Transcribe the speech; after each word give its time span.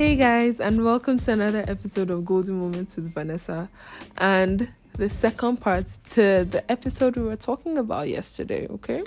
Hey 0.00 0.16
guys, 0.16 0.60
and 0.60 0.82
welcome 0.82 1.18
to 1.18 1.32
another 1.32 1.62
episode 1.68 2.08
of 2.08 2.24
Golden 2.24 2.58
Moments 2.58 2.96
with 2.96 3.12
Vanessa, 3.12 3.68
and 4.16 4.66
the 4.94 5.10
second 5.10 5.58
part 5.58 5.88
to 6.12 6.46
the 6.46 6.64
episode 6.70 7.16
we 7.16 7.22
were 7.22 7.36
talking 7.36 7.76
about 7.76 8.08
yesterday. 8.08 8.66
Okay, 8.70 9.04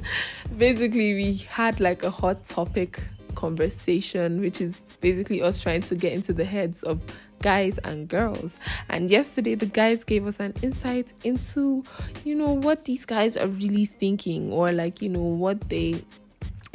basically, 0.58 1.14
we 1.14 1.36
had 1.48 1.80
like 1.80 2.02
a 2.02 2.10
hot 2.10 2.44
topic 2.44 3.00
conversation, 3.34 4.38
which 4.38 4.60
is 4.60 4.84
basically 5.00 5.40
us 5.40 5.62
trying 5.62 5.80
to 5.80 5.94
get 5.94 6.12
into 6.12 6.34
the 6.34 6.44
heads 6.44 6.82
of 6.82 7.00
guys 7.40 7.78
and 7.78 8.06
girls. 8.06 8.58
And 8.90 9.10
yesterday, 9.10 9.54
the 9.54 9.64
guys 9.64 10.04
gave 10.04 10.26
us 10.26 10.40
an 10.40 10.52
insight 10.60 11.14
into, 11.24 11.84
you 12.22 12.34
know, 12.34 12.52
what 12.52 12.84
these 12.84 13.06
guys 13.06 13.38
are 13.38 13.48
really 13.48 13.86
thinking, 13.86 14.52
or 14.52 14.72
like, 14.72 15.00
you 15.00 15.08
know, 15.08 15.22
what 15.22 15.70
they 15.70 16.04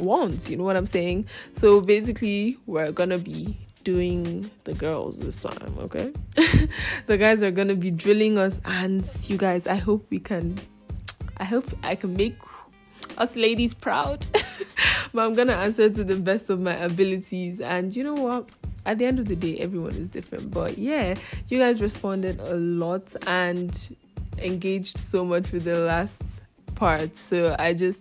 want. 0.00 0.48
You 0.48 0.56
know 0.56 0.64
what 0.64 0.76
I'm 0.76 0.86
saying? 0.86 1.26
So 1.56 1.80
basically, 1.80 2.58
we're 2.66 2.92
gonna 2.92 3.18
be 3.18 3.56
doing 3.84 4.50
the 4.64 4.74
girls 4.74 5.18
this 5.18 5.36
time, 5.36 5.76
okay? 5.78 6.12
the 7.06 7.16
guys 7.16 7.42
are 7.42 7.50
gonna 7.50 7.74
be 7.74 7.90
drilling 7.90 8.38
us, 8.38 8.60
and 8.64 9.04
you 9.28 9.36
guys, 9.36 9.66
I 9.66 9.76
hope 9.76 10.06
we 10.10 10.18
can. 10.18 10.58
I 11.38 11.44
hope 11.44 11.64
I 11.82 11.94
can 11.94 12.14
make 12.14 12.36
us 13.18 13.36
ladies 13.36 13.74
proud. 13.74 14.26
but 15.12 15.24
I'm 15.24 15.34
gonna 15.34 15.54
answer 15.54 15.88
to 15.88 16.04
the 16.04 16.16
best 16.16 16.50
of 16.50 16.60
my 16.60 16.74
abilities. 16.74 17.60
And 17.60 17.94
you 17.94 18.04
know 18.04 18.14
what? 18.14 18.48
At 18.86 18.98
the 18.98 19.04
end 19.04 19.18
of 19.18 19.26
the 19.26 19.36
day, 19.36 19.58
everyone 19.58 19.94
is 19.94 20.08
different. 20.08 20.50
But 20.50 20.78
yeah, 20.78 21.14
you 21.48 21.58
guys 21.58 21.80
responded 21.82 22.40
a 22.40 22.56
lot 22.56 23.14
and 23.26 23.96
engaged 24.38 24.98
so 24.98 25.24
much 25.24 25.52
with 25.52 25.64
the 25.64 25.80
last 25.80 26.22
part. 26.80 27.14
So 27.14 27.54
I 27.58 27.74
just 27.74 28.00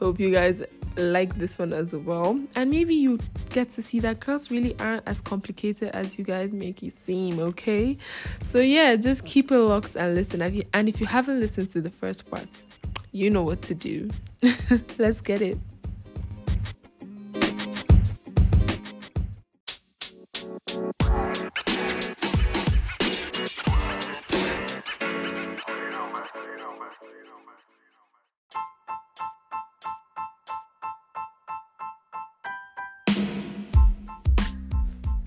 hope 0.00 0.18
you 0.18 0.32
guys 0.32 0.60
like 0.96 1.38
this 1.38 1.58
one 1.58 1.72
as 1.72 1.94
well. 1.94 2.40
And 2.56 2.70
maybe 2.70 2.96
you 2.96 3.20
get 3.50 3.70
to 3.70 3.82
see 3.82 4.00
that 4.00 4.18
girls 4.18 4.50
really 4.50 4.74
aren't 4.80 5.04
as 5.06 5.20
complicated 5.20 5.90
as 5.90 6.18
you 6.18 6.24
guys 6.24 6.52
make 6.52 6.82
it 6.82 6.92
seem, 6.92 7.38
okay? 7.38 7.96
So 8.44 8.58
yeah, 8.58 8.96
just 8.96 9.24
keep 9.24 9.52
it 9.52 9.58
locked 9.58 9.94
and 9.94 10.16
listen. 10.16 10.42
And 10.42 10.88
if 10.88 11.00
you 11.00 11.06
haven't 11.06 11.38
listened 11.38 11.70
to 11.70 11.80
the 11.80 11.90
first 11.90 12.28
part, 12.28 12.48
you 13.12 13.30
know 13.30 13.42
what 13.42 13.62
to 13.62 13.74
do. 13.74 14.10
Let's 14.98 15.20
get 15.20 15.40
it. 15.40 15.56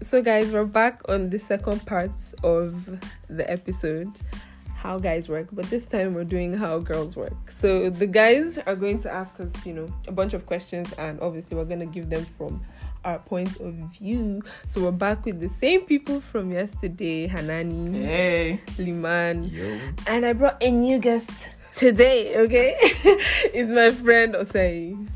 So, 0.09 0.23
guys, 0.23 0.51
we're 0.51 0.65
back 0.65 1.01
on 1.07 1.29
the 1.29 1.37
second 1.37 1.85
part 1.85 2.09
of 2.43 2.83
the 3.29 3.47
episode 3.47 4.09
how 4.73 4.97
guys 4.97 5.29
work, 5.29 5.49
but 5.51 5.69
this 5.69 5.85
time 5.85 6.15
we're 6.15 6.23
doing 6.23 6.51
how 6.51 6.79
girls 6.79 7.15
work. 7.15 7.51
So, 7.51 7.91
the 7.91 8.07
guys 8.07 8.57
are 8.57 8.75
going 8.75 8.99
to 9.01 9.13
ask 9.13 9.39
us, 9.39 9.51
you 9.67 9.73
know, 9.75 9.93
a 10.07 10.11
bunch 10.11 10.33
of 10.33 10.47
questions, 10.47 10.91
and 10.93 11.21
obviously, 11.21 11.55
we're 11.57 11.65
going 11.65 11.81
to 11.81 11.85
give 11.85 12.09
them 12.09 12.25
from 12.39 12.59
our 13.05 13.19
point 13.19 13.59
of 13.59 13.75
view. 13.99 14.41
So, 14.67 14.81
we're 14.81 14.91
back 14.91 15.25
with 15.25 15.39
the 15.39 15.49
same 15.49 15.81
people 15.81 16.21
from 16.21 16.51
yesterday 16.51 17.27
Hanani, 17.27 18.03
Hey. 18.03 18.61
Liman, 18.79 19.43
Yo. 19.43 19.79
and 20.07 20.25
I 20.25 20.33
brought 20.33 20.57
a 20.63 20.71
new 20.71 20.97
guest 20.97 21.29
today, 21.75 22.35
okay? 22.35 22.75
it's 22.81 23.71
my 23.71 23.91
friend 23.91 24.33
Osei. 24.33 25.07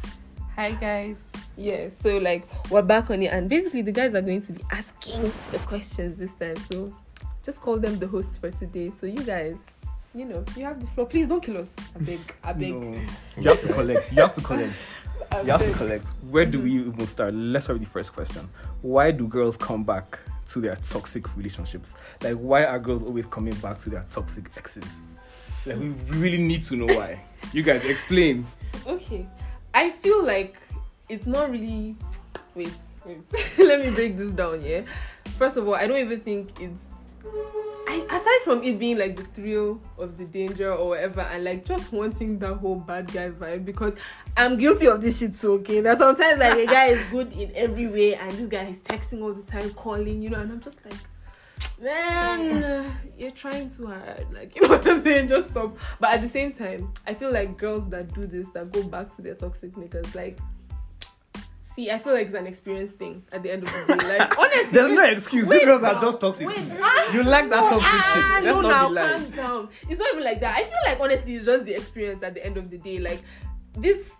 Hi 0.55 0.73
guys. 0.73 1.32
Yeah, 1.55 1.89
so 2.01 2.17
like 2.17 2.47
we're 2.71 2.81
back 2.81 3.09
on 3.11 3.21
it, 3.21 3.27
and 3.27 3.47
basically 3.49 3.81
the 3.81 3.91
guys 3.91 4.15
are 4.15 4.21
going 4.21 4.41
to 4.43 4.53
be 4.53 4.63
asking 4.71 5.31
the 5.51 5.59
questions 5.59 6.17
this 6.17 6.31
time. 6.33 6.55
So 6.71 6.93
just 7.43 7.61
call 7.61 7.77
them 7.77 7.99
the 7.99 8.07
hosts 8.07 8.37
for 8.37 8.49
today. 8.49 8.91
So 8.99 9.05
you 9.05 9.21
guys, 9.23 9.57
you 10.15 10.25
know, 10.25 10.43
you 10.55 10.65
have 10.65 10.79
the 10.79 10.87
floor. 10.87 11.05
Please 11.05 11.27
don't 11.27 11.41
kill 11.41 11.57
us. 11.57 11.69
I 11.95 11.99
beg, 11.99 12.19
I 12.43 12.53
beg. 12.53 12.73
No. 12.73 12.99
You 13.37 13.49
have 13.49 13.61
to 13.61 13.73
collect. 13.73 14.11
You 14.11 14.21
have 14.21 14.33
to 14.33 14.41
collect. 14.41 14.91
I 15.31 15.41
You 15.41 15.51
have 15.51 15.63
to 15.63 15.73
collect. 15.73 16.07
Where 16.29 16.45
do 16.45 16.59
we 16.59 16.71
even 16.79 17.05
start? 17.07 17.33
Let's 17.33 17.65
start 17.65 17.79
with 17.79 17.87
the 17.87 17.93
first 17.93 18.13
question. 18.13 18.47
Why 18.81 19.11
do 19.11 19.27
girls 19.27 19.57
come 19.57 19.83
back 19.83 20.19
to 20.49 20.59
their 20.59 20.75
toxic 20.75 21.35
relationships? 21.37 21.95
Like, 22.21 22.35
why 22.35 22.65
are 22.65 22.79
girls 22.79 23.03
always 23.03 23.25
coming 23.25 23.55
back 23.55 23.77
to 23.79 23.89
their 23.89 24.05
toxic 24.09 24.49
exes? 24.57 25.01
Like, 25.65 25.77
we 25.77 25.89
really 26.09 26.37
need 26.39 26.61
to 26.63 26.75
know 26.75 26.93
why. 26.93 27.23
You 27.51 27.63
guys 27.63 27.83
explain. 27.85 28.45
Okay, 28.85 29.27
I 29.73 29.91
feel 29.91 30.23
like 30.25 30.57
it's 31.09 31.27
not 31.27 31.51
really. 31.51 31.95
Wait, 32.55 32.73
wait. 33.05 33.21
Let 33.57 33.83
me 33.83 33.91
break 33.91 34.17
this 34.17 34.31
down. 34.31 34.63
Yeah. 34.63 34.81
First 35.37 35.57
of 35.57 35.67
all, 35.67 35.75
I 35.75 35.87
don't 35.87 35.97
even 35.97 36.21
think 36.21 36.59
it's. 36.59 36.83
I, 37.87 38.05
aside 38.09 38.43
from 38.43 38.63
it 38.63 38.79
being 38.79 38.97
like 38.97 39.15
the 39.15 39.23
thrill 39.23 39.81
of 39.97 40.17
the 40.17 40.25
danger 40.25 40.73
or 40.73 40.89
whatever, 40.89 41.21
and 41.21 41.43
like 41.43 41.65
just 41.65 41.91
wanting 41.91 42.39
that 42.39 42.55
whole 42.55 42.75
bad 42.75 43.11
guy 43.11 43.29
vibe, 43.29 43.65
because 43.65 43.93
I'm 44.37 44.57
guilty 44.57 44.87
of 44.87 45.01
this 45.01 45.19
shit 45.19 45.37
too. 45.37 45.53
Okay, 45.53 45.81
that 45.81 45.97
sometimes 45.97 46.39
like 46.39 46.57
a 46.57 46.65
guy 46.65 46.85
is 46.87 47.09
good 47.09 47.33
in 47.33 47.51
every 47.55 47.87
way, 47.87 48.15
and 48.15 48.31
this 48.31 48.47
guy 48.47 48.63
is 48.63 48.79
texting 48.79 49.21
all 49.21 49.33
the 49.33 49.43
time, 49.43 49.69
calling, 49.71 50.21
you 50.21 50.29
know, 50.29 50.39
and 50.39 50.51
I'm 50.51 50.61
just 50.61 50.83
like, 50.85 50.95
man, 51.81 52.95
you're 53.17 53.31
trying 53.31 53.69
too 53.69 53.87
hard. 53.87 54.25
Like, 54.33 54.55
you 54.55 54.61
know 54.61 54.69
what 54.69 54.87
I'm 54.87 55.03
saying? 55.03 55.27
Just 55.27 55.51
stop. 55.51 55.77
But 55.99 56.11
at 56.11 56.21
the 56.21 56.29
same 56.29 56.51
time, 56.53 56.93
I 57.05 57.13
feel 57.13 57.31
like 57.31 57.57
girls 57.57 57.87
that 57.89 58.13
do 58.13 58.25
this, 58.25 58.47
that 58.53 58.71
go 58.71 58.83
back 58.83 59.15
to 59.17 59.21
their 59.21 59.35
toxic 59.35 59.73
niggas, 59.73 60.15
like, 60.15 60.39
see, 61.75 61.91
I 61.91 61.99
feel 61.99 62.13
like 62.13 62.27
it's 62.27 62.35
an 62.35 62.47
experience 62.47 62.91
thing 62.91 63.23
at 63.31 63.43
the 63.43 63.51
end 63.51 63.63
of 63.63 63.71
the 63.87 63.95
day. 63.99 64.17
Like, 64.19 64.37
honestly, 64.37 64.71
There's 64.71 64.91
no 64.93 65.03
excuse. 65.05 65.47
We 65.47 65.57
wait 65.57 65.65
girls 65.65 65.83
are 65.83 65.99
just 65.99 66.19
toxic. 66.21 66.47
Wait, 66.47 66.59
ah, 66.79 67.13
You 67.13 67.23
like 67.23 67.49
that 67.49 67.69
toxic 67.69 67.81
ah, 67.85 68.11
shit. 68.13 68.43
Let's 68.45 68.55
no, 68.55 68.61
not 68.61 68.93
now, 68.93 69.17
be 69.17 69.23
calm 69.23 69.31
down. 69.31 69.69
It's 69.89 69.99
not 69.99 70.13
even 70.13 70.23
like 70.23 70.39
that. 70.41 70.57
I 70.57 70.63
feel 70.63 70.77
like 70.85 70.99
honestly, 70.99 71.35
it's 71.35 71.45
just 71.45 71.65
the 71.65 71.73
experience 71.73 72.23
at 72.23 72.33
the 72.33 72.45
end 72.45 72.57
of 72.57 72.69
the 72.69 72.77
day. 72.77 72.99
Like 72.99 73.21
this 73.75 74.11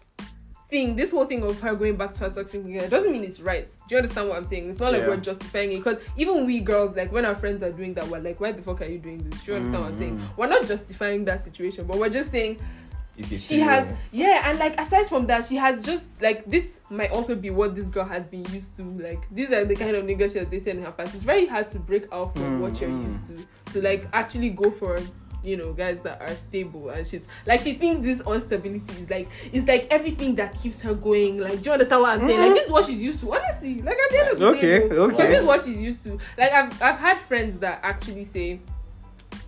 thing, 0.69 0.95
this 0.95 1.11
whole 1.11 1.25
thing 1.25 1.43
of 1.43 1.59
her 1.59 1.75
going 1.75 1.95
back 1.95 2.11
to 2.13 2.19
her 2.21 2.29
toxic 2.31 2.63
nigga 2.63 2.89
doesn't 2.89 3.11
mean 3.11 3.23
it's 3.23 3.39
right. 3.39 3.69
Do 3.87 3.95
you 3.95 3.97
understand 3.97 4.29
what 4.29 4.37
I'm 4.37 4.47
saying? 4.47 4.69
It's 4.69 4.79
not 4.79 4.91
like 4.91 5.03
Yeah. 5.03 5.09
we're 5.09 5.17
justifying 5.17 5.71
it 5.71 5.77
because 5.77 5.99
even 6.17 6.47
we 6.47 6.59
girls, 6.61 6.95
like 6.95 7.11
when 7.11 7.25
our 7.25 7.35
friends 7.35 7.61
are 7.61 7.71
doing 7.71 7.93
that, 7.93 8.07
we're 8.07 8.19
like, 8.19 8.39
why 8.39 8.51
the 8.53 8.61
fuck 8.63 8.81
are 8.81 8.85
you 8.85 8.97
doing 8.97 9.19
this? 9.29 9.41
Do 9.41 9.51
you 9.51 9.57
understand 9.57 9.83
what 9.83 9.91
I'm 9.91 9.97
saying? 9.97 10.17
Mhm. 10.19 10.37
We're 10.37 10.47
not 10.47 10.65
justifying 10.65 11.25
that 11.25 11.41
situation, 11.43 11.85
but 11.85 11.97
we're 11.97 12.09
just 12.09 12.31
saying 12.31 12.57
she 13.21 13.59
has 13.59 13.87
yeah 14.11 14.49
and 14.49 14.57
like 14.57 14.79
aside 14.79 15.05
from 15.05 15.27
that 15.27 15.45
she 15.45 15.55
has 15.55 15.83
just 15.83 16.19
like 16.19 16.43
this 16.45 16.79
might 16.89 17.11
also 17.11 17.35
be 17.35 17.51
what 17.51 17.75
this 17.75 17.87
girl 17.87 18.05
has 18.05 18.25
been 18.25 18.43
used 18.45 18.75
to 18.75 18.83
like 18.99 19.19
these 19.31 19.51
are 19.51 19.65
the 19.65 19.75
kind 19.75 19.95
of 19.95 20.03
niggas 20.03 20.33
she 20.33 20.39
has 20.39 20.47
dated 20.47 20.77
in 20.77 20.83
her 20.83 20.91
past. 20.91 21.13
It's 21.13 21.23
very 21.23 21.45
hard 21.45 21.67
to 21.69 21.79
break 21.79 22.05
out 22.11 22.33
from 22.33 22.43
Mm, 22.43 22.59
what 22.61 22.81
you're 22.81 22.89
mm. 22.89 23.05
used 23.05 23.21
to 23.27 23.73
to 23.73 23.81
like 23.87 24.07
actually 24.13 24.49
go 24.49 24.71
for 24.71 24.99
you 25.43 25.57
know 25.57 25.73
guys 25.73 25.99
that 26.01 26.21
are 26.21 26.33
stable 26.35 26.89
and 26.89 27.05
shit. 27.05 27.23
Like 27.45 27.61
she 27.61 27.73
thinks 27.73 28.01
this 28.01 28.21
instability 28.25 29.03
is 29.03 29.09
like 29.09 29.29
it's 29.51 29.67
like 29.67 29.87
everything 29.91 30.35
that 30.35 30.59
keeps 30.59 30.81
her 30.81 30.95
going. 30.95 31.39
Like 31.39 31.61
do 31.61 31.69
you 31.69 31.73
understand 31.73 32.01
what 32.01 32.11
i'm 32.13 32.27
saying? 32.27 32.39
Like 32.39 32.53
this 32.55 32.65
is 32.65 32.71
what 32.71 32.85
she's 32.85 33.01
used 33.03 33.19
to 33.21 33.31
honestly. 33.33 33.81
Like 33.81 33.97
at 33.99 34.09
the 34.09 34.19
end 34.19 34.29
of 34.29 34.39
the 34.39 34.47
Okay, 34.47 34.89
day 34.89 34.95
okay. 34.95 35.27
this 35.27 35.39
is 35.41 35.45
what 35.45 35.61
she's 35.63 35.79
used 35.79 36.01
to. 36.03 36.17
Like 36.37 36.51
i've 36.51 36.81
i've 36.81 36.97
had 36.99 37.17
friends 37.19 37.59
that 37.59 37.79
actually 37.83 38.25
say 38.25 38.59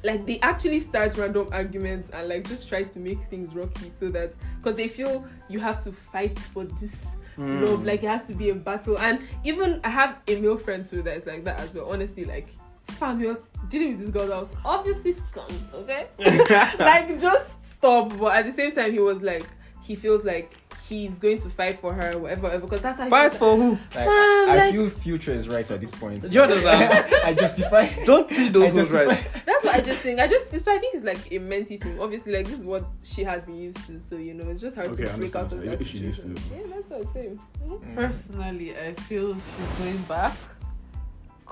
like 0.05 0.25
they 0.25 0.39
actually 0.41 0.79
start 0.79 1.17
random 1.17 1.49
arguments 1.51 2.09
and 2.13 2.29
like 2.29 2.47
just 2.47 2.69
try 2.69 2.83
to 2.83 2.99
make 2.99 3.19
things 3.29 3.53
rocky 3.55 3.89
so 3.89 4.09
that 4.09 4.33
because 4.57 4.75
they 4.77 4.88
feel 4.88 5.27
you 5.49 5.59
have 5.59 5.83
to 5.83 5.91
fight 5.91 6.38
for 6.39 6.63
this 6.79 6.95
Mm. 7.38 7.67
love 7.67 7.83
like 7.83 8.01
it 8.01 8.07
has 8.07 8.25
to 8.27 8.33
be 8.33 8.49
a 8.49 8.55
battle. 8.55 8.97
And 8.97 9.19
even 9.43 9.81
i 9.83 9.89
have 9.89 10.21
a 10.25 10.39
male 10.39 10.55
friend 10.55 10.85
too 10.85 11.01
that's 11.01 11.25
like 11.27 11.43
that 11.43 11.59
as 11.59 11.73
well. 11.73 11.91
Honestly 11.91 12.23
like 12.23 12.47
fam 12.83 13.19
was 13.19 13.43
dealing 13.67 13.97
with 13.97 13.99
this 13.99 14.09
girl 14.09 14.27
that 14.27 14.38
was 14.39 14.53
obviously 14.63 15.11
scum 15.11 15.45
okay? 15.73 16.07
Like 16.79 17.19
just 17.19 17.67
stop. 17.67 18.17
But 18.17 18.37
at 18.37 18.45
the 18.45 18.53
same 18.53 18.72
time 18.73 18.93
he 18.93 18.99
was 18.99 19.22
like 19.22 19.45
he 19.83 19.95
feels 19.95 20.23
like 20.23 20.53
he's 20.88 21.18
going 21.19 21.40
to 21.41 21.49
fight 21.49 21.79
for 21.79 21.93
her 21.93 22.17
whatever, 22.17 22.43
whatever 22.43 22.61
because 22.66 22.82
that's 22.82 22.97
how 22.99 23.05
he 23.05 23.09
Fight 23.09 23.32
feels 23.34 23.40
for 23.40 23.55
who? 23.58 23.72
Like, 23.72 23.91
Fam, 23.91 24.05
I 24.08 24.55
like- 24.58 24.73
feel 24.73 24.90
future 24.90 25.34
is 25.34 25.47
right 25.47 25.70
at 25.70 25.79
this 25.79 25.91
point. 25.91 26.22
Do 26.22 26.28
you 26.29 26.41
understand? 26.41 27.14
I 27.26 27.34
justify. 27.34 27.87
Don't 28.05 28.29
treat 28.29 28.53
those 28.53 28.72
I 28.93 29.05
right. 29.05 29.28
That's 29.46 29.64
what 29.66 29.76
I 29.76 29.82
just 29.82 29.99
think. 30.02 30.20
I 30.20 30.28
just 30.28 30.49
so 30.49 30.73
I 30.73 30.78
think 30.78 30.96
it's 30.96 31.03
like 31.03 31.17
a 31.32 31.40
mentee 31.40 31.82
thing. 31.82 31.99
Obviously, 31.99 32.34
like 32.34 32.46
this 32.47 32.59
is 32.59 32.66
what 32.66 32.85
she 33.03 33.23
has 33.23 33.43
been 33.43 33.58
used 33.58 33.85
to, 33.87 33.99
so 34.02 34.16
you 34.17 34.34
know 34.34 34.49
it's 34.49 34.61
just 34.61 34.76
hard 34.76 34.87
Okay, 34.90 35.03
I 35.03 35.08
to 35.08 35.17
break 35.17 35.35
out 35.35 35.46
of 35.46 35.52
understand. 35.53 35.73
that 35.78 35.82
If 35.82 35.87
she's 35.87 36.02
used 36.02 36.22
situation. 36.22 36.49
to. 36.49 36.55
Yeah, 36.55 36.76
that's 36.76 36.90
what 36.90 36.99
I'm 37.05 37.14
saying. 37.14 37.40
Mm. 37.67 37.96
Personally, 37.96 38.78
I 38.78 38.93
feel 38.93 39.34
she's 39.35 39.78
going 39.79 39.97
back 40.03 40.35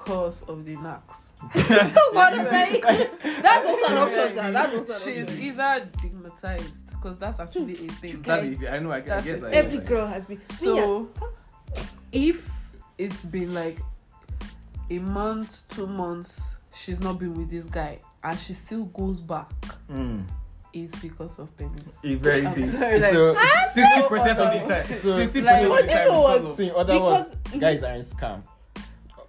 because 0.03 0.41
of 0.44 0.65
the 0.65 0.75
knacks. 0.77 1.33
what 2.13 2.33
am 2.33 2.45
That's 3.41 3.67
also 3.67 3.91
an 3.91 3.97
option. 3.97 4.35
Sha. 4.35 4.51
That's 4.51 4.73
also 4.73 4.94
an 4.94 5.00
She's 5.15 5.27
option. 5.27 5.41
either 5.44 5.89
stigmatized 5.97 6.88
because 6.88 7.17
that's 7.17 7.39
actually 7.39 7.73
a 7.73 7.75
thing. 7.91 8.21
That's 8.21 8.44
it. 8.44 8.67
I 8.69 8.79
know. 8.79 8.91
I, 8.91 8.97
I 8.97 9.00
get 9.21 9.41
that. 9.41 9.53
Every 9.53 9.79
girl 9.79 10.05
has 10.07 10.25
been. 10.25 10.41
So 10.50 11.09
if 12.11 12.50
it's 12.97 13.25
been 13.25 13.53
like 13.53 13.79
a 14.89 15.00
month, 15.00 15.61
two 15.69 15.88
months, 15.88 16.41
she's 16.75 16.99
not 16.99 17.19
been 17.19 17.33
with 17.33 17.49
this 17.49 17.65
guy 17.65 17.99
and 18.23 18.38
she 18.39 18.53
still 18.53 18.85
goes 18.85 19.19
back, 19.21 19.49
Mm. 19.89 20.23
it's 20.71 20.97
because 20.99 21.39
of 21.39 21.56
penis. 21.57 21.99
A 22.06 22.15
very 22.15 22.45
I'm 22.45 22.63
sorry, 22.63 22.99
like, 22.99 23.11
so, 23.11 23.35
Sixty 23.73 24.01
percent 24.07 24.39
of 24.39 24.53
the 24.61 24.67
time. 24.73 24.85
So- 24.85 25.17
Sixty 25.17 25.39
percent 25.41 25.69
what 25.69 25.81
of 25.81 25.88
the 25.88 25.94
time. 25.94 26.03
because 26.07 26.44
of- 26.51 26.56
so 26.56 26.63
in 26.63 26.71
other 26.75 27.01
words, 27.01 27.29
Because- 27.44 27.59
guys 27.59 27.83
are 27.83 27.94
in 27.95 28.01
scam. 28.01 28.44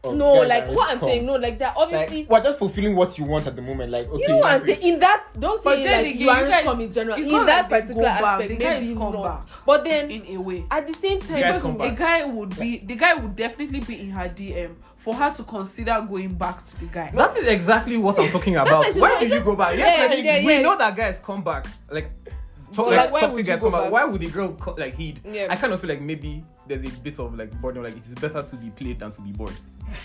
Of 0.05 0.15
no, 0.17 0.33
like 0.35 0.69
what 0.69 0.91
I'm 0.91 0.99
come. 0.99 1.09
saying, 1.09 1.27
no, 1.27 1.37
like 1.37 1.59
they're 1.59 1.73
obviously. 1.77 2.19
Like, 2.23 2.31
we're 2.31 2.43
just 2.43 2.59
fulfilling 2.59 2.95
what 2.97 3.17
you 3.19 3.25
want 3.25 3.47
at 3.47 3.57
the 3.57 3.63
moment. 3.63 3.91
Like, 3.93 4.07
okay, 4.09 4.23
you 4.23 4.29
know 4.29 4.37
what 4.39 4.53
I'm 4.53 4.61
saying? 4.61 4.83
In 4.83 4.99
that, 5.01 5.25
don't 5.39 5.63
say 5.63 5.83
then 5.85 5.93
like 6.05 6.07
again, 6.07 6.19
you 6.19 6.25
you 6.25 6.31
aren't 6.31 6.49
guys- 6.49 6.65
come 6.65 6.81
in 6.81 6.93
general. 6.93 7.17
In 7.19 7.29
that 7.47 7.71
like 7.71 7.83
particular 7.83 8.03
go 8.03 8.03
back, 8.05 8.23
aspect, 8.23 8.49
the 8.51 8.57
guys 8.57 8.81
maybe 8.83 8.95
come 8.95 9.13
not. 9.13 9.23
back. 9.25 9.47
But 9.67 9.85
then 9.85 10.11
in 10.11 10.37
a 10.37 10.41
way. 10.41 10.65
at 10.71 10.87
the 10.87 10.95
same 10.95 11.21
time, 11.21 11.41
guys 11.41 11.65
a 11.65 11.91
guy 11.97 12.25
would 12.25 12.59
be 12.59 12.79
the 12.79 12.95
guy 12.97 13.15
would 13.15 13.35
definitely 13.37 13.81
be 13.81 14.01
in 14.01 14.11
her 14.11 14.29
DM 14.29 14.75
for 14.97 15.15
her 15.15 15.31
to 15.35 15.43
consider 15.45 16.05
going 16.09 16.35
back 16.35 16.65
to 16.67 16.81
the 16.81 16.87
guy. 16.87 17.11
That 17.15 17.37
is 17.37 17.47
exactly 17.47 17.97
what 17.99 18.19
I'm 18.19 18.31
talking 18.31 18.57
about. 18.57 18.69
what 18.79 18.87
I 18.87 18.91
said, 18.93 19.03
Why 19.03 19.09
no, 19.15 19.21
did 19.21 19.31
you 19.33 19.41
go 19.41 19.55
back? 19.57 19.77
Yes, 19.77 19.99
Yeah, 20.01 20.07
like, 20.17 20.25
yeah, 20.25 20.47
we 20.47 20.53
yeah. 20.55 20.61
know 20.63 20.79
that 20.79 20.97
guys 20.97 21.19
come 21.19 21.45
back. 21.45 21.67
Like, 21.91 22.11
But, 22.25 22.75
talk, 22.75 22.87
like, 22.87 22.97
like, 22.97 23.13
why 23.13 23.27
would 23.27 23.37
you 23.37 23.43
guys 23.45 23.61
go 23.61 23.67
come 23.71 23.73
back. 23.73 23.83
back? 23.85 23.93
Why 23.93 24.05
would 24.05 24.21
the 24.21 24.29
girl 24.31 24.53
co- 24.55 24.75
like 24.79 24.95
heed? 24.97 25.21
Yeah. 25.31 25.49
I 25.51 25.57
kind 25.57 25.73
of 25.75 25.81
feel 25.81 25.91
like 25.91 26.01
maybe 26.01 26.43
there's 26.67 26.83
a 26.83 26.99
bit 27.01 27.19
of 27.19 27.35
like 27.39 27.53
boredom. 27.61 27.83
Like 27.85 27.97
it 27.99 28.07
is 28.07 28.15
better 28.15 28.41
to 28.43 28.57
be 28.57 28.71
played 28.71 28.99
than 28.99 29.11
to 29.11 29.21
be 29.21 29.31
bored. 29.33 29.53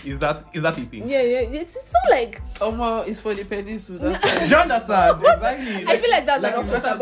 Is 0.04 0.18
that 0.20 0.42
is 0.52 0.62
that 0.62 0.78
a 0.78 0.80
thing? 0.82 1.08
yeah, 1.08 1.22
yeah, 1.22 1.38
it's, 1.40 1.74
it's 1.76 1.88
so 1.90 1.98
like 2.10 2.40
Omo 2.60 3.06
is 3.06 3.20
for 3.20 3.34
the 3.34 3.44
peninsula. 3.44 3.98
That's 3.98 4.22
why. 4.40 4.46
You 4.46 4.56
understand? 4.56 5.22
Exactly. 5.26 5.86
I 5.86 5.96
feel 5.96 6.10
like 6.10 6.26
that's 6.26 6.42
like 6.42 6.54
an 6.56 6.60
it's 6.68 6.72
option, 6.86 6.98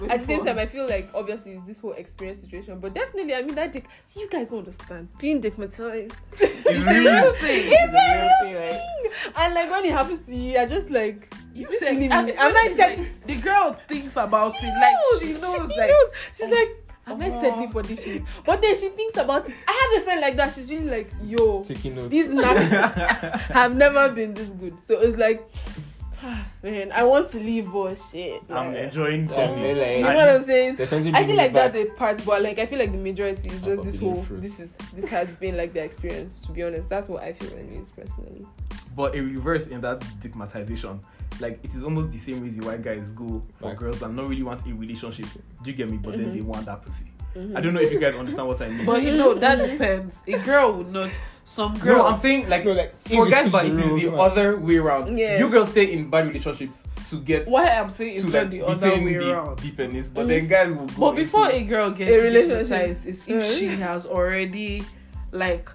but 0.00 0.10
at 0.10 0.20
the 0.20 0.26
same 0.26 0.44
time, 0.44 0.58
I 0.58 0.66
feel 0.66 0.86
like 0.88 1.10
obviously 1.14 1.52
it's 1.52 1.64
this 1.66 1.80
whole 1.80 1.92
experience 1.92 2.40
situation, 2.40 2.78
but 2.80 2.94
definitely, 2.94 3.34
I 3.34 3.42
mean 3.42 3.54
that 3.56 3.72
dick. 3.72 3.86
See, 4.04 4.20
you 4.20 4.28
guys 4.30 4.50
don't 4.50 4.60
understand 4.60 5.08
being 5.18 5.40
dickmatized. 5.40 6.14
It's 6.38 6.66
It's 6.66 6.86
a 6.86 7.00
real. 7.00 7.32
thing. 7.34 7.62
It's 7.66 7.94
a 7.94 8.20
real 8.22 8.30
thing, 8.40 8.54
right? 8.54 9.36
and 9.36 9.54
like 9.54 9.70
when 9.70 9.84
it 9.84 9.92
happens 9.92 10.20
to 10.20 10.34
you, 10.34 10.52
you're 10.52 10.66
just 10.66 10.90
like, 10.90 11.32
You 11.54 11.68
said, 11.78 11.96
and 11.96 12.10
funny 12.10 12.32
I 12.38 12.74
settling? 12.76 12.98
like, 13.00 13.26
the 13.26 13.34
girl 13.36 13.76
thinks 13.88 14.16
about 14.16 14.52
She 14.58 14.66
it 14.66 14.74
like 14.74 14.94
knows, 14.94 15.20
she 15.20 15.26
knows 15.42 15.70
she 15.72 15.78
like 15.80 15.90
knows. 15.90 16.08
She's 16.34 16.50
like, 16.50 16.81
am 17.06 17.20
I 17.20 17.30
Omo. 17.30 17.40
settling 17.40 17.70
for 17.70 17.82
this 17.82 18.02
shit? 18.02 18.22
But 18.44 18.60
then 18.60 18.76
she 18.76 18.88
thinks 18.90 19.16
about 19.18 19.48
it. 19.48 19.54
I 19.68 19.90
have 19.92 20.02
a 20.02 20.04
friend 20.04 20.20
like 20.20 20.36
that. 20.36 20.52
She's 20.54 20.70
really 20.70 20.88
like, 20.88 21.10
yo, 21.24 21.64
taking 21.64 21.94
notes. 21.96 22.10
these 22.10 22.28
naps 22.32 22.70
have 23.48 23.76
never 23.76 24.08
been 24.10 24.34
this 24.34 24.48
good. 24.50 24.82
So 24.82 25.00
it's 25.00 25.16
like, 25.16 25.48
man, 26.62 26.92
I 26.92 27.02
want 27.04 27.30
to 27.32 27.38
leave, 27.40 27.72
but 27.72 27.94
shit. 27.96 28.42
I'm 28.48 28.72
like- 28.72 28.84
enjoying 28.84 29.28
Yeah, 29.28 29.36
like- 29.46 29.96
you 29.96 30.02
know 30.02 30.14
what 30.14 30.28
I'm 30.28 30.42
saying? 30.42 30.76
I 30.80 30.86
feel 30.86 31.00
like 31.10 31.26
me 31.26 31.36
back. 31.36 31.52
that's 31.52 31.74
a 31.74 31.84
part, 31.86 32.24
but 32.24 32.42
like 32.42 32.58
I 32.58 32.66
feel 32.66 32.78
like 32.78 32.92
the 32.92 32.98
majority 32.98 33.48
is 33.48 33.62
just 33.62 33.82
this 33.82 33.98
whole 33.98 34.22
fruit. 34.22 34.40
this 34.42 34.60
is 34.60 34.76
this 34.94 35.08
has 35.08 35.34
been 35.36 35.56
like 35.56 35.72
the 35.72 35.82
experience. 35.82 36.42
To 36.42 36.52
be 36.52 36.62
honest, 36.62 36.88
that's 36.88 37.08
what 37.08 37.22
I 37.24 37.32
feel 37.32 37.52
anyways 37.58 37.90
personally. 37.90 38.46
But 38.94 39.14
a 39.16 39.20
reverse 39.20 39.66
in 39.68 39.80
that 39.80 40.04
stigmatization, 40.20 41.00
like 41.40 41.58
it 41.62 41.74
is 41.74 41.82
almost 41.82 42.10
the 42.12 42.18
same 42.18 42.40
reason 42.42 42.60
why 42.64 42.76
guys 42.76 43.12
go 43.12 43.42
for 43.56 43.68
Like- 43.70 43.78
girls 43.78 44.02
and 44.02 44.14
not 44.16 44.28
really 44.28 44.42
want 44.42 44.66
a 44.66 44.72
relationship. 44.74 45.26
Do 45.62 45.70
you 45.70 45.76
get 45.76 45.90
me? 45.90 45.96
But 45.98 46.12
then 46.18 46.26
Mhm. 46.26 46.34
they 46.34 46.40
want 46.42 46.66
that 46.66 46.82
pussy. 46.84 47.06
Mhm. 47.36 47.56
I 47.56 47.60
don't 47.62 47.72
know 47.72 47.80
if 47.80 47.90
you 47.92 47.98
guys 47.98 48.14
understand 48.14 48.46
what 48.48 48.60
I 48.60 48.68
mean. 48.68 48.84
But 48.84 49.02
you 49.02 49.12
know 49.12 49.32
that 49.34 49.56
depends. 49.70 50.22
A 50.26 50.38
girl 50.38 50.72
would 50.74 50.92
not. 50.92 51.10
Some 51.44 51.76
girls. 51.78 51.98
no, 51.98 52.06
I'm 52.06 52.16
saying 52.16 52.48
like 52.48 52.64
No, 52.64 52.72
like, 52.72 52.94
for 52.98 53.28
guys, 53.28 53.46
it's 53.46 53.52
but 53.52 53.66
it 53.66 53.72
the 53.74 53.94
is 53.96 54.10
man. 54.10 54.20
other 54.20 54.56
way 54.58 54.76
around. 54.76 55.18
Yeah. 55.18 55.38
You 55.38 55.48
girls 55.48 55.70
stay 55.70 55.92
in 55.92 56.08
bad 56.08 56.26
relationships 56.28 56.84
to 57.10 57.16
get 57.20 57.46
What 57.48 57.66
I'm 57.66 57.90
saying 57.90 58.14
is 58.14 58.26
to 58.26 58.30
not 58.30 58.38
like 58.42 58.50
the 58.50 58.62
other 58.62 58.90
way 59.02 59.14
the, 59.18 59.32
around. 59.32 59.58
the 59.58 59.70
penis, 59.72 60.08
but 60.08 60.26
Mhm. 60.26 60.28
then 60.28 60.46
guys 60.48 60.68
will 60.72 60.86
go. 60.86 61.00
But 61.00 61.16
before 61.16 61.46
into- 61.50 61.56
a 61.56 61.64
girl 61.64 61.90
gets 61.90 62.10
A 62.10 62.14
relationship. 62.22 62.70
relationship, 62.70 63.06
is 63.06 63.22
if 63.26 63.58
she 63.58 63.66
has 63.68 64.06
already 64.06 64.84
like 65.32 65.68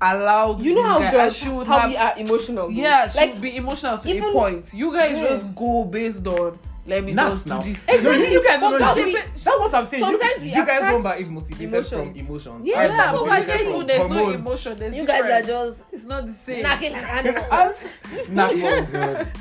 allowed. 0.00 0.62
You 0.62 0.74
know 0.74 0.82
how 0.82 0.98
guy, 0.98 1.10
girls 1.10 1.46
would 1.46 1.66
how 1.66 1.80
have, 1.80 1.90
we 1.90 1.96
are 1.96 2.14
emotional. 2.16 2.68
though. 2.68 2.72
Yeah, 2.72 3.10
like 3.16 3.32
would 3.34 3.42
be 3.42 3.56
emotional 3.56 3.98
to 3.98 4.08
even- 4.08 4.30
a 4.30 4.32
point. 4.32 4.72
You 4.72 4.92
guys 4.92 5.16
Yeah. 5.18 5.28
just 5.28 5.54
go 5.54 5.84
based 5.84 6.26
on. 6.26 6.58
Let 6.90 7.04
me 7.04 7.12
Naps 7.14 7.30
just 7.30 7.46
now. 7.46 7.60
do 7.60 7.72
this. 7.72 7.86
No, 8.02 8.10
you, 8.10 8.24
you 8.26 8.44
guys 8.44 8.60
don't 8.60 8.80
know. 8.80 8.94
we- 9.04 9.12
That's 9.14 9.44
what 9.46 9.74
I'm 9.74 9.84
saying. 9.84 10.02
You, 10.02 10.10
sometimes 10.10 10.40
we 10.42 10.48
you 10.48 10.54
guys 10.66 10.78
attach 10.78 10.90
don't 10.92 11.02
but 11.02 11.20
it's 11.20 11.28
motivated 11.30 11.86
from 11.86 11.98
emotions. 12.00 12.18
emotions. 12.18 12.66
Yeah, 12.66 12.76
Ours 12.78 12.90
yeah, 12.90 13.06
is 13.06 13.12
but 13.12 13.20
but 13.20 13.30
I 13.30 13.38
motivated 13.38 13.66
you, 13.66 13.72
from 13.78 13.86
there's 13.86 14.08
no 14.10 14.30
emotion. 14.30 14.76
There's 14.76 14.96
you 14.96 15.06
guys 15.06 15.22
are 15.44 15.46
just 15.46 15.80
It's 15.92 16.04
not 16.04 16.26
the 16.26 16.32
same. 16.32 16.62
knocking 16.64 16.92
like 16.92 17.04
animals. 17.18 17.46
As- 17.50 18.28
Not 18.28 18.52
Oh, 18.52 18.56
more. 18.56 18.70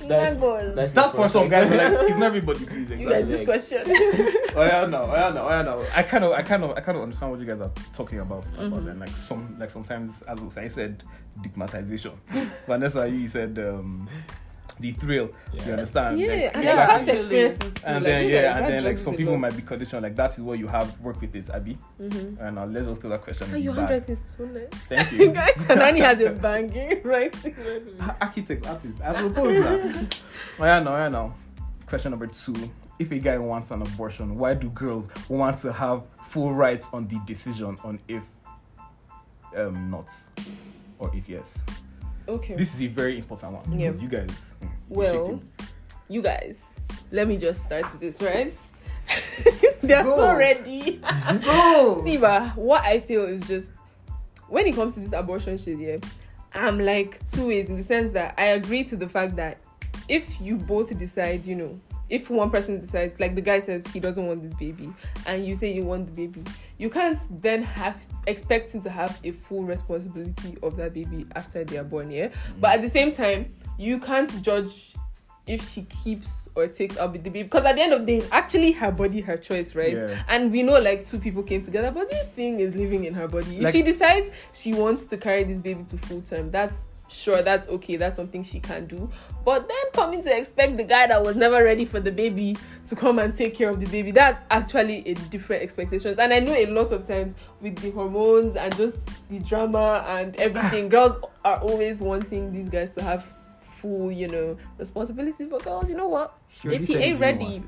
That's, 0.07 0.35
balls. 0.37 0.75
that's 0.75 0.93
That's 0.93 1.15
for 1.15 1.27
some 1.29 1.49
guys. 1.49 1.69
Like 1.71 2.07
it's 2.09 2.17
not 2.17 2.25
everybody. 2.27 2.65
Please, 2.65 2.89
you 2.91 2.97
guys, 3.09 3.23
exactly. 3.27 3.31
this 3.31 3.41
question. 3.45 3.81
oh 4.55 4.63
yeah, 4.63 4.85
no, 4.85 5.01
oh 5.03 5.13
yeah, 5.15 5.29
no, 5.33 5.45
oh 5.45 5.49
yeah, 5.49 5.61
no. 5.63 5.85
I 5.93 6.03
kind 6.03 6.23
of, 6.23 6.31
I 6.33 6.41
kind 6.43 6.63
of, 6.63 6.71
I 6.77 6.81
kind 6.81 6.97
of 6.97 7.03
understand 7.03 7.31
what 7.31 7.39
you 7.39 7.47
guys 7.47 7.59
are 7.59 7.71
talking 7.93 8.19
about. 8.19 8.43
Mm-hmm. 8.45 8.61
About 8.65 8.85
then, 8.85 8.99
like 8.99 9.09
some, 9.09 9.57
like 9.59 9.71
sometimes, 9.71 10.21
as 10.23 10.57
I 10.57 10.67
said, 10.67 11.03
stigmatization. 11.39 12.11
Vanessa, 12.67 13.09
you 13.09 13.27
said 13.27 13.57
um, 13.59 14.07
the 14.79 14.91
thrill. 14.93 15.29
You 15.65 15.73
understand? 15.73 16.19
yeah, 16.19 16.27
Like, 16.27 16.55
and 16.55 16.63
Yeah, 16.63 16.75
then 16.75 16.87
past 16.87 17.07
experiences 17.09 17.73
too. 17.73 17.81
And 17.85 17.95
like, 17.95 18.03
then 18.03 18.23
you 18.23 18.29
yeah, 18.29 18.41
guys, 18.53 18.61
and 18.63 18.73
then 18.73 18.83
like 18.85 18.97
some 18.97 19.15
people 19.15 19.37
might 19.37 19.55
be 19.55 19.61
conditioned 19.61 20.03
like 20.03 20.15
that 20.15 20.31
is 20.33 20.39
what 20.39 20.57
you 20.59 20.67
have 20.67 20.99
work 21.01 21.19
with 21.21 21.35
it, 21.35 21.49
Abby. 21.49 21.77
Mhm. 21.99 22.39
And 22.39 22.59
uh, 22.59 22.65
let's 22.65 22.87
just 22.87 23.01
throw 23.01 23.09
that 23.09 23.21
question. 23.21 23.47
Oh, 23.51 23.55
in 23.55 23.63
your 23.63 23.73
the 23.73 23.81
handwriting 23.81 24.13
is 24.13 24.31
so 24.37 24.45
nice. 24.45 24.67
Thank 24.71 25.11
you. 25.19 25.31
guys, 25.31 25.53
Kanani 25.55 25.99
has 25.99 26.19
a 26.21 26.29
banging 26.31 27.01
writing. 27.03 27.55
Architect, 28.21 28.65
artist, 28.67 29.01
I 29.01 29.13
suppose 29.13 29.55
now. 29.55 30.07
oh 30.59 30.65
yeah, 30.65 30.79
no, 30.79 30.95
yeah, 30.95 31.09
no. 31.09 31.33
Question 31.85 32.11
number 32.11 32.27
two: 32.27 32.55
If 32.99 33.11
a 33.11 33.19
guy 33.19 33.37
wants 33.37 33.71
an 33.71 33.81
abortion, 33.81 34.37
why 34.37 34.53
do 34.53 34.69
girls 34.69 35.09
want 35.27 35.57
to 35.59 35.73
have 35.73 36.03
full 36.23 36.53
rights 36.53 36.87
on 36.93 37.07
the 37.07 37.19
decision 37.25 37.75
on 37.83 37.99
if 38.07 38.23
um 39.57 39.89
not 39.89 40.07
or 40.99 41.09
if 41.15 41.27
yes? 41.27 41.63
Okay. 42.29 42.55
This 42.55 42.75
is 42.75 42.81
a 42.83 42.87
very 42.87 43.17
important 43.17 43.53
one. 43.53 43.79
Yeah. 43.79 43.89
because 43.89 44.03
You 44.03 44.09
guys. 44.09 44.55
hmm, 44.59 44.65
you're 44.93 45.03
well, 45.03 45.41
you 46.07 46.21
guys, 46.21 46.57
let 47.11 47.27
me 47.27 47.37
just 47.37 47.65
start 47.65 47.85
this, 47.99 48.21
right? 48.21 48.53
They're 49.81 50.03
Go. 50.03 50.17
so 50.17 50.35
ready. 50.35 51.01
go. 51.43 52.01
Siva, 52.03 52.53
what 52.55 52.83
I 52.83 52.99
feel 52.99 53.23
is 53.23 53.47
just 53.47 53.71
when 54.47 54.67
it 54.67 54.75
comes 54.75 54.93
to 54.95 54.99
this 54.99 55.13
abortion 55.13 55.57
shit, 55.57 55.79
yeah, 55.79 55.97
I'm 56.53 56.79
like 56.79 57.19
two 57.29 57.47
ways 57.47 57.69
in 57.69 57.77
the 57.77 57.83
sense 57.83 58.11
that 58.11 58.35
I 58.37 58.45
agree 58.45 58.83
to 58.85 58.95
the 58.95 59.09
fact 59.09 59.35
that 59.37 59.57
if 60.07 60.39
you 60.39 60.55
both 60.55 60.95
decide, 60.97 61.45
you 61.45 61.55
know, 61.55 61.79
if 62.09 62.29
one 62.29 62.49
person 62.49 62.79
decides, 62.79 63.19
like 63.19 63.35
the 63.35 63.41
guy 63.41 63.59
says 63.59 63.85
he 63.87 63.99
doesn't 63.99 64.25
want 64.25 64.43
this 64.43 64.53
baby, 64.55 64.91
and 65.25 65.45
you 65.45 65.55
say 65.55 65.71
you 65.71 65.83
want 65.83 66.07
the 66.07 66.11
baby, 66.11 66.43
you 66.77 66.89
can't 66.89 67.19
then 67.41 67.63
have 67.63 68.01
expect 68.27 68.71
him 68.71 68.81
to 68.81 68.89
have 68.89 69.19
a 69.23 69.31
full 69.31 69.63
responsibility 69.63 70.57
of 70.61 70.75
that 70.77 70.93
baby 70.93 71.25
after 71.35 71.63
they 71.63 71.77
are 71.77 71.83
born, 71.83 72.11
yeah. 72.11 72.27
Mm. 72.27 72.33
But 72.59 72.71
at 72.75 72.81
the 72.81 72.89
same 72.89 73.11
time, 73.11 73.53
you 73.77 73.99
can't 73.99 74.41
judge 74.41 74.93
if 75.47 75.67
she 75.67 75.83
keeps 75.83 76.47
or 76.55 76.67
takes 76.67 76.97
out 76.97 77.11
the 77.13 77.19
baby 77.19 77.43
because 77.43 77.65
at 77.65 77.75
the 77.75 77.81
end 77.81 77.93
of 77.93 78.01
the 78.01 78.05
day, 78.05 78.17
it's 78.19 78.31
actually 78.31 78.71
her 78.73 78.91
body, 78.91 79.21
her 79.21 79.37
choice, 79.37 79.75
right? 79.75 79.95
Yeah. 79.95 80.23
And 80.27 80.51
we 80.51 80.63
know 80.63 80.77
like 80.79 81.05
two 81.05 81.17
people 81.19 81.43
came 81.43 81.63
together, 81.63 81.91
but 81.91 82.09
this 82.09 82.27
thing 82.27 82.59
is 82.59 82.75
living 82.75 83.05
in 83.05 83.13
her 83.15 83.27
body. 83.27 83.57
If 83.59 83.71
she 83.71 83.81
decides 83.81 84.29
she 84.53 84.73
wants 84.73 85.05
to 85.07 85.17
carry 85.17 85.43
this 85.43 85.57
baby 85.57 85.83
to 85.85 85.97
full 85.97 86.21
term, 86.21 86.51
that's 86.51 86.85
sure, 87.09 87.41
that's 87.41 87.67
okay, 87.67 87.95
that's 87.97 88.15
something 88.15 88.43
she 88.43 88.59
can 88.59 88.85
do. 88.85 89.09
But 89.43 89.67
then 89.67 89.77
coming 89.93 90.21
to 90.23 90.37
expect 90.37 90.77
the 90.77 90.83
guy 90.83 91.07
that 91.07 91.23
was 91.23 91.35
never 91.35 91.63
ready 91.63 91.85
for 91.85 91.99
the 91.99 92.11
baby 92.11 92.55
to 92.87 92.95
come 92.95 93.19
and 93.19 93.35
take 93.35 93.55
care 93.55 93.69
of 93.69 93.79
the 93.79 93.85
baby, 93.87 94.11
that's 94.11 94.39
actually 94.51 95.07
a 95.07 95.13
different 95.15 95.63
expectations. 95.63 96.19
And 96.19 96.31
I 96.33 96.39
know 96.39 96.53
a 96.53 96.65
lot 96.67 96.91
of 96.91 97.07
times 97.07 97.35
with 97.61 97.77
the 97.77 97.91
hormones 97.91 98.55
and 98.55 98.75
just 98.77 98.97
the 99.29 99.39
drama 99.39 100.03
and 100.07 100.35
everything, 100.37 100.85
ah. 100.85 100.89
girls 100.89 101.17
are 101.43 101.57
always 101.59 101.99
wanting 101.99 102.51
these 102.53 102.69
guys 102.69 102.89
to 102.97 103.03
have 103.03 103.25
full, 103.77 104.11
you 104.11 104.27
know, 104.27 104.57
responsibilities. 104.77 105.49
But 105.49 105.63
girls, 105.63 105.89
you 105.89 105.95
know 105.97 106.07
what? 106.07 106.37
You 106.63 106.69
already 106.69 106.83
If 106.83 106.89
he 106.89 106.93
said 106.95 107.03
ain't 107.03 107.19
ready, 107.19 107.63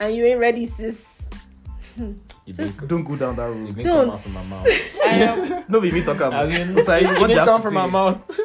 and 0.00 0.14
you 0.14 0.24
ain't 0.24 0.40
ready, 0.40 0.66
sis. 0.66 1.04
Just- 2.46 2.86
Don't 2.88 3.04
go 3.04 3.14
down 3.16 3.36
that 3.36 3.42
road. 3.44 3.66
didn't 3.76 3.82
Don't. 3.84 4.04
come 4.06 4.10
out 4.14 4.20
from 4.20 4.32
my 4.34 4.42
mouth. 4.44 4.66
I 5.04 5.08
am. 5.58 5.64
No, 5.68 5.80
be 5.80 5.92
me 5.92 6.02
talk 6.02 6.20
I 6.20 6.26
about. 6.28 6.48
mean, 6.48 6.80
Sorry, 6.82 7.04
it 7.04 7.06
what 7.06 7.20
you 7.20 7.26
didn't 7.28 7.38
have 7.38 7.46
come 7.46 7.60
to 7.60 7.68
from 7.68 7.74
say? 7.74 7.74
my 7.82 7.86
mouth. 7.86 8.40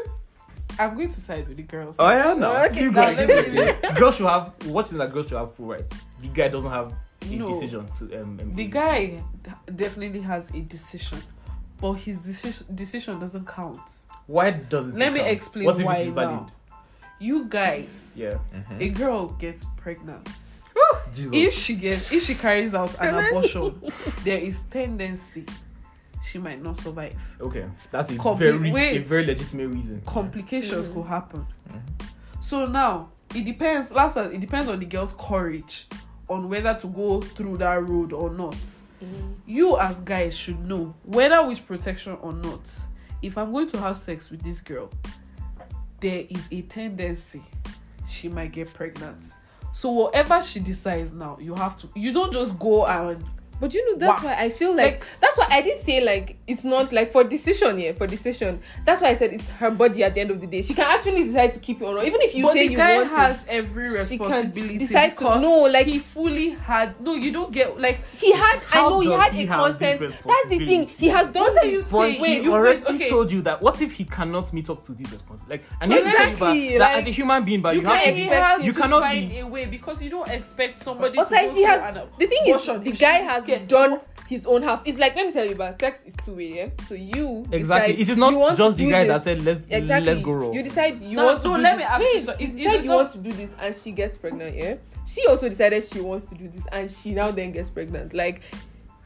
I'm 0.80 0.96
going 0.96 1.10
to 1.10 1.20
side 1.20 1.48
with 1.48 1.58
the 1.58 1.64
girls. 1.64 1.96
Oh 2.00 2.10
yeah, 2.10 2.34
no. 2.34 2.52
Okay, 2.66 2.84
you 2.84 2.92
guys, 2.92 3.18
let 3.18 3.96
girls 3.96 4.18
should 4.18 4.26
have. 4.26 4.54
What 4.66 4.86
is 4.92 4.98
that? 4.98 5.12
Girls 5.14 5.28
should 5.28 5.38
have 5.38 5.54
full 5.56 5.68
rights. 5.68 5.94
The 6.22 6.28
guy 6.30 6.48
doesn't 6.50 6.72
have 6.72 6.94
a 7.22 7.26
No. 7.36 7.48
decision 7.48 7.86
to 7.98 8.22
um. 8.22 8.40
um, 8.42 8.52
The 8.56 8.66
guy 8.66 9.24
definitely 9.76 10.22
has 10.22 10.50
a 10.52 10.62
decision, 10.62 11.20
but 11.80 11.94
his 11.94 12.20
decision 12.20 12.66
decision 12.76 13.20
doesn't 13.20 13.48
count. 13.48 13.80
Why 14.28 14.52
does 14.52 14.90
it? 14.90 14.96
Let 14.96 15.14
me 15.14 15.20
count? 15.20 15.32
explain 15.32 15.66
What 15.66 15.80
if 15.80 15.86
why 15.86 15.98
it 15.98 16.08
is 16.08 16.12
valid? 16.14 16.30
now. 16.32 16.48
You 17.20 17.46
guys, 17.46 18.12
Yeah. 18.16 18.38
a 18.80 18.90
girl 18.90 19.28
gets 19.28 19.66
pregnant. 19.78 20.28
Jesus. 21.14 21.32
If 21.34 21.54
she 21.54 21.76
gets, 21.76 22.12
if 22.12 22.24
she 22.26 22.36
carries 22.36 22.74
out 22.76 22.94
an 23.00 23.16
abortion, 23.28 23.82
there 24.26 24.38
is 24.40 24.60
tendency 24.70 25.46
she 26.26 26.38
might 26.40 26.62
not 26.62 26.76
survive. 26.78 27.16
okay, 27.42 27.66
that's 27.92 28.10
a 28.12 28.16
Compli- 28.16 28.38
very 28.62 28.96
a 28.98 29.00
very 29.00 29.26
legitimate 29.26 29.68
reason. 29.70 30.02
Complications 30.06 30.88
Mhm. 30.88 30.94
could 30.94 31.06
happen. 31.06 31.46
Mm-hmm. 31.70 32.42
So 32.42 32.66
now 32.68 33.10
it 33.34 33.44
depends. 33.46 33.92
Last, 33.92 34.18
it 34.18 34.40
depends 34.40 34.70
on 34.70 34.80
the 34.80 34.86
girl's 34.86 35.14
courage 35.18 35.88
on 36.30 36.50
whether 36.50 36.74
to 36.74 36.88
go 36.88 37.22
through 37.22 37.58
that 37.58 37.84
road 37.88 38.12
or 38.14 38.30
not. 38.32 38.56
you 39.46 39.78
as 39.78 39.96
guys 39.98 40.36
should 40.36 40.60
know 40.66 40.96
whether 41.04 41.46
with 41.46 41.64
protection 41.68 42.14
or 42.22 42.34
not 42.34 42.62
if 43.22 43.38
i'm 43.38 43.52
going 43.52 43.70
to 43.70 43.78
have 43.80 43.96
sex 43.96 44.32
with 44.32 44.42
this 44.42 44.60
girl 44.62 44.90
there 46.00 46.26
is 46.30 46.48
a 46.52 46.62
tendency 46.64 47.44
she 48.10 48.28
might 48.30 48.52
get 48.52 48.74
pregnant 48.74 49.34
so 49.74 49.92
whatever 49.92 50.42
she 50.42 50.60
decides 50.60 51.14
now 51.14 51.38
you 51.40 51.54
have 51.54 51.78
to 51.78 51.88
you 51.94 52.12
don't 52.12 52.34
just 52.34 52.58
go 52.58 52.86
and 52.88 53.24
But 53.60 53.74
you 53.74 53.86
know 53.92 53.98
that's 53.98 54.22
Wow. 54.22 54.30
why 54.30 54.36
I 54.44 54.50
feel 54.50 54.76
like, 54.76 54.86
Like- 55.00 55.06
that's 55.22 55.38
why 55.38 55.48
I 55.50 55.62
did 55.62 55.82
say 55.82 56.02
like 56.04 56.38
it's 56.46 56.64
not 56.64 56.92
like 56.92 57.12
for 57.12 57.24
decision 57.24 57.80
yeah 57.80 57.94
for 57.94 58.06
decision. 58.06 58.60
That's 58.86 59.02
why 59.02 59.10
I 59.10 59.14
said 59.16 59.34
it's 59.34 59.50
her 59.50 59.72
body 59.72 60.04
at 60.04 60.14
the 60.14 60.22
end 60.22 60.32
of 60.32 60.42
the 60.42 60.48
day. 60.48 60.62
She 60.62 60.74
can 60.74 60.86
actually 60.86 61.24
decide 61.24 61.52
to 61.54 61.60
keep 61.60 61.82
it 61.82 61.86
or 61.86 61.96
not. 61.96 62.04
Even 62.06 62.22
if 62.22 62.36
you 62.36 62.44
but 62.44 62.54
say 62.54 62.68
the 62.68 62.74
you 62.74 62.78
want 62.80 63.10
has 63.10 63.44
it, 63.44 63.50
every 63.50 63.90
she 64.06 64.18
can 64.18 64.28
responsibility 64.28 64.78
decide 64.78 65.16
to 65.16 65.40
no 65.40 65.62
like 65.62 65.88
he 65.88 66.00
fully 66.00 66.50
had 66.52 67.00
no 67.02 67.16
you 67.16 67.32
don't 67.32 67.52
get 67.52 67.80
like 67.80 68.00
he 68.18 68.32
had 68.34 68.56
I 68.74 68.80
How 68.80 68.90
know 68.90 69.00
he 69.00 69.12
had 69.12 69.32
he 69.34 69.44
a 69.44 69.48
consent. 69.48 70.00
That's 70.02 70.48
the 70.50 70.58
thing. 70.60 70.88
He 70.88 71.08
has 71.08 71.28
done 71.30 71.44
What 71.54 71.58
are 71.64 71.66
you 71.68 71.78
his 71.80 71.90
But 71.92 72.00
wait, 72.20 72.24
he 72.24 72.44
you- 72.44 72.54
already 72.54 72.84
okay. 72.84 73.10
told 73.10 73.32
you 73.32 73.42
that. 73.44 73.62
What 73.62 73.82
if 73.82 73.94
he 73.94 74.04
cannot 74.04 74.52
meet 74.54 74.70
up 74.70 74.84
to 74.86 74.94
these 74.94 75.12
responsibilities? 75.12 75.50
Like, 75.50 75.64
and 75.82 75.92
So 75.92 75.98
you 75.98 76.04
have 76.04 76.12
to 76.12 76.18
tell 76.18 76.26
you 76.28 76.32
exactly, 76.34 76.70
that, 76.74 76.80
that 76.80 76.94
like, 76.96 77.02
as 77.04 77.08
a 77.08 77.12
human 77.12 77.46
being, 77.46 77.62
but 77.62 77.76
you, 77.76 77.82
you, 77.82 77.88
have 77.88 78.04
to 78.04 78.60
be. 78.60 78.66
you 78.66 78.74
cannot 78.74 79.02
find 79.02 79.30
be- 79.30 79.40
a 79.40 79.48
way 79.48 79.66
because 79.66 80.02
you 80.02 80.10
don't 80.10 80.28
expect 80.30 80.84
somebody 80.84 81.18
Also, 81.18 81.36
to 81.36 81.42
go 81.48 81.54
she 81.56 81.64
has 81.64 81.96
an 81.96 82.02
the 82.20 82.26
thing 82.28 82.42
is 82.46 82.66
the 82.66 82.92
guy 82.92 83.20
has 83.20 83.45
get- 83.46 83.68
done 83.68 84.00
his 84.28 84.46
own 84.48 84.64
half. 84.64 84.82
It's 84.86 84.98
like 84.98 85.16
let 85.16 85.28
me 85.28 85.32
tell 85.34 85.46
you 85.46 85.52
about 85.54 85.80
sex 85.80 86.00
is 86.06 86.16
two 86.26 86.34
way, 86.36 86.56
yeah. 86.56 86.70
So 86.88 86.96
you 86.96 87.46
Exactly. 87.52 87.60
decide 87.60 87.90
It 87.92 88.00
is 88.00 88.18
you 88.18 88.22
want 88.22 88.36
not 88.38 88.58
just 88.58 88.78
the 88.78 88.90
guy 88.90 89.04
this. 89.04 89.14
that 89.14 89.24
said 89.24 89.42
let's 89.46 89.68
exactly. 89.70 90.14
let's 90.14 90.26
go 90.26 90.32
raw. 90.34 90.52
You 90.52 90.64
decide 90.64 91.00
you 91.00 91.18
No, 91.18 91.26
want 91.26 91.42
to 91.42 91.48
no, 91.50 91.56
do 91.58 91.62
let 91.62 91.78
this. 91.78 91.78
me 91.78 91.84
ask 91.94 92.02
you 92.02 92.12
Wait, 92.16 92.26
so- 92.26 92.32
you 92.32 92.48
if- 92.48 92.54
if 92.76 92.84
you 92.84 92.90
not- 92.90 92.96
want 92.98 93.12
to 93.12 93.18
do 93.20 93.32
this 93.32 93.50
and 93.62 93.76
she 93.76 93.92
gets 93.92 94.18
pregnant, 94.18 94.56
yeah. 94.56 94.76
She 95.08 95.28
also 95.28 95.48
decided 95.48 95.84
she 95.84 96.02
wants 96.02 96.26
to 96.26 96.36
do 96.36 96.48
this 96.50 96.66
and 96.72 96.90
she 96.90 97.12
now 97.14 97.30
then 97.30 97.52
gets 97.52 97.70
pregnant. 97.70 98.16
Like 98.16 98.42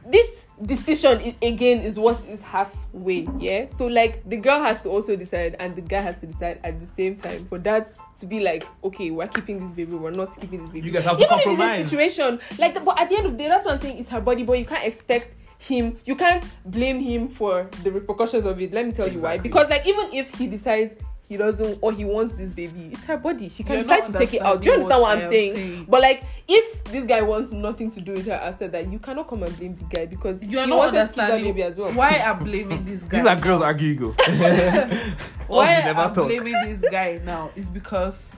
this 0.06 0.46
decision 0.66 1.36
again 1.42 1.82
is 1.82 1.98
what 1.98 2.20
is 2.28 2.42
halfway, 2.42 3.28
yeah. 3.38 3.68
So 3.78 3.88
like 3.88 4.28
the 4.28 4.38
girl 4.38 4.62
has 4.62 4.82
to 4.84 4.90
also 4.90 5.16
decide 5.16 5.56
and 5.60 5.76
the 5.76 5.82
guy 5.82 6.02
has 6.02 6.20
to 6.20 6.28
decide 6.28 6.60
at 6.64 6.80
the 6.80 6.88
same 6.96 7.16
time 7.16 7.46
for 7.48 7.60
that 7.60 7.90
to 8.20 8.26
be 8.26 8.40
like, 8.40 8.66
okay, 8.84 9.12
we're 9.12 9.28
keeping 9.28 9.60
this 9.60 9.70
baby, 9.70 9.96
we're 9.96 10.12
not 10.12 10.40
keeping 10.40 10.62
this 10.64 10.70
baby. 10.72 10.88
You 10.88 10.94
guys 10.94 11.06
have 11.06 11.18
to 11.18 11.24
Even 11.24 11.38
if 11.38 11.44
compromise. 11.46 11.82
it's 11.84 11.88
a 11.88 11.96
situation 11.96 12.40
like, 12.58 12.74
the, 12.74 12.82
but 12.82 13.00
at 13.00 13.10
the 13.10 13.18
end 13.18 13.26
of 13.28 13.32
the 13.34 13.38
day, 13.38 13.48
that's 13.48 13.66
what 13.66 13.76
I'm 13.76 13.82
saying. 13.82 13.98
It's 14.00 14.10
her 14.10 14.22
body, 14.22 14.44
but 14.44 14.58
you 14.60 14.66
can't 14.66 14.84
expect 14.86 15.36
him. 15.60 15.98
You 16.06 16.16
can't 16.16 16.44
blame 16.66 17.00
him 17.00 17.28
for 17.28 17.70
the 17.84 17.92
repercussions 17.92 18.46
of 18.46 18.60
it. 18.62 18.74
Let 18.74 18.86
me 18.86 18.92
tell 18.92 19.08
you 19.08 19.22
why. 19.22 19.34
Exactly. 19.34 19.50
Because 19.50 19.70
like 19.70 19.86
even 19.86 20.14
if 20.14 20.34
he 20.36 20.48
decides 20.48 20.96
he 21.30 21.38
doesn't 21.38 21.78
or 21.82 21.94
he 21.94 22.04
wants 22.06 22.34
this 22.36 22.50
baby, 22.50 22.90
it's 22.92 23.06
her 23.06 23.16
body. 23.16 23.50
She 23.50 23.62
can 23.64 23.74
You're 23.74 23.84
decide 23.84 24.08
to 24.08 24.14
take 24.14 24.34
it 24.34 24.42
out. 24.42 24.62
Do 24.62 24.70
you 24.70 24.74
understanding 24.74 24.80
understand 24.80 25.02
what, 25.02 25.18
what 25.18 25.24
I'm 25.24 25.32
saying? 25.32 25.56
saying. 25.56 25.86
But 25.88 26.02
like 26.02 26.24
if 26.48 26.84
this 26.86 27.06
guy 27.06 27.22
wants 27.22 27.52
nothing 27.52 27.92
to 27.92 28.02
do 28.02 28.14
with 28.14 28.26
her 28.26 28.34
after 28.34 28.68
that, 28.68 28.92
you 28.92 28.98
cannot 28.98 29.28
come 29.28 29.44
and 29.44 29.56
blame 29.56 29.76
the 29.76 29.84
guy 29.96 30.08
because 30.08 30.42
You're 30.42 30.64
he 30.64 30.70
not 30.72 30.78
wanted 30.80 31.00
to 31.00 31.06
keep 31.06 31.16
that 31.18 31.32
understanding 31.32 31.54
baby 31.54 31.64
as 31.64 31.78
well. 31.78 31.92
why 31.92 32.10
I'm 32.18 32.44
blaming 32.44 32.84
this 32.84 33.04
guy. 33.04 33.20
These 33.20 33.28
are 33.28 33.36
girls 33.36 33.62
arguing. 33.62 33.98
Go. 33.98 34.08
why 35.48 35.76
I'm 35.76 36.14
talk. 36.14 36.28
blaming 36.28 36.56
this 36.64 36.82
guy 36.92 37.22
now 37.24 37.52
is 37.56 37.70
because 37.70 38.36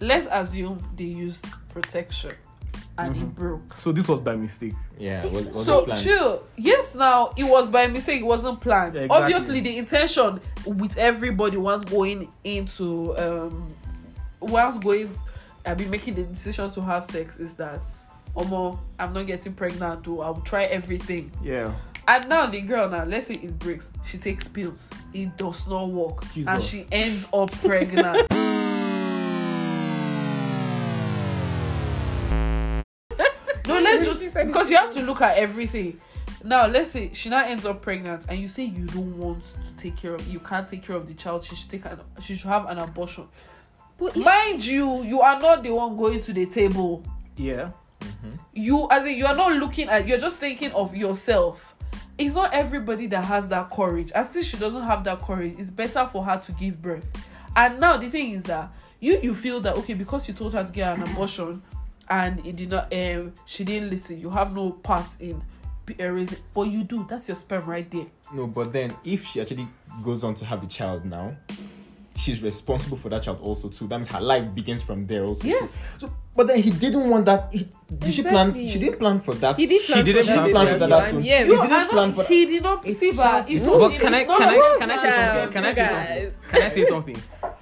let's 0.00 0.26
assume 0.30 0.82
they 0.96 1.04
used 1.04 1.46
protection 1.68 2.32
and 2.98 3.16
it 3.16 3.20
Mhm. 3.24 3.34
broke. 3.34 3.74
So 3.78 3.90
this 3.92 4.06
was 4.08 4.20
by 4.20 4.36
mistake. 4.36 4.74
Yeah. 4.98 5.24
Was, 5.26 5.46
was 5.46 5.66
so 5.66 5.84
it 5.84 5.96
chill. 5.96 6.42
Yes, 6.56 6.94
now 6.94 7.32
it 7.36 7.44
was 7.44 7.68
by 7.68 7.86
mistake. 7.86 8.20
It 8.20 8.24
wasn't 8.26 8.60
planned. 8.60 8.94
Yeah, 8.94 9.02
exactly. 9.02 9.34
Obviously, 9.34 9.60
the 9.60 9.78
intention 9.78 10.40
with 10.66 10.96
everybody 10.98 11.56
once 11.56 11.84
going 11.84 12.30
into 12.44 13.16
um 13.18 13.74
once 14.40 14.76
going, 14.78 15.16
I 15.64 15.74
be 15.74 15.86
making 15.86 16.14
the 16.14 16.22
decision 16.24 16.70
to 16.72 16.80
have 16.82 17.04
sex 17.04 17.38
is 17.38 17.54
that 17.54 17.80
Omo, 18.36 18.78
I'm 18.98 19.12
not 19.12 19.26
getting 19.26 19.52
pregnant. 19.54 20.04
Though 20.04 20.20
I'll 20.20 20.40
try 20.40 20.64
everything. 20.64 21.30
Yeah. 21.42 21.72
And 22.08 22.28
now 22.28 22.46
the 22.46 22.60
girl 22.62 22.88
now, 22.88 23.04
let's 23.04 23.28
say 23.28 23.34
it 23.34 23.58
breaks, 23.60 23.90
she 24.10 24.18
takes 24.18 24.48
pills, 24.48 24.88
it 25.14 25.36
does 25.36 25.68
not 25.68 25.88
work, 25.88 26.22
and 26.24 26.32
Jesus. 26.32 26.64
she 26.68 26.84
ends 26.90 27.26
up 27.32 27.52
pregnant. 27.60 28.26
let's 34.34 34.46
because 34.46 34.70
you 34.70 34.76
have 34.76 34.92
to 34.94 35.02
look 35.02 35.20
at 35.20 35.36
everything. 35.36 36.00
Now, 36.44 36.66
let's 36.66 36.90
say 36.90 37.10
she 37.12 37.28
now 37.28 37.44
ends 37.44 37.64
up 37.64 37.82
pregnant, 37.82 38.24
and 38.28 38.38
you 38.38 38.48
say 38.48 38.64
you 38.64 38.86
don't 38.86 39.16
want 39.16 39.44
to 39.44 39.82
take 39.82 39.96
care 39.96 40.14
of, 40.14 40.26
you 40.26 40.40
can't 40.40 40.68
take 40.68 40.84
care 40.84 40.96
of 40.96 41.06
the 41.06 41.14
child. 41.14 41.44
She 41.44 41.54
should 41.54 41.70
take 41.70 41.84
an, 41.84 42.00
she 42.20 42.34
should 42.34 42.48
have 42.48 42.68
an 42.68 42.78
abortion. 42.78 43.28
But 43.98 44.16
if- 44.16 44.24
Mind 44.24 44.64
you, 44.64 45.02
you 45.04 45.20
are 45.20 45.38
not 45.38 45.62
the 45.62 45.70
one 45.72 45.96
going 45.96 46.20
to 46.22 46.32
the 46.32 46.46
table 46.46 47.04
Yeah. 47.36 47.70
Mm-hmm. 48.00 48.30
you 48.52 48.88
as 48.90 49.06
in 49.06 49.16
you 49.16 49.26
are 49.26 49.36
not 49.36 49.52
looking 49.52 49.88
at 49.88 50.08
you're 50.08 50.18
just 50.18 50.36
thinking 50.38 50.72
of 50.72 50.96
yourself 50.96 51.76
it's 52.18 52.34
not 52.34 52.52
everybody 52.52 53.06
that 53.06 53.24
has 53.24 53.48
that 53.50 53.70
courage 53.70 54.10
as 54.10 54.30
since 54.30 54.46
she 54.46 54.56
doesn't 54.56 54.82
have 54.82 55.04
that 55.04 55.20
courage 55.22 55.54
it's 55.56 55.70
better 55.70 56.04
for 56.08 56.24
her 56.24 56.36
to 56.38 56.50
give 56.52 56.82
birth 56.82 57.06
and 57.54 57.78
now 57.78 57.96
the 57.96 58.10
thing 58.10 58.32
is 58.32 58.42
that 58.42 58.72
you 58.98 59.20
you 59.22 59.36
feel 59.36 59.60
that 59.60 59.76
okay 59.76 59.94
because 59.94 60.26
you 60.26 60.34
told 60.34 60.52
her 60.52 60.64
to 60.64 60.72
get 60.72 60.96
an 60.98 61.04
abortion 61.12 61.62
and 62.12 62.44
it 62.46 62.54
did 62.56 62.68
not 62.70 62.92
um 62.92 63.32
she 63.46 63.64
didn't 63.64 63.88
listen 63.90 64.20
you 64.20 64.28
have 64.30 64.52
no 64.54 64.70
part 64.70 65.06
in 65.20 65.42
p- 65.86 65.96
uh, 65.98 66.08
raising 66.10 66.38
but 66.54 66.62
you 66.74 66.84
do 66.84 67.06
that's 67.08 67.26
your 67.28 67.36
sperm 67.36 67.64
right 67.66 67.90
there 67.90 68.06
No, 68.34 68.46
but 68.46 68.72
then 68.72 68.94
if 69.04 69.24
she 69.26 69.40
actually 69.40 69.66
goes 70.04 70.22
on 70.22 70.34
to 70.36 70.44
have 70.44 70.60
the 70.60 70.66
child 70.78 71.04
now, 71.04 71.34
she's 72.16 72.42
responsible 72.42 72.96
for 72.96 73.08
that 73.10 73.22
child 73.24 73.38
also 73.42 73.68
too. 73.68 73.86
That 73.88 73.98
means 73.98 74.08
her 74.08 74.20
life 74.20 74.54
begins 74.54 74.82
from 74.82 75.06
there 75.06 75.24
also. 75.24 75.46
Yes. 75.46 75.70
Too. 75.98 76.06
So, 76.06 76.12
but 76.36 76.46
then 76.48 76.62
he 76.62 76.70
didn't 76.70 77.08
want 77.12 77.26
that. 77.26 77.52
He, 77.52 77.68
did 77.98 78.14
she 78.14 78.22
plan? 78.22 78.54
She 78.68 78.78
didn't 78.78 78.98
plan 78.98 79.20
for 79.20 79.34
that. 79.34 79.58
he 79.58 79.66
did 79.66 79.82
plan 79.86 80.04
didn't 80.04 80.24
for 80.24 80.32
that 80.32 80.50
plan 80.50 80.66
for 80.66 80.72
as 80.74 80.80
that 80.80 80.88
well, 80.90 81.02
soon. 81.02 81.16
and 81.18 81.26
yeah, 81.26 81.38
He 81.44 81.50
didn't 81.50 81.60
are 81.72 81.88
plan 81.88 82.08
not, 82.08 82.14
for- 82.16 82.24
he 82.24 82.46
did 82.46 82.62
not 82.62 82.86
It's 82.86 82.98
see 83.00 83.12
but 83.12 83.46
just- 83.46 83.52
it's 83.52 83.64
No, 83.66 83.78
But 83.78 83.88
not- 83.92 84.00
can 84.00 84.14
I 84.14 84.20
it's 84.20 84.28
not 84.28 84.38
can 84.38 84.48
I 84.48 84.76
can 84.78 84.90
I 84.90 84.96
say 84.96 85.10
something? 85.10 85.52
Can 85.52 85.64
I 85.64 85.72
say 85.72 85.86
something? 85.88 86.32
Can 86.50 86.62
I 86.62 86.68
say 86.68 86.84
something? 86.84 87.16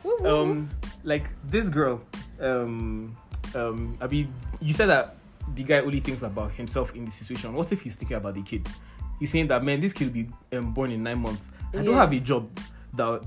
Woo 0.05 0.17
woo. 0.21 0.43
Um, 0.43 0.69
like 1.03 1.25
this 1.55 1.69
girl, 1.69 2.01
um, 2.41 3.17
um, 3.55 3.97
I 4.01 4.07
mean, 4.07 4.33
you 4.61 4.75
said 4.75 4.87
that 4.87 5.17
the 5.55 5.63
guy 5.63 5.81
only 5.81 6.01
thinks 6.01 6.23
about 6.23 6.53
himself 6.53 6.95
in 6.95 7.05
the 7.05 7.11
situation. 7.11 7.53
What 7.55 7.71
if 7.73 7.83
he's 7.83 7.95
thinking 7.95 8.17
about 8.17 8.35
the 8.35 8.43
kid? 8.43 8.69
He's 9.19 9.31
saying 9.31 9.49
that 9.49 9.63
man, 9.63 9.81
this 9.81 9.93
kid 9.93 10.07
will 10.07 10.15
be 10.15 10.29
um, 10.57 10.73
born 10.73 10.93
in 10.93 11.03
nine 11.03 11.19
months. 11.19 11.51
I 11.75 11.83
don't 11.83 11.95
have 11.95 12.13
a 12.13 12.21
job 12.21 12.49
that 12.95 13.23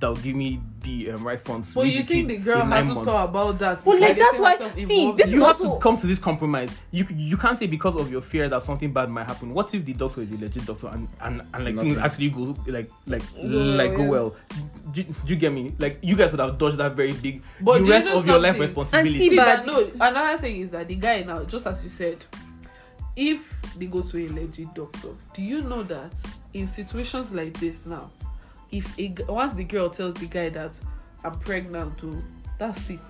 that'll 0.00 0.16
give 0.16 0.34
me 0.34 0.60
the 0.82 1.12
um, 1.12 1.22
right 1.24 1.40
funds. 1.40 1.72
but 1.72 1.82
you 1.86 2.02
think 2.02 2.26
the 2.28 2.36
girl 2.36 2.62
in 2.62 2.68
nine 2.68 2.78
hasn't 2.78 2.94
months. 2.96 3.08
thought 3.10 3.28
about 3.28 3.58
that 3.60 3.84
But, 3.84 4.00
like, 4.00 4.18
that's 4.18 4.38
why- 4.38 4.56
see, 4.74 5.12
this 5.12 5.26
in 5.26 5.28
is 5.28 5.32
you 5.32 5.44
have 5.44 5.60
also- 5.60 5.74
to 5.76 5.80
come 5.80 5.96
to 5.96 6.06
this 6.06 6.18
compromise. 6.18 6.76
You 6.90 7.06
you 7.14 7.36
can't 7.36 7.56
say 7.56 7.66
because 7.68 7.94
of 7.94 8.10
your 8.10 8.20
fear 8.20 8.48
that 8.48 8.62
something 8.62 8.92
bad 8.92 9.08
might 9.08 9.26
happen. 9.28 9.54
What 9.54 9.72
if 9.72 9.84
the 9.84 9.92
doctor 9.92 10.20
is 10.22 10.32
a 10.32 10.36
legit 10.36 10.66
doctor 10.66 10.88
and 10.88 11.08
and, 11.20 11.42
and 11.54 11.64
like 11.64 11.78
things 11.78 11.96
actually 11.98 12.30
go 12.30 12.56
like 12.66 12.90
like 13.06 13.22
Go 13.34 13.42
like 13.46 13.90
well, 13.90 13.96
go 13.98 14.04
well? 14.10 14.36
Do, 14.92 15.02
do 15.04 15.12
you 15.26 15.36
get 15.36 15.52
me? 15.52 15.72
Like 15.78 15.98
you 16.02 16.16
guys 16.16 16.32
would 16.32 16.40
have 16.40 16.58
dodged 16.58 16.78
that 16.78 16.94
very 16.96 17.12
big 17.12 17.42
But 17.60 17.74
the 17.74 17.78
do 17.80 17.84
you 17.86 17.90
rest 17.92 18.06
know 18.06 18.18
of 18.18 18.26
your 18.26 18.38
life 18.38 18.46
something? 18.56 18.62
responsibility. 18.62 19.18
see, 19.18 19.28
See, 19.30 19.36
but- 19.36 19.64
but 19.64 19.66
no, 19.66 20.06
another 20.06 20.38
thing 20.38 20.60
is 20.60 20.70
that 20.72 20.88
the 20.88 20.96
guy 20.96 21.22
now, 21.22 21.44
just 21.44 21.66
as 21.68 21.84
you 21.84 21.90
said, 21.90 22.24
if 23.16 23.40
they 23.78 23.86
go 23.86 24.00
to 24.02 24.26
a 24.26 24.28
legit 24.28 24.74
doctor, 24.74 25.08
do 25.34 25.42
you 25.42 25.62
know 25.62 25.82
that 25.84 26.12
in 26.54 26.66
situations 26.66 27.32
like 27.32 27.58
this 27.60 27.86
now, 27.86 28.10
if 28.70 28.98
a, 28.98 29.08
g- 29.08 29.22
once 29.28 29.54
the 29.54 29.64
girl 29.64 29.88
tells 29.90 30.14
the 30.14 30.26
guy 30.26 30.48
that 30.50 30.72
I'm 31.24 31.38
pregnant, 31.38 31.98
too, 31.98 32.22
that's 32.58 32.90
it. 32.90 33.00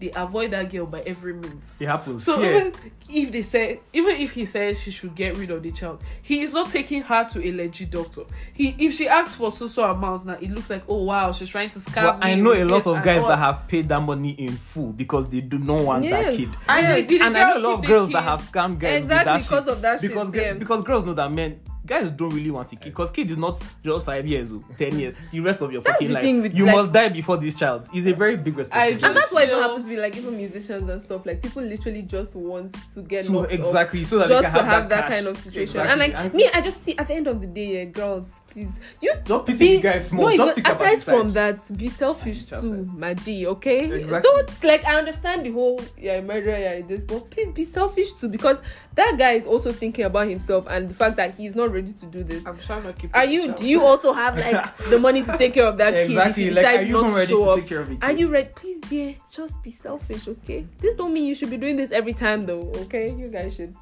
They 0.00 0.10
avoid 0.16 0.50
that 0.50 0.72
girl 0.72 0.86
by 0.86 1.00
every 1.02 1.32
means. 1.34 1.76
it 1.80 1.86
happens. 1.86 2.24
So 2.24 2.40
Fear. 2.40 2.50
even 2.50 2.72
if 3.08 3.30
they 3.32 3.42
say, 3.42 3.80
even 3.92 4.16
if 4.16 4.32
he 4.32 4.44
says 4.44 4.80
she 4.80 4.90
should 4.90 5.14
get 5.14 5.36
rid 5.36 5.52
of 5.52 5.62
the 5.62 5.70
child, 5.70 6.02
he 6.20 6.42
is 6.42 6.52
not 6.52 6.72
taking 6.72 7.00
her 7.02 7.24
to 7.30 7.46
a 7.48 7.52
legit 7.52 7.92
doctor. 7.92 8.22
He, 8.52 8.74
if 8.76 8.94
she 8.94 9.06
asks 9.06 9.36
for 9.36 9.52
so 9.52 9.68
so 9.68 9.84
amount 9.88 10.26
now, 10.26 10.32
it 10.40 10.50
looks 10.50 10.68
like 10.68 10.82
oh 10.88 11.04
wow, 11.04 11.30
she's 11.30 11.48
trying 11.48 11.70
to 11.70 11.78
scam 11.78 12.02
But 12.02 12.18
me. 12.18 12.32
I 12.32 12.34
know 12.34 12.52
a 12.52 12.64
lot 12.64 12.84
of 12.88 13.04
guys 13.04 13.24
that 13.24 13.38
have 13.38 13.68
paid 13.68 13.88
that 13.88 14.00
money 14.00 14.30
in 14.32 14.50
full 14.56 14.92
because 14.92 15.28
they 15.28 15.40
do 15.40 15.58
not 15.60 15.84
want 15.84 16.02
that 16.10 16.24
Yes. 16.24 16.36
kid. 16.38 16.48
And 16.68 17.08
Yes. 17.10 17.20
and 17.22 17.36
I 17.38 17.44
know 17.54 17.56
a 17.56 17.60
lot 17.60 17.72
of 17.74 17.80
keep 17.80 17.88
the 17.88 17.94
girls 17.94 18.08
that 18.10 18.22
have 18.22 18.40
scammed 18.40 18.80
guys 18.80 19.02
Exactly, 19.02 19.06
with 19.06 19.24
that 19.24 19.42
because 19.48 19.64
shit. 19.64 19.72
of 19.76 19.82
that 19.82 20.00
shit, 20.00 20.10
because 20.10 20.34
yeah. 20.34 20.52
because 20.54 20.82
girls 20.82 21.04
know 21.04 21.14
that 21.14 21.30
men 21.30 21.60
guys 21.86 22.10
don't 22.10 22.30
really 22.34 22.50
want 22.50 22.72
a 22.72 22.76
kid 22.76 22.90
because 22.90 23.10
kid 23.10 23.30
is 23.30 23.36
not 23.36 23.60
just 23.82 24.06
five 24.06 24.26
years 24.26 24.52
or 24.52 24.62
ten 24.78 24.98
years 24.98 25.14
the 25.30 25.40
rest 25.40 25.60
of 25.60 25.70
your 25.72 25.82
That's 25.82 25.94
fucking 25.96 26.12
life 26.12 26.54
you 26.54 26.64
like- 26.66 26.74
must 26.76 26.92
die 26.92 27.08
before 27.10 27.36
this 27.36 27.54
child 27.54 27.88
is 27.94 28.06
a 28.06 28.14
very 28.14 28.36
big 28.36 28.56
responsibility 28.56 29.04
and 29.06 29.16
that's 29.16 29.32
why 29.32 29.42
it 29.42 29.50
happens 29.50 29.88
with 29.88 29.98
like 29.98 30.16
even 30.16 30.36
musicians 30.36 30.88
and 30.88 31.00
stuff. 31.02 31.26
Like 31.26 31.42
people 31.42 31.62
literally 31.62 32.02
just 32.02 32.34
want 32.34 32.74
to 32.94 33.02
get 33.02 33.26
so 33.26 33.42
exactly 33.44 34.04
so 34.04 34.18
that 34.18 34.28
they 34.28 34.34
just 34.34 34.44
can 34.46 34.54
to 34.54 34.62
have, 34.64 34.80
have 34.82 34.88
that, 34.90 35.02
cash. 35.04 35.10
kind 35.12 35.26
of 35.26 35.36
situation. 35.36 35.80
Exactly. 35.80 36.04
And 36.04 36.12
like 36.14 36.34
me, 36.34 36.48
I 36.52 36.60
just 36.60 36.82
see 36.82 36.96
at 36.96 37.08
the 37.08 37.14
end 37.14 37.26
of 37.26 37.40
the 37.40 37.46
day, 37.46 37.78
yeah, 37.78 37.84
girls, 37.84 38.28
please, 38.54 38.72
you 39.02 39.12
don't 39.24 39.44
pity 39.44 39.58
be 39.58 39.76
the 39.76 39.82
guys 39.82 40.06
small 40.08 40.26
no, 40.28 40.36
just 40.36 40.52
even- 40.58 40.64
think 40.64 40.68
aside 40.80 40.96
the 40.98 41.04
from 41.04 41.28
that, 41.30 41.76
be 41.76 41.88
selfish 41.90 42.42
Each 42.44 42.52
other. 42.54 42.68
too, 42.68 42.84
Maji. 42.96 43.44
Okay, 43.46 43.90
Exactly. 44.00 44.30
don't 44.30 44.64
like. 44.64 44.84
I 44.86 44.94
understand 44.96 45.44
the 45.44 45.50
whole 45.50 45.80
yeah 45.98 46.20
murderer, 46.20 46.56
yeah 46.56 46.80
this, 46.80 47.02
but 47.02 47.28
please 47.30 47.50
be 47.52 47.64
selfish 47.64 48.12
too 48.14 48.28
because 48.28 48.58
that 48.94 49.16
guy 49.18 49.32
is 49.32 49.46
also 49.46 49.72
thinking 49.72 50.04
about 50.04 50.28
himself 50.28 50.66
and 50.70 50.88
the 50.88 50.94
fact 50.94 51.16
that 51.16 51.34
he's 51.34 51.54
not 51.54 51.72
ready 51.72 51.92
to 51.92 52.06
do 52.06 52.22
this. 52.24 52.46
I'm 52.46 52.58
trying 52.58 52.84
to 52.84 52.92
keep. 52.94 53.14
Are 53.14 53.24
you? 53.24 53.46
child. 53.48 53.56
Do 53.56 53.68
you 53.68 53.82
also 53.82 54.12
have 54.12 54.38
like 54.38 54.76
the 54.90 54.98
money 54.98 55.22
to 55.24 55.36
take 55.36 55.54
care 55.54 55.66
of 55.66 55.76
that 55.78 55.92
exactly 55.94 56.44
kid 56.44 56.48
if 56.48 56.54
he 56.54 56.62
like 56.62 56.64
are 56.64 56.70
decides 56.70 56.88
you 56.88 56.92
not 56.94 57.00
even 57.00 57.10
to 57.10 57.16
ready 57.16 57.30
show 57.32 57.44
to 57.44 57.50
up? 57.50 57.58
take 57.58 57.68
care 57.68 57.80
of 57.80 57.90
it? 57.90 57.98
Are 58.02 58.12
you 58.12 58.28
ready? 58.28 58.48
Please, 58.54 58.80
dear, 58.82 59.14
just 59.30 59.60
be 59.62 59.70
selfish, 59.70 60.28
okay? 60.28 60.64
This 60.78 60.94
don't 60.94 61.12
mean 61.12 61.24
you 61.24 61.34
should 61.34 61.50
be 61.50 61.56
doing 61.56 61.76
this 61.76 61.90
every 61.90 62.12
time, 62.14 62.46
though. 62.46 62.70
Okay, 62.86 63.10
you 63.18 63.28
guys 63.28 63.56
should. 63.56 63.74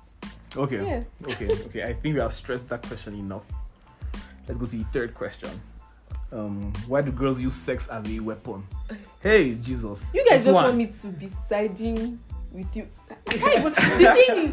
okay 0.57 0.81
Yeah. 0.85 1.03
okay 1.33 1.49
okay 1.67 1.83
I 1.85 1.93
think 1.95 2.15
we 2.17 2.21
have 2.21 2.33
stressed 2.33 2.69
that 2.69 2.83
question 2.87 3.15
enough 3.15 3.45
let's 4.47 4.59
go 4.59 4.67
to 4.67 4.77
the 4.77 4.85
third 4.85 5.15
question 5.15 5.51
um 6.33 6.73
why 6.87 7.01
do 7.03 7.11
girls 7.13 7.41
use 7.41 7.55
sex 7.55 7.89
as 7.89 8.05
a 8.11 8.19
weapon 8.21 8.67
hey 9.21 9.55
Jesus 9.55 10.05
You 10.13 10.25
guys 10.29 10.45
This 10.45 10.53
just 10.53 10.55
one. 10.55 10.65
want 10.65 10.77
me 10.77 10.87
to 10.87 11.07
be 11.09 11.29
siding 11.49 12.19
with 12.53 12.77
you. 12.77 12.87
I 13.11 13.15
can't 13.31 13.59
even. 13.61 13.73
the 13.73 14.53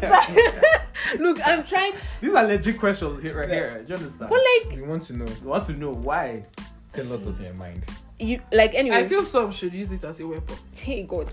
is, 1.14 1.20
Look, 1.20 1.38
I'm 1.46 1.62
trying, 1.64 1.92
These 2.22 2.34
are 2.34 2.46
legit 2.46 2.78
questions 2.78 3.20
here, 3.20 3.36
right 3.38 3.48
Yeah. 3.48 3.54
here. 3.56 3.82
Do 3.82 3.88
you 3.88 3.96
understand? 3.96 4.30
but 4.30 4.40
like 4.40 4.74
We 4.76 4.82
want 4.82 5.02
to 5.04 5.12
know. 5.16 5.26
we 5.42 5.46
want 5.48 5.66
to 5.66 5.72
know 5.74 5.92
why. 5.92 6.44
Tell 6.94 7.12
us 7.12 7.24
what's 7.24 7.36
in 7.38 7.44
your 7.44 7.54
mind. 7.54 7.84
you, 8.18 8.40
like 8.52 8.74
anyway. 8.74 8.96
I 8.96 9.04
feel 9.06 9.22
some 9.24 9.52
should 9.52 9.74
use 9.74 9.92
it 9.92 10.02
as 10.04 10.18
a 10.20 10.26
weapon. 10.26 10.56
hey 10.76 11.02
God. 11.02 11.28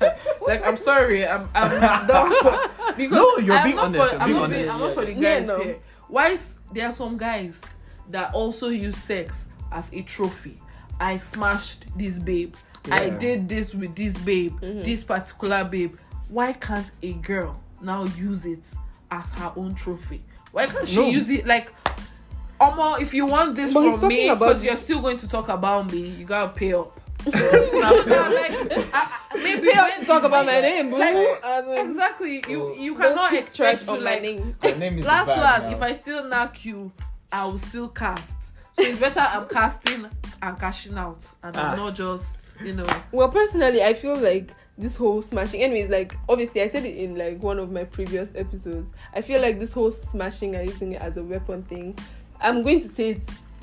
Like 0.46 0.64
I'm 0.66 0.76
sorry, 0.76 1.26
I'm 1.26 1.48
I'm 1.54 2.06
done. 2.06 2.30
because 2.96 3.12
No, 3.12 3.36
you're 3.38 3.56
I'm 3.56 3.64
being 3.64 3.76
not 3.76 3.84
honest, 3.86 4.10
For, 4.10 4.12
you're 4.14 4.20
I'm 4.22 4.28
being 4.28 4.40
not 4.40 4.50
being, 4.50 4.68
honest. 4.68 4.74
I'm 4.74 4.80
not 4.80 4.94
for 4.94 5.04
the 5.04 5.12
Yeah, 5.12 5.38
guys 5.38 5.46
no. 5.46 5.62
here. 5.62 5.78
Why 6.08 6.28
is, 6.28 6.58
there 6.72 6.86
are 6.88 6.92
some 6.92 7.18
guys 7.18 7.60
that 8.10 8.32
also 8.34 8.68
use 8.68 8.96
sex 8.96 9.46
as 9.70 9.92
a 9.92 10.00
trophy. 10.02 10.60
I 10.98 11.18
smashed 11.18 11.84
this 11.96 12.18
babe. 12.18 12.54
I 12.90 13.10
did 13.10 13.48
this 13.48 13.74
with 13.74 13.94
this 13.94 14.16
babe. 14.16 14.58
Mm-hmm. 14.60 14.82
This 14.82 15.04
particular 15.04 15.64
babe. 15.64 15.96
Why 16.28 16.54
can't 16.54 16.90
a 17.02 17.12
girl 17.14 17.60
now 17.82 18.04
use 18.04 18.46
it 18.46 18.66
as 19.10 19.30
her 19.32 19.52
own 19.56 19.74
trophy? 19.74 20.22
Why 20.52 20.66
can't 20.66 20.88
she 20.88 20.96
No. 20.96 21.08
use 21.08 21.28
it 21.28 21.46
like? 21.46 21.72
Omo, 22.60 23.00
if 23.00 23.14
you 23.14 23.26
want 23.26 23.54
this 23.54 23.72
But 23.72 23.98
from 24.00 24.08
me, 24.08 24.30
because 24.30 24.64
you're 24.64 24.74
still 24.76 25.00
going 25.00 25.18
to 25.18 25.28
talk 25.28 25.48
about 25.48 25.92
me, 25.92 26.00
you 26.08 26.24
gotta 26.24 26.48
pay 26.48 26.72
up. 26.72 26.98
Like, 27.26 27.34
I, 27.36 28.88
I, 28.92 29.36
maybe 29.42 29.70
Pay 29.70 29.78
up 29.78 29.88
when- 29.90 30.00
to 30.00 30.06
talk 30.06 30.22
about 30.22 30.46
my 30.46 30.60
name, 30.60 30.90
boo. 30.90 30.98
Like, 30.98 31.14
in, 31.14 31.90
Exactly. 31.90 32.44
You 32.48 32.74
you 32.76 32.94
cannot 32.94 33.28
speak 33.28 33.40
expect 33.42 33.84
to 33.86 33.92
on 33.92 34.04
my 34.04 34.12
like 34.12 34.22
name. 34.22 34.56
Your 34.62 34.76
name 34.76 35.00
last 35.00 35.26
the 35.26 35.34
last. 35.36 35.62
now. 35.64 35.70
If 35.70 35.82
I 35.82 35.94
still 35.96 36.24
knock 36.24 36.64
you, 36.64 36.92
I 37.32 37.44
will 37.46 37.58
still 37.58 37.88
cast. 37.88 38.36
So 38.76 38.82
it's 38.84 39.00
better 39.00 39.20
I'm 39.20 39.48
casting 39.48 40.06
and 40.42 40.58
cashing 40.58 40.96
out, 40.96 41.26
and 41.42 41.56
Ah. 41.56 41.72
I'm 41.72 41.78
not 41.78 41.94
just 41.94 42.36
you 42.62 42.74
know. 42.74 42.86
Well, 43.12 43.28
personally, 43.28 43.82
I 43.82 43.94
feel 43.94 44.16
like 44.16 44.50
this 44.76 44.96
whole 44.96 45.20
smashing. 45.22 45.60
Anyways, 45.62 45.90
like 45.90 46.14
obviously, 46.28 46.62
I 46.62 46.68
said 46.68 46.84
it 46.84 46.96
in 46.96 47.16
like 47.16 47.42
one 47.42 47.58
of 47.58 47.70
my 47.72 47.84
previous 47.84 48.32
episodes. 48.36 48.90
I 49.14 49.20
feel 49.20 49.40
like 49.42 49.58
this 49.58 49.72
whole 49.72 49.90
smashing 49.90 50.54
and 50.54 50.68
using 50.68 50.92
it 50.92 51.02
as 51.02 51.16
a 51.16 51.22
weapon 51.24 51.62
thing. 51.64 51.98
I'm 52.40 52.62
going 52.62 52.78
to 52.80 52.88
say 52.88 53.10
it 53.10 53.22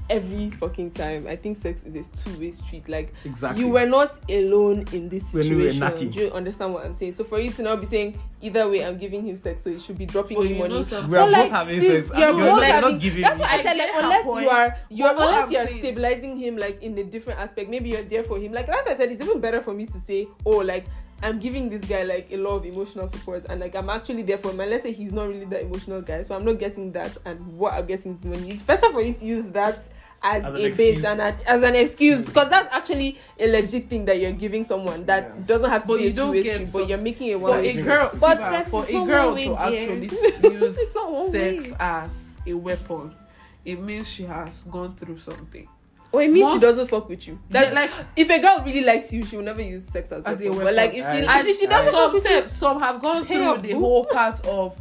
every 0.09 0.49
fucking 0.51 0.91
time. 0.91 1.27
I 1.27 1.35
think 1.35 1.61
sex 1.61 1.81
is 1.83 1.95
a 1.95 2.11
two-way 2.23 2.51
street. 2.51 2.87
Like 2.87 3.13
Exactly. 3.25 3.63
you 3.63 3.69
were 3.69 3.85
not 3.85 4.17
alone 4.29 4.85
in 4.93 5.09
this 5.09 5.33
When 5.33 5.45
you 5.47 5.57
were 5.57 5.69
situation. 5.69 5.81
knacking. 6.09 6.13
Do 6.13 6.19
you 6.19 6.31
understand 6.31 6.73
what 6.73 6.85
I'm 6.85 6.95
saying? 6.95 7.13
So 7.13 7.23
for 7.23 7.39
you 7.39 7.51
to 7.51 7.61
now 7.63 7.75
be 7.75 7.85
saying 7.85 8.19
either 8.41 8.69
way, 8.69 8.85
I'm 8.85 8.97
giving 8.97 9.25
him 9.25 9.37
sex, 9.37 9.63
so 9.63 9.71
he 9.71 9.79
should 9.79 9.97
be 9.97 10.05
dropping 10.05 10.37
you 10.41 10.47
you 10.49 10.55
money. 10.55 10.73
know. 10.73 10.81
We 10.81 10.95
are 10.97 11.01
But, 11.01 11.09
both 11.09 11.31
like, 11.31 11.51
having 11.51 11.81
sex. 11.81 12.11
You're 12.15 12.31
both 12.33 12.37
you're 12.43 12.57
like 12.57 12.71
having, 12.71 12.91
not 12.91 12.99
giving 13.01 13.21
That's 13.21 13.39
what 13.39 13.49
I 13.49 13.55
I 13.55 13.63
said. 13.63 13.77
Like 13.77 13.89
unless 13.95 14.23
point. 14.25 14.43
you 14.43 14.49
are, 14.49 14.77
you're 14.89 15.13
But 15.13 15.21
unless 15.29 15.51
you're 15.51 15.67
saying- 15.67 15.79
stabilizing 15.81 16.37
him 16.37 16.57
like 16.57 16.81
in 16.83 16.97
a 16.97 17.03
different 17.03 17.39
aspect. 17.39 17.69
Maybe 17.69 17.89
you're 17.89 18.03
there 18.03 18.23
for 18.23 18.37
him. 18.37 18.51
Like 18.53 18.67
that's 18.67 18.85
why 18.85 18.93
I 18.93 18.97
said 18.97 19.11
it's 19.11 19.21
even 19.21 19.39
better 19.39 19.61
for 19.61 19.73
me 19.73 19.85
to 19.87 19.97
say, 19.99 20.27
oh, 20.45 20.57
like 20.57 20.85
I'm 21.23 21.39
giving 21.39 21.69
this 21.69 21.79
guy 21.89 22.03
like 22.03 22.27
a 22.31 22.37
lot 22.37 22.57
of 22.57 22.65
emotional 22.65 23.07
support, 23.07 23.45
and 23.49 23.61
like 23.61 23.73
I'm 23.73 23.89
actually 23.89 24.21
there 24.23 24.37
for 24.37 24.51
him. 24.51 24.59
And 24.59 24.69
let's 24.69 24.83
say 24.83 24.91
he's 24.91 25.13
not 25.13 25.29
really 25.29 25.45
that 25.45 25.61
emotional 25.61 26.01
guy, 26.01 26.21
so 26.23 26.35
I'm 26.35 26.43
not 26.43 26.59
getting 26.59 26.91
that, 26.91 27.17
and 27.25 27.39
what 27.57 27.73
I'm 27.73 27.85
getting 27.85 28.13
is 28.15 28.23
money. 28.25 28.51
It's 28.51 28.61
better 28.61 28.91
for 28.91 29.01
you 29.01 29.13
to 29.13 29.25
use 29.25 29.45
that. 29.53 29.79
As, 30.27 30.43
As 30.43 30.53
an 30.55 30.59
a 30.59 30.63
bait 30.63 30.67
excuse. 30.69 31.05
and 31.05 31.21
a, 31.21 31.37
as 31.47 31.61
an 31.61 31.75
excuse, 31.75 32.25
because 32.25 32.49
that's 32.49 32.73
actually 32.73 33.19
a 33.39 33.47
legit 33.47 33.87
thing 33.87 34.05
that 34.05 34.19
you're 34.19 34.31
giving 34.31 34.63
someone 34.63 35.05
that 35.05 35.27
Yeah. 35.27 35.35
doesn't 35.45 35.69
have 35.69 35.83
to 35.83 35.87
But 35.89 35.97
be 35.97 36.03
you 36.05 36.09
a 36.09 36.13
don't 36.13 36.27
two-way 36.29 36.41
get 36.43 36.53
street, 36.55 36.69
some- 36.69 36.81
but 36.81 36.89
you're 36.89 36.97
making 36.97 37.27
it 37.27 37.33
For 37.35 37.39
one-way 37.41 37.67
a 37.67 37.71
street. 37.71 37.83
girl, 37.85 38.09
But 38.19 38.37
Siva, 38.39 38.51
sex 38.51 38.69
for 38.71 38.83
is 38.83 38.89
a 38.89 38.93
not 38.93 39.05
girl 39.07 39.29
one 39.33 39.41
to 39.43 39.53
actually 39.61 40.01
use 40.07 40.77
It's 40.79 40.95
not 40.95 41.13
one 41.13 41.29
sex 41.31 41.67
way. 41.69 41.75
as 41.79 42.35
a 42.47 42.53
weapon, 42.53 43.15
it 43.63 43.79
means 43.81 44.09
she 44.09 44.23
has 44.23 44.63
gone 44.63 44.95
through 44.95 45.19
something. 45.19 45.67
Or 46.11 46.21
it 46.23 46.31
means 46.31 46.53
she 46.53 46.59
doesn't 46.59 46.87
fuck 46.87 47.07
with 47.09 47.27
you. 47.27 47.37
That's 47.49 47.67
Yeah, 47.73 47.81
like 47.81 47.91
if 48.15 48.29
a 48.29 48.39
girl 48.39 48.63
really 48.65 48.81
likes 48.81 49.13
you, 49.13 49.23
she 49.25 49.35
will 49.37 49.43
never 49.43 49.61
use 49.61 49.83
sex 49.85 50.11
as, 50.11 50.25
As 50.25 50.39
a 50.41 50.45
weapon. 50.45 50.49
weapon. 50.49 50.63
But 50.65 50.73
like 50.73 50.93
if 50.95 51.05
she, 51.05 51.25
I- 51.27 51.39
if 51.39 51.59
she 51.59 51.67
doesn't 51.67 51.93
fuck 51.93 52.03
some 52.03 52.13
with 52.13 52.29
you, 52.29 52.47
some 52.47 52.79
have 52.79 52.99
gone 52.99 53.25
Pay 53.25 53.35
through 53.35 53.51
up, 53.51 53.61
the 53.61 53.73
boo. 53.73 53.79
whole 53.79 54.05
part 54.11 54.43
of 54.47 54.75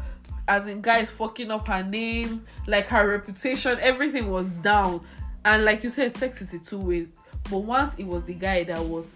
as 0.46 0.66
in 0.66 0.80
guys 0.82 1.10
fucking 1.10 1.50
up 1.50 1.66
her 1.66 1.82
name, 1.82 2.44
like 2.66 2.86
her 2.88 3.08
reputation, 3.08 3.78
everything 3.80 4.30
was 4.30 4.48
down. 4.50 5.00
And 5.44 5.64
like 5.64 5.84
you 5.84 5.90
said, 5.90 6.16
sex 6.16 6.40
is 6.42 6.54
a 6.54 6.58
two 6.58 6.78
way. 6.78 7.06
But 7.50 7.58
once 7.58 7.94
it 7.98 8.06
was 8.06 8.24
the 8.24 8.34
guy 8.34 8.64
that 8.64 8.80
was 8.82 9.14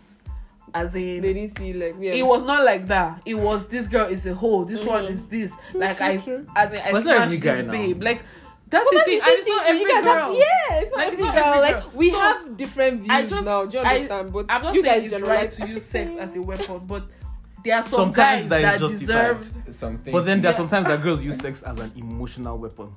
as 0.75 0.95
in 0.95 1.23
they 1.23 1.33
didn't 1.33 1.57
see 1.57 1.73
like 1.73 1.97
yeah. 1.99 2.13
it 2.13 2.27
was 2.27 2.45
not 2.45 2.63
like 2.65 2.87
that. 2.89 3.23
It 3.25 3.35
was 3.35 3.69
this 3.69 3.89
girl 3.89 4.07
is 4.09 4.27
a 4.27 4.35
hoe, 4.35 4.65
this 4.65 4.85
one 4.85 5.05
Mhm. 5.05 5.11
is 5.11 5.27
this. 5.27 5.53
Like 5.75 6.01
I 6.01 6.17
True, 6.19 6.25
true. 6.45 6.47
as 6.55 6.73
in 6.75 6.79
I 6.81 6.93
But 6.93 6.99
it's 6.99 7.07
not 7.07 7.17
smashed 7.17 7.31
this 7.31 7.41
guy 7.41 7.61
now. 7.63 7.73
babe. 7.73 8.03
Like 8.03 8.23
that's 8.69 8.85
But 8.85 8.91
the 8.91 8.97
that's 8.99 9.09
thing. 9.09 9.19
the 9.19 9.25
And 9.25 9.31
same 9.31 9.35
it's 9.39 9.45
thing 9.45 9.57
not 9.57 9.63
too. 9.65 9.69
every 9.71 9.81
You 9.81 9.89
guys 9.89 10.05
girl. 10.05 10.15
have 10.15 10.33
yeah, 10.35 10.75
it's 10.81 10.91
not 10.91 10.99
Like, 10.99 11.07
it's 11.07 11.13
every 11.15 11.25
not 11.25 11.35
girl. 11.35 11.63
every 11.65 11.73
Like 11.81 11.95
we 11.97 12.11
So, 12.11 12.21
have 12.21 12.57
different 12.59 12.97
views 13.01 13.11
I 13.11 13.23
just- 13.27 13.45
now. 13.47 13.65
Do 13.65 13.79
you 13.79 13.85
I- 13.85 13.95
understand? 13.95 14.33
but 14.35 14.47
I'm 14.51 14.63
not 14.63 14.75
you 14.75 14.83
saying 14.83 14.95
guys 14.95 15.05
it's 15.05 15.13
generalize 15.15 15.59
right 15.59 15.69
to 15.69 15.73
use 15.73 15.85
sex 15.87 16.13
as 16.21 16.37
a 16.37 16.43
weapon, 16.43 16.81
but 16.87 17.05
there 17.65 17.77
are 17.77 17.83
some 17.83 18.13
Sometimes 18.13 18.43
guys 18.43 18.49
that 18.51 18.61
that, 18.63 18.75
is 18.75 18.81
justified. 19.01 19.41
deserve 19.41 19.75
Something. 19.75 20.13
But 20.13 20.25
then 20.27 20.41
there's 20.43 20.53
Yeah. 20.55 20.57
sometimes 20.59 20.87
that 20.89 21.03
girls 21.03 21.23
use 21.23 21.39
sex 21.39 21.63
as 21.63 21.79
an 21.79 21.93
emotional 21.97 22.59
weapon. 22.59 22.91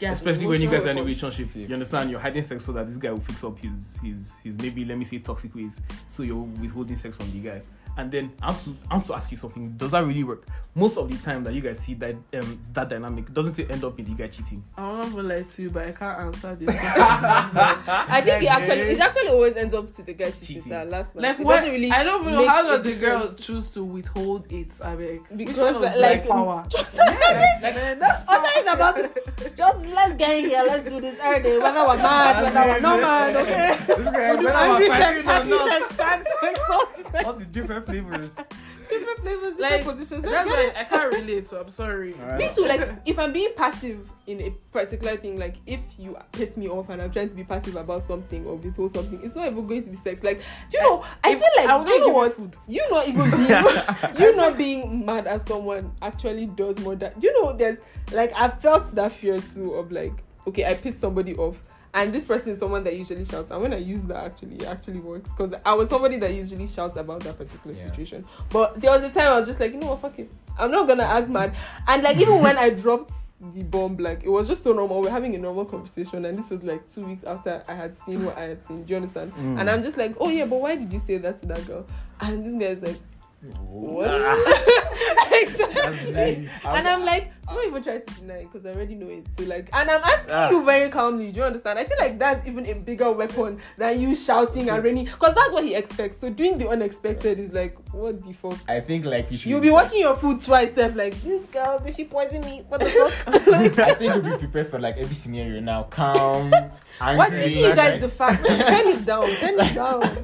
Yeah, 0.00 0.12
Especially 0.12 0.46
when 0.46 0.60
you 0.60 0.68
guys 0.68 0.84
are 0.86 0.90
in 0.90 0.98
a 0.98 1.02
relationship. 1.02 1.48
You 1.54 1.72
understand? 1.72 2.10
You're 2.10 2.20
hiding 2.20 2.42
sex 2.42 2.64
so 2.64 2.72
that 2.72 2.86
this 2.86 2.96
guy 2.96 3.10
will 3.10 3.20
fix 3.20 3.42
up 3.42 3.58
his 3.58 3.98
his 4.02 4.36
his 4.44 4.56
maybe 4.58 4.84
let 4.84 4.96
me 4.96 5.04
say 5.04 5.18
toxic 5.18 5.54
ways. 5.54 5.78
So 6.06 6.22
you're 6.22 6.36
withholding 6.36 6.96
sex 6.96 7.16
from 7.16 7.30
the 7.32 7.40
guy. 7.40 7.62
And 7.98 8.12
then 8.12 8.32
I 8.40 8.46
want 8.52 8.64
to 8.64 8.76
I 8.90 8.94
want 8.94 9.06
to 9.06 9.14
ask 9.14 9.30
you 9.32 9.36
something. 9.36 9.70
Does 9.76 9.90
that 9.90 10.04
really 10.06 10.22
work? 10.22 10.46
Most 10.76 10.96
of 10.96 11.10
the 11.10 11.18
time 11.18 11.42
that 11.42 11.52
you 11.52 11.60
guys 11.60 11.80
see 11.80 11.94
that 11.94 12.14
um 12.34 12.60
that 12.72 12.88
dynamic, 12.88 13.34
doesn't 13.34 13.58
it 13.58 13.68
end 13.72 13.82
up 13.82 13.98
in 13.98 14.04
the 14.04 14.12
guy 14.12 14.28
cheating? 14.28 14.62
I'm 14.76 14.98
not 15.00 15.10
gonna 15.10 15.22
lie 15.28 15.42
to 15.42 15.62
you, 15.62 15.70
but 15.70 15.88
I 15.88 15.90
can't 15.90 16.20
answer 16.20 16.54
this. 16.54 16.68
I 16.78 18.20
think 18.24 18.44
it 18.44 18.46
actually 18.46 18.80
it 18.82 19.00
actually 19.00 19.28
always 19.28 19.56
ends 19.56 19.74
up 19.74 19.92
to 19.96 20.02
the 20.02 20.14
guy 20.14 20.30
to 20.30 20.44
Cheating. 20.46 20.70
that 20.70 20.88
last 20.88 21.16
night. 21.16 21.22
like 21.22 21.40
it 21.40 21.44
what? 21.44 21.64
really 21.64 21.90
I 21.90 22.04
don't 22.04 22.20
even 22.22 22.34
know 22.34 22.46
how 22.46 22.62
does 22.62 22.84
the 22.84 22.94
girl 22.94 23.20
difference. 23.20 23.46
choose 23.46 23.70
to 23.74 23.82
withhold 23.82 24.52
it. 24.52 24.68
I 24.80 24.94
beg. 24.94 25.20
Which 25.30 25.38
Because, 25.38 25.56
kind 25.58 25.76
of 25.76 25.82
like, 25.82 25.96
like, 25.96 26.28
power. 26.28 26.64
like, 26.74 27.98
that's 27.98 28.22
also 28.28 28.48
it's 28.54 28.72
about 28.72 28.94
to, 28.96 29.50
just 29.56 29.86
let's 29.86 30.16
get 30.16 30.30
in 30.38 30.50
here, 30.50 30.62
let's 30.66 30.88
do 30.88 31.00
this 31.00 31.18
every 31.20 31.42
day, 31.42 31.58
whether 31.58 31.80
we're 31.86 31.96
mad, 31.96 32.42
whether 32.44 32.68
we're 32.68 32.80
not 32.80 33.00
mad, 33.00 33.36
okay? 33.36 33.76
This 33.86 34.04
guy, 34.04 34.28
We'll 34.34 34.38
do 34.38 34.44
whether 34.44 34.58
angry 34.58 34.88
we're 34.88 34.98
fighting 34.98 35.18
or 35.18 35.22
happy 35.32 35.48
not, 35.50 35.82
sex, 35.82 35.96
sad 35.96 36.26
sex, 36.40 36.60
all 36.70 36.86
the 36.96 37.10
sex, 37.10 37.24
all 37.24 37.32
the 37.32 37.44
different 37.46 37.86
flavors. 37.88 38.36
different 38.88 39.18
flavors, 39.20 39.52
different 39.54 39.60
Like, 39.60 39.84
positions. 39.84 40.22
That's 40.22 40.48
Get 40.48 40.56
why 40.56 40.62
it? 40.64 40.76
I 40.76 40.84
can't 40.84 41.12
relate. 41.14 41.48
So 41.48 41.60
I'm 41.60 41.70
sorry. 41.70 42.14
Alright. 42.14 42.38
Me 42.38 42.48
too. 42.54 42.66
Like, 42.66 42.88
if 43.04 43.18
I'm 43.18 43.32
being 43.32 43.52
passive 43.56 44.08
in 44.26 44.40
a 44.42 44.50
particular 44.70 45.16
thing, 45.16 45.38
like 45.38 45.56
if 45.66 45.80
you 45.98 46.16
piss 46.32 46.56
me 46.56 46.68
off 46.68 46.88
and 46.90 47.00
I'm 47.00 47.10
trying 47.10 47.28
to 47.30 47.34
be 47.34 47.44
passive 47.44 47.76
about 47.76 48.02
something 48.02 48.44
or 48.46 48.56
withhold 48.56 48.92
something, 48.94 49.20
it's 49.22 49.34
not 49.34 49.46
even 49.46 49.66
going 49.66 49.82
to 49.84 49.90
be 49.90 49.96
sex. 49.96 50.22
Like, 50.22 50.40
do 50.70 50.78
you 50.78 50.82
know? 50.84 51.04
I 51.24 51.30
If- 51.32 51.38
feel 51.38 51.48
like 51.56 51.68
I 51.68 51.84
do 51.84 51.90
you 51.90 51.98
not 52.00 52.06
know 52.06 52.12
what? 52.12 52.28
you 52.28 52.34
food. 52.34 52.56
You 52.68 52.90
not 52.90 53.08
even 53.08 53.30
being 53.30 54.20
you 54.20 54.36
not 54.36 54.58
being 54.58 55.06
mad 55.06 55.26
at 55.26 55.46
someone 55.48 55.92
actually 56.02 56.46
does 56.46 56.78
more 56.80 56.94
than. 56.96 57.12
Do 57.18 57.26
you 57.26 57.42
know? 57.42 57.56
There's 57.56 57.78
like 58.12 58.32
I 58.34 58.48
felt 58.50 58.94
that 58.94 59.12
fear 59.12 59.38
too 59.38 59.74
of 59.74 59.90
like 59.92 60.12
okay, 60.46 60.64
I 60.64 60.74
pissed 60.74 61.00
somebody 61.00 61.34
off. 61.36 61.62
And 61.94 62.12
this 62.12 62.24
person 62.24 62.52
is 62.52 62.58
someone 62.58 62.84
that 62.84 62.96
usually 62.96 63.24
shouts. 63.24 63.50
And 63.50 63.62
when 63.62 63.72
I 63.72 63.78
use 63.78 64.04
that, 64.04 64.24
actually, 64.24 64.56
it 64.56 64.64
actually 64.66 65.00
works. 65.00 65.30
Because 65.30 65.54
I 65.64 65.74
was 65.74 65.88
somebody 65.88 66.16
that 66.18 66.34
usually 66.34 66.66
shouts 66.66 66.96
about 66.96 67.20
that 67.20 67.38
particular 67.38 67.74
Yeah. 67.76 67.84
situation. 67.86 68.24
But 68.50 68.80
there 68.80 68.90
was 68.90 69.02
a 69.02 69.10
time 69.10 69.32
I 69.32 69.36
was 69.36 69.46
just 69.46 69.58
like, 69.58 69.72
you 69.72 69.78
know 69.80 69.88
what, 69.88 70.00
fuck 70.00 70.18
it. 70.18 70.30
I'm 70.58 70.70
not 70.70 70.86
gonna 70.86 71.04
act 71.04 71.28
mad. 71.28 71.54
And 71.86 72.02
like 72.02 72.18
even 72.18 72.40
when 72.42 72.58
I 72.58 72.70
dropped 72.70 73.12
the 73.54 73.62
bomb, 73.62 73.96
like 73.98 74.24
it 74.24 74.28
was 74.28 74.48
just 74.48 74.64
so 74.64 74.72
normal. 74.72 75.00
We're 75.00 75.10
having 75.10 75.34
a 75.34 75.38
normal 75.38 75.64
conversation, 75.64 76.24
and 76.24 76.36
this 76.36 76.50
was 76.50 76.62
like 76.64 76.86
two 76.92 77.06
weeks 77.06 77.22
after 77.24 77.62
I 77.68 77.74
had 77.74 77.96
seen 78.04 78.24
what 78.24 78.36
I 78.36 78.42
had 78.42 78.66
seen. 78.66 78.82
Do 78.82 78.90
you 78.90 78.96
understand? 78.96 79.32
Mm. 79.34 79.60
And 79.60 79.70
I'm 79.70 79.82
just 79.82 79.96
like, 79.96 80.16
oh 80.20 80.28
yeah, 80.28 80.44
but 80.44 80.60
why 80.60 80.74
did 80.74 80.92
you 80.92 80.98
say 80.98 81.18
that 81.18 81.38
to 81.40 81.46
that 81.46 81.64
girl? 81.66 81.86
And 82.20 82.44
this 82.60 82.68
guy's 82.68 82.82
like, 82.82 83.00
what? 83.40 84.08
That's 85.28 86.04
and 86.06 86.50
I'm 86.64 87.04
like, 87.04 87.30
I'm 87.48 87.54
not 87.54 87.66
even 87.66 87.82
trying 87.82 88.02
to 88.04 88.14
deny 88.14 88.34
it 88.38 88.52
because 88.52 88.66
I 88.66 88.70
already 88.70 88.94
know 88.94 89.06
it. 89.06 89.26
So 89.38 89.44
like, 89.44 89.68
and 89.72 89.90
I'm 89.90 90.02
asking 90.02 90.30
Ah. 90.32 90.50
you 90.50 90.64
very 90.64 90.90
calmly. 90.90 91.30
Do 91.30 91.40
you 91.40 91.44
understand? 91.46 91.78
I 91.78 91.84
feel 91.84 91.96
like 91.98 92.18
that's 92.18 92.46
even 92.46 92.66
a 92.66 92.74
bigger 92.74 93.10
weapon 93.12 93.60
than 93.76 94.00
you 94.00 94.14
shouting 94.14 94.68
and 94.68 94.82
raining 94.82 95.04
because 95.06 95.34
that's 95.34 95.52
what 95.52 95.64
he 95.64 95.74
expects. 95.74 96.18
So 96.18 96.30
doing 96.30 96.58
the 96.58 96.68
unexpected 96.68 97.38
is 97.38 97.52
like, 97.52 97.76
what 97.92 98.20
the 98.24 98.32
fuck? 98.32 98.58
I 98.68 98.80
think 98.80 99.04
like 99.04 99.30
we 99.30 99.36
should. 99.36 99.50
You'll 99.50 99.60
be 99.60 99.70
watching 99.70 100.00
your 100.00 100.16
food 100.16 100.40
twice, 100.40 100.74
self 100.74 100.94
like 100.96 101.14
this 101.22 101.44
girl. 101.46 101.78
Did 101.78 101.94
she 101.94 102.04
poison 102.04 102.40
me? 102.42 102.64
What 102.68 102.80
the 102.80 102.90
fuck? 102.90 103.26
like, 103.46 103.78
I 103.78 103.94
think 103.94 104.14
we'll 104.14 104.32
be 104.32 104.38
prepared 104.38 104.70
for 104.70 104.78
like 104.80 104.96
every 104.96 105.14
scenario 105.14 105.60
now. 105.60 105.84
Calm. 105.84 106.52
Angry, 107.00 107.16
Why 107.16 107.30
teaching 107.30 107.64
you 107.64 107.74
guys 107.74 107.92
like- 107.92 108.00
the 108.00 108.08
facts? 108.08 108.46
Turn 108.46 108.88
it 108.88 109.04
down. 109.04 109.26
Turn 109.36 109.60
it 109.60 109.74
down. 109.74 110.22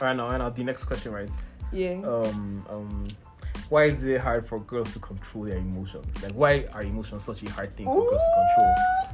Alright 0.00 0.16
now, 0.16 0.28
right 0.28 0.38
now, 0.38 0.50
the 0.50 0.62
next 0.62 0.84
question, 0.84 1.12
right? 1.12 1.30
Yeah. 1.72 2.00
Um, 2.04 2.64
um, 2.68 3.08
why 3.68 3.84
is 3.84 4.04
it 4.04 4.20
hard 4.20 4.46
for 4.46 4.60
girls 4.60 4.92
to 4.92 4.98
control 5.00 5.44
their 5.44 5.56
emotions? 5.56 6.06
Like, 6.22 6.32
why 6.32 6.66
are 6.72 6.82
emotions 6.82 7.24
such 7.24 7.42
a 7.42 7.50
hard 7.50 7.74
thing 7.76 7.86
for 7.86 8.08
girls 8.08 8.22
to 8.22 8.46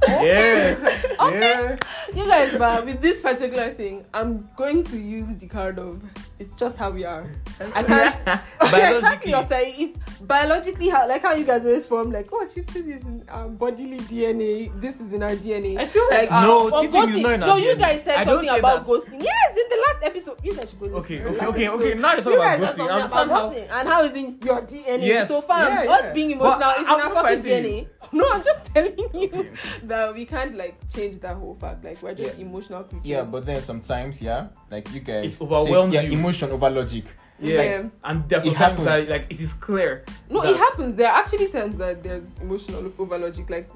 control? 0.03 0.25
Yeah, 0.25 0.99
Okay. 1.27 1.39
yeah. 1.39 1.75
You 2.13 2.25
guys, 2.25 2.55
but 2.57 2.85
with 2.85 3.01
this 3.01 3.21
particular 3.21 3.69
thing, 3.73 4.05
I'm 4.13 4.49
going 4.55 4.83
to 4.85 4.97
use 4.97 5.25
the 5.39 5.47
card 5.47 5.79
of 5.79 6.03
it's 6.43 6.57
just 6.57 6.77
how 6.77 6.91
we 6.91 7.05
are. 7.05 7.31
I 7.73 7.83
can't. 7.83 8.15
exactly, 8.59 9.31
you're 9.31 9.47
saying 9.47 9.75
it's 9.77 10.19
biologically 10.19 10.89
how, 10.89 11.07
like 11.07 11.21
how 11.21 11.33
you 11.33 11.45
guys 11.45 11.65
always 11.65 11.85
form, 11.85 12.11
like, 12.11 12.27
oh, 12.33 12.45
cheating 12.47 12.91
is 12.91 13.05
in 13.05 13.23
our 13.29 13.47
bodily 13.47 13.97
DNA. 13.99 14.69
This 14.81 14.99
is 14.99 15.13
in 15.13 15.23
our 15.23 15.31
DNA. 15.31 15.77
I 15.77 15.87
feel 15.87 16.03
like, 16.09 16.29
like 16.29 16.31
uh, 16.33 16.41
no, 16.41 16.69
um, 16.69 16.81
cheating 16.81 17.01
ghosting. 17.01 17.15
is 17.15 17.21
not 17.21 17.33
in 17.33 17.43
our 17.43 17.47
No, 17.47 17.55
DNA. 17.55 17.63
you 17.63 17.75
guys 17.77 18.03
said 18.03 18.25
something 18.25 18.49
about 18.49 18.85
that. 18.85 18.91
ghosting. 18.91 19.23
Yes, 19.23 19.51
in 19.51 19.69
the 19.69 19.85
last 19.87 20.03
episode, 20.03 20.37
you 20.43 20.53
guys 20.53 20.69
should 20.69 20.79
go. 20.79 20.85
Okay, 20.97 21.23
okay, 21.23 21.27
okay, 21.29 21.45
okay, 21.45 21.69
okay. 21.69 21.93
Now 21.93 22.13
you're 22.13 22.23
talking 22.23 22.31
you 22.33 22.39
about 22.39 22.59
ghosting. 22.59 22.91
I'm 22.91 22.97
about 22.97 23.09
somehow... 23.09 23.49
ghosting 23.49 23.67
and 23.71 23.87
how 23.87 24.03
is 24.03 24.15
in 24.15 24.39
your 24.43 24.61
DNA. 24.63 25.05
Yes. 25.05 25.27
So 25.29 25.41
far, 25.41 25.59
yeah, 25.59 25.83
yeah. 25.83 25.91
us 25.91 26.13
being 26.13 26.31
emotional 26.31 26.59
but 26.59 26.77
is 26.77 26.83
in 26.83 26.89
our 26.89 27.09
fucking 27.09 27.39
DNA. 27.39 27.87
No, 28.11 28.29
I'm 28.29 28.43
just 28.43 28.65
telling 28.65 28.97
you 28.99 29.49
that 29.83 30.13
we 30.13 30.25
can't 30.25 30.55
like 30.55 30.77
change 30.93 31.19
that 31.21 31.35
whole 31.35 31.55
fact. 31.55 31.83
Like 31.83 32.01
we're 32.03 32.13
just 32.13 32.37
emotional 32.37 32.83
creatures. 32.83 33.07
Yeah, 33.07 33.23
but 33.23 33.45
then 33.45 33.61
sometimes, 33.63 34.21
yeah, 34.21 34.47
like 34.69 34.91
you 34.93 34.99
guys, 34.99 35.35
it 35.35 35.41
overwhelms 35.41 35.95
you 35.95 36.11
emotion 36.33 36.51
over 36.51 36.69
logic. 36.69 37.05
Yeah. 37.39 37.61
yeah. 37.61 37.83
and 38.05 38.29
there's 38.29 38.45
it 38.45 38.53
happens. 38.53 38.85
that 38.85 39.09
like 39.09 39.25
it 39.29 39.41
is 39.41 39.53
clear. 39.53 40.05
No, 40.29 40.43
it 40.43 40.55
happens. 40.55 40.95
There 40.95 41.09
are 41.09 41.17
actually 41.17 41.47
times 41.47 41.77
that 41.77 42.01
there's 42.01 42.29
emotional 42.39 42.93
over 42.97 43.17
logic. 43.17 43.49
Like 43.49 43.69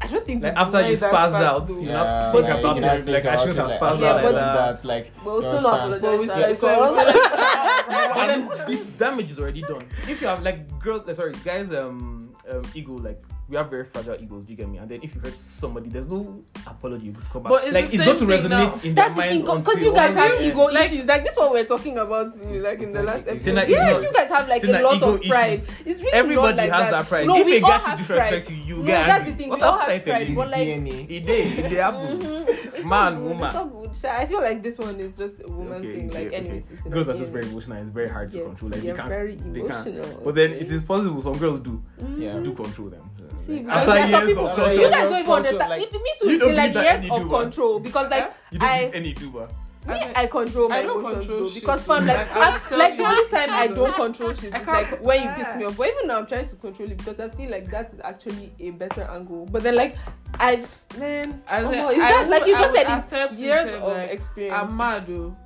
I 0.00 0.06
don't 0.06 0.24
think 0.24 0.42
like 0.42 0.54
after 0.56 0.88
you 0.88 0.96
passed 0.96 1.34
out, 1.34 1.68
you 1.68 1.86
know, 1.86 2.30
about 2.32 2.78
it, 2.78 3.06
like 3.06 3.26
I 3.26 3.36
should 3.36 3.56
have 3.56 3.70
spazzed 3.70 4.00
yeah, 4.00 4.10
out. 4.10 4.24
Like 4.24 4.34
that, 4.34 4.84
like 4.84 5.12
we're 5.24 5.40
still 5.40 5.62
not 5.62 5.92
apologizing. 5.92 6.68
But 8.14 8.26
then 8.26 8.86
damage 8.96 9.32
is 9.32 9.38
already 9.38 9.62
done. 9.62 9.82
If 10.08 10.22
you 10.22 10.28
have 10.28 10.42
like 10.42 10.78
girls, 10.78 11.06
eh, 11.08 11.14
sorry, 11.14 11.34
guys, 11.44 11.72
um, 11.72 12.32
um, 12.48 12.62
ego 12.74 12.96
like 12.96 13.22
we 13.48 13.56
have 13.56 13.68
very 13.68 13.84
fragile 13.84 14.16
egos. 14.20 14.44
Do 14.44 14.52
you 14.52 14.56
get 14.56 14.68
me? 14.68 14.78
And 14.78 14.90
then 14.90 15.00
if 15.02 15.14
you 15.14 15.20
hurt 15.20 15.36
somebody, 15.36 15.90
there's 15.90 16.06
no 16.06 16.42
apology 16.66 17.06
you 17.06 17.12
just 17.12 17.30
come 17.30 17.42
back. 17.42 17.50
But 17.50 17.64
it's 17.64 17.72
like 17.72 17.92
it's 17.92 18.04
going 18.04 18.18
to 18.18 18.24
resonate 18.24 18.48
now. 18.48 18.80
in 18.82 18.94
That's 18.94 19.16
their 19.16 19.26
minds 19.26 19.44
because 19.44 19.82
you 19.82 19.92
guys 19.92 20.16
have 20.16 20.40
ego 20.40 20.68
issues. 20.70 21.04
Like 21.04 21.24
this 21.24 21.36
one 21.36 21.50
we're 21.52 21.64
talking 21.64 21.98
about, 21.98 22.36
like 22.36 22.80
in 22.80 22.92
the 22.92 23.02
last 23.02 23.28
episode. 23.28 23.54
Like 23.54 23.68
yes, 23.68 23.92
not, 23.92 24.02
you 24.02 24.12
guys 24.12 24.28
have 24.30 24.48
like 24.48 24.64
a 24.64 24.82
lot 24.82 25.02
of 25.02 25.22
pride. 25.22 25.52
Issues. 25.54 25.68
It's 25.84 26.00
really 26.00 26.12
everybody 26.12 26.56
like 26.56 26.70
has 26.70 26.84
that. 26.84 26.90
that 26.90 27.06
pride. 27.06 27.26
No, 27.26 27.36
if 27.36 27.46
a 27.46 27.60
guy 27.60 27.78
should 27.78 27.98
disrespect 27.98 28.46
pride. 28.46 28.58
you, 28.58 28.64
you 28.64 28.76
no, 28.78 28.84
That's 28.84 29.30
the 29.30 29.36
thing. 29.36 29.50
We 29.50 29.60
all 29.60 29.78
have 29.78 30.04
pride. 30.04 30.34
But 30.34 30.50
like, 30.50 30.68
it 30.68 31.26
did. 31.26 31.58
It. 31.58 31.72
Mm-hmm. 31.72 32.88
Man, 32.88 33.24
woman. 33.24 33.46
It's 33.46 33.56
all 33.56 33.66
good. 33.66 34.04
I 34.04 34.26
feel 34.26 34.40
like 34.40 34.62
this 34.62 34.78
one 34.78 34.98
is 35.00 35.16
just 35.16 35.40
a 35.40 35.50
woman's 35.50 35.84
thing. 35.84 36.10
Like, 36.10 36.32
anyways, 36.32 36.66
girls 36.88 37.08
are 37.08 37.16
just 37.16 37.30
very 37.30 37.46
emotional. 37.46 37.78
It's 37.78 37.90
very 37.90 38.08
hard 38.08 38.32
to 38.32 38.40
control. 38.42 38.70
Like 38.70 38.82
they 38.82 38.92
can't. 38.92 39.52
They 39.52 39.62
can't. 39.62 40.24
But 40.24 40.34
then 40.34 40.52
it 40.52 40.70
is 40.70 40.82
possible. 40.82 41.20
Some 41.20 41.38
girls 41.38 41.60
do 41.60 41.82
mm-hmm. 42.00 42.42
do 42.42 42.54
control 42.54 42.88
them. 42.88 43.10
See, 43.46 43.64
After 43.68 43.86
some 43.86 44.08
years 44.10 44.26
people, 44.28 44.48
of 44.48 44.74
you 44.74 44.90
guys 44.90 45.10
don't 45.10 45.20
even 45.20 45.32
understand. 45.32 45.70
like- 45.70 45.82
It- 45.82 45.92
me 45.92 46.12
too, 46.20 46.28
feel 46.38 46.46
been 46.48 46.56
like 46.56 46.74
years 46.74 47.10
of 47.10 47.28
control 47.28 47.80
because 47.80 48.10
like 48.10 48.32
You 48.52 48.58
don't 48.58 48.68
I. 48.68 48.90
any 48.94 49.14
Duba, 49.14 49.48
Me, 49.86 50.00
I, 50.16 50.26
control 50.28 50.68
my 50.70 50.78
I 50.78 50.80
emotions 50.80 51.12
control 51.26 51.40
though 51.40 51.50
shit, 51.50 51.60
because 51.60 51.84
fam, 51.84 52.06
like 52.06 52.34
Like, 52.34 52.70
like 52.70 52.96
the 52.96 53.04
only 53.04 53.28
time 53.30 53.50
I 53.50 53.66
don't 53.66 53.94
control 53.94 54.32
shit 54.32 54.54
is 54.54 54.66
like 54.66 55.02
when 55.02 55.22
you 55.22 55.28
piss 55.36 55.54
me 55.56 55.64
off. 55.66 55.76
But 55.76 55.88
even 55.88 56.06
now 56.06 56.18
I'm 56.20 56.26
trying 56.26 56.48
to 56.48 56.56
control 56.56 56.90
it 56.90 56.96
because 56.96 57.20
I've 57.20 57.32
seen 57.32 57.50
like 57.50 57.70
that 57.70 57.92
is 57.92 58.00
actually 58.02 58.50
a 58.60 58.70
better 58.70 59.02
angle. 59.02 59.44
But 59.52 59.62
then 59.62 59.74
like 59.76 59.96
I've 60.40 60.66
man, 60.98 61.42
As 61.48 61.66
oh, 61.66 61.90
is 61.90 61.98
I 61.98 61.98
that 61.98 62.20
would- 62.22 62.30
like 62.30 62.46
you 62.46 62.56
just 62.56 62.74
said? 62.74 62.86
It's 63.30 63.38
years 63.38 63.70
of 63.74 63.82
like, 63.82 64.10
experience. 64.10 64.56
I'm 64.58 64.74
mad 64.76 65.06
though. 65.06 65.36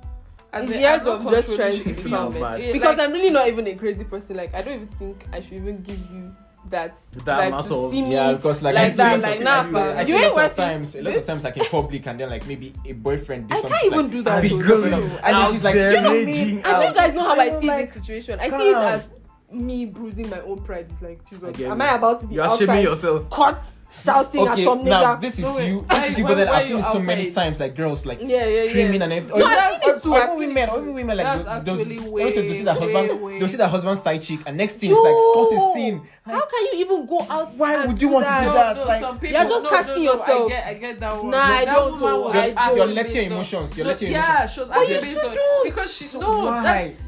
It's 0.53 0.71
years 0.71 1.05
of 1.05 1.29
just 1.29 1.55
trying 1.55 1.83
to 1.83 1.93
be 1.93 2.09
mad. 2.09 2.71
Because 2.71 2.97
like, 2.97 3.07
I'm 3.07 3.11
really 3.11 3.29
not 3.31 3.47
even 3.49 3.67
a 3.67 3.75
crazy 3.75 4.05
person. 4.05 4.37
Like 4.37 4.53
I 4.55 4.61
don't 4.61 4.73
even 4.75 4.87
think 4.87 5.25
I 5.33 5.41
should 5.41 5.53
even 5.53 5.81
give 5.83 5.99
you 6.11 6.33
that, 6.69 6.97
that 7.25 7.37
like 7.37 7.51
muscle. 7.51 7.89
to 7.89 7.95
see 7.95 8.01
me 8.01 8.13
yeah, 8.13 8.33
because 8.33 8.61
like, 8.61 8.75
like 8.75 8.93
that, 8.95 9.21
like 9.21 9.41
now. 9.41 9.63
Nah, 9.63 9.97
I 9.97 10.03
see 10.03 10.13
lots 10.13 10.37
of 10.37 10.55
times, 10.55 10.95
a 10.95 11.01
lot 11.01 11.15
of 11.15 11.25
times, 11.25 11.43
like 11.43 11.57
in 11.57 11.65
public, 11.65 12.07
and 12.07 12.19
then 12.19 12.29
like 12.29 12.47
maybe 12.47 12.73
a 12.85 12.93
boyfriend. 12.93 13.49
Did 13.49 13.65
I 13.65 13.69
can't 13.69 13.85
even 13.85 14.01
like, 14.03 14.11
do 14.11 14.21
that. 14.23 14.41
Because 14.41 15.15
and 15.17 15.35
then 15.35 15.51
she's 15.51 15.63
like, 15.63 15.75
you 15.75 16.01
know 16.01 16.25
me. 16.25 16.61
And 16.61 16.83
you 16.83 16.93
guys 16.93 17.13
know 17.13 17.23
how 17.23 17.39
I 17.39 17.59
see 17.59 17.67
this 17.67 17.93
situation. 17.93 18.39
I 18.39 18.49
see 18.49 18.69
it 18.69 18.77
as 18.77 19.07
me 19.51 19.85
bruising 19.85 20.29
my 20.29 20.41
own 20.41 20.61
pride. 20.63 20.87
It's 20.89 21.01
like 21.01 21.27
Jesus, 21.27 21.59
am 21.61 21.81
I 21.81 21.95
about 21.95 22.21
to 22.21 22.27
be 22.27 22.39
outside? 22.39 22.59
You're 22.59 22.67
shaming 22.67 22.83
yourself. 22.83 23.29
Cuts 23.29 23.78
shouting 23.89 24.47
okay, 24.47 24.61
at 24.61 24.65
some 24.65 24.79
nigga. 24.79 24.85
Now, 24.85 25.15
this 25.15 25.39
is 25.39 25.45
no, 25.45 25.57
you. 25.59 25.85
This 25.89 26.09
is 26.11 26.17
you. 26.17 26.23
But 26.25 26.35
then 26.35 26.47
I've 26.47 26.65
seen 26.65 26.77
it 26.77 26.91
so 26.91 26.99
many 26.99 27.31
times, 27.31 27.59
like 27.59 27.75
girls 27.75 28.05
like 28.05 28.19
yeah, 28.21 28.45
yeah, 28.45 28.67
screaming 28.67 28.99
yeah. 28.99 29.03
and 29.05 29.13
everything. 29.13 29.39
No, 29.39 29.45
I've 29.45 29.81
seen 29.81 29.95
it 29.95 30.03
too. 30.03 30.37
Women, 30.37 30.69
Only 30.69 30.93
women 30.93 31.17
like 31.17 31.65
those. 31.65 31.85
They'll 31.85 32.31
see 32.31 32.63
their 32.63 32.73
husband. 32.73 33.29
They'll 33.39 33.47
see 33.47 33.57
their 33.57 33.67
husband's 33.67 34.01
side 34.01 34.21
chick, 34.21 34.41
and 34.45 34.57
next 34.57 34.75
thing 34.75 34.91
is 34.91 34.97
like 34.97 35.13
cause 35.13 35.51
a 35.51 35.73
scene. 35.73 36.07
How 36.25 36.45
can 36.45 36.65
you 36.65 36.71
even 36.75 37.07
go 37.07 37.25
out? 37.27 37.53
Why 37.55 37.85
would 37.87 37.99
you 37.99 38.09
want 38.09 38.27
to 38.27 38.31
do 38.43 38.53
that? 38.53 38.77
Like 38.85 39.21
you're 39.23 39.45
just 39.45 39.67
casting 39.67 40.03
yourself. 40.03 40.51
I 40.51 40.73
get 40.75 40.99
that 40.99 41.15
one. 41.15 41.31
Nah, 41.31 41.39
I 41.39 41.65
don't. 41.65 42.75
You're 42.75 42.85
letting 42.85 43.15
your 43.15 43.25
emotions. 43.25 43.75
You're 43.75 43.87
letting 43.87 44.11
your 44.11 44.19
emotions. 44.19 44.39
Yeah, 44.39 44.45
she 44.45 44.59
was 44.59 44.69
acting 44.69 45.61
because 45.65 45.93
she's 45.93 46.13
no. 46.13 46.61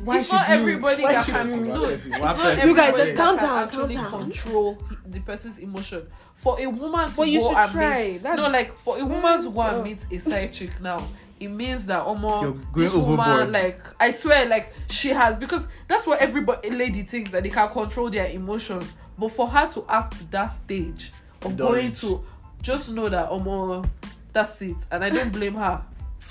It's 0.08 0.32
not 0.32 0.50
everybody 0.50 1.04
that 1.04 1.26
can. 1.26 1.68
No, 1.68 1.90
you 1.90 2.76
guys, 2.76 3.16
calm 3.16 3.38
down, 3.38 3.70
calm 3.70 3.90
down. 3.90 4.12
Control 4.12 4.78
the 5.06 5.20
person's 5.20 5.60
emotion 5.60 6.08
for 6.42 6.60
a 6.60 6.66
woman 6.66 7.12
to 7.12 7.26
you 7.28 7.40
go 7.40 7.56
and 7.56 7.72
try. 7.72 8.04
meet 8.12 8.24
That's... 8.24 8.42
no 8.42 8.50
like 8.50 8.76
for 8.78 9.00
a 9.00 9.06
woman 9.06 9.44
to 9.44 9.52
go 9.52 9.62
and 9.62 9.84
meet 9.84 10.00
a 10.12 10.16
oh. 10.16 10.18
side 10.18 10.52
chick 10.52 10.82
now 10.82 11.08
it 11.42 11.48
means 11.48 11.88
that 11.88 12.06
Omo, 12.06 12.62
this 12.76 12.94
overboard. 12.94 13.18
woman, 13.18 13.52
like 13.52 13.82
I 14.00 14.12
swear, 14.12 14.46
like 14.46 14.74
she 14.92 15.10
has 15.10 15.40
because 15.40 15.68
that's 15.88 16.06
what 16.06 16.20
every 16.20 16.46
lady 16.70 17.02
thinks 17.02 17.32
that 17.32 17.42
they 17.42 17.50
can 17.50 17.68
control 17.70 18.12
their 18.12 18.28
emotions. 18.28 18.94
But 19.18 19.30
for 19.30 19.48
her 19.48 19.68
to 19.74 19.84
act 19.90 20.30
that 20.30 20.50
stage 20.50 21.12
of 21.44 21.58
going 21.58 21.94
to 21.94 22.24
just 22.62 22.90
know 22.92 23.10
that 23.10 23.32
Omo, 23.32 23.90
that's 24.32 24.62
it, 24.62 24.78
and 24.92 25.04
I 25.04 25.10
don't 25.10 25.32
blame 25.32 25.56
her. 25.56 25.82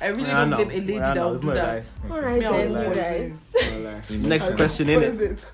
I 0.01 0.07
really 0.07 0.29
yeah, 0.29 0.44
don't 0.44 0.53
I 0.55 0.57
blame 0.59 0.70
a 0.70 0.75
lady 0.75 0.99
that 0.99 1.29
would 1.29 1.40
do 1.40 1.55
that. 1.55 1.88
All 2.09 2.20
right, 2.20 2.40
then, 2.40 3.33
guys. 3.53 4.11
Next 4.12 4.55
question 4.55 4.90
in 4.90 5.03
it. 5.03 5.46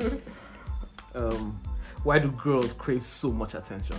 Um, 1.14 1.59
why 2.05 2.19
do 2.19 2.31
girls 2.31 2.75
crave 2.75 3.07
so 3.07 3.33
much 3.33 3.55
attention? 3.55 3.97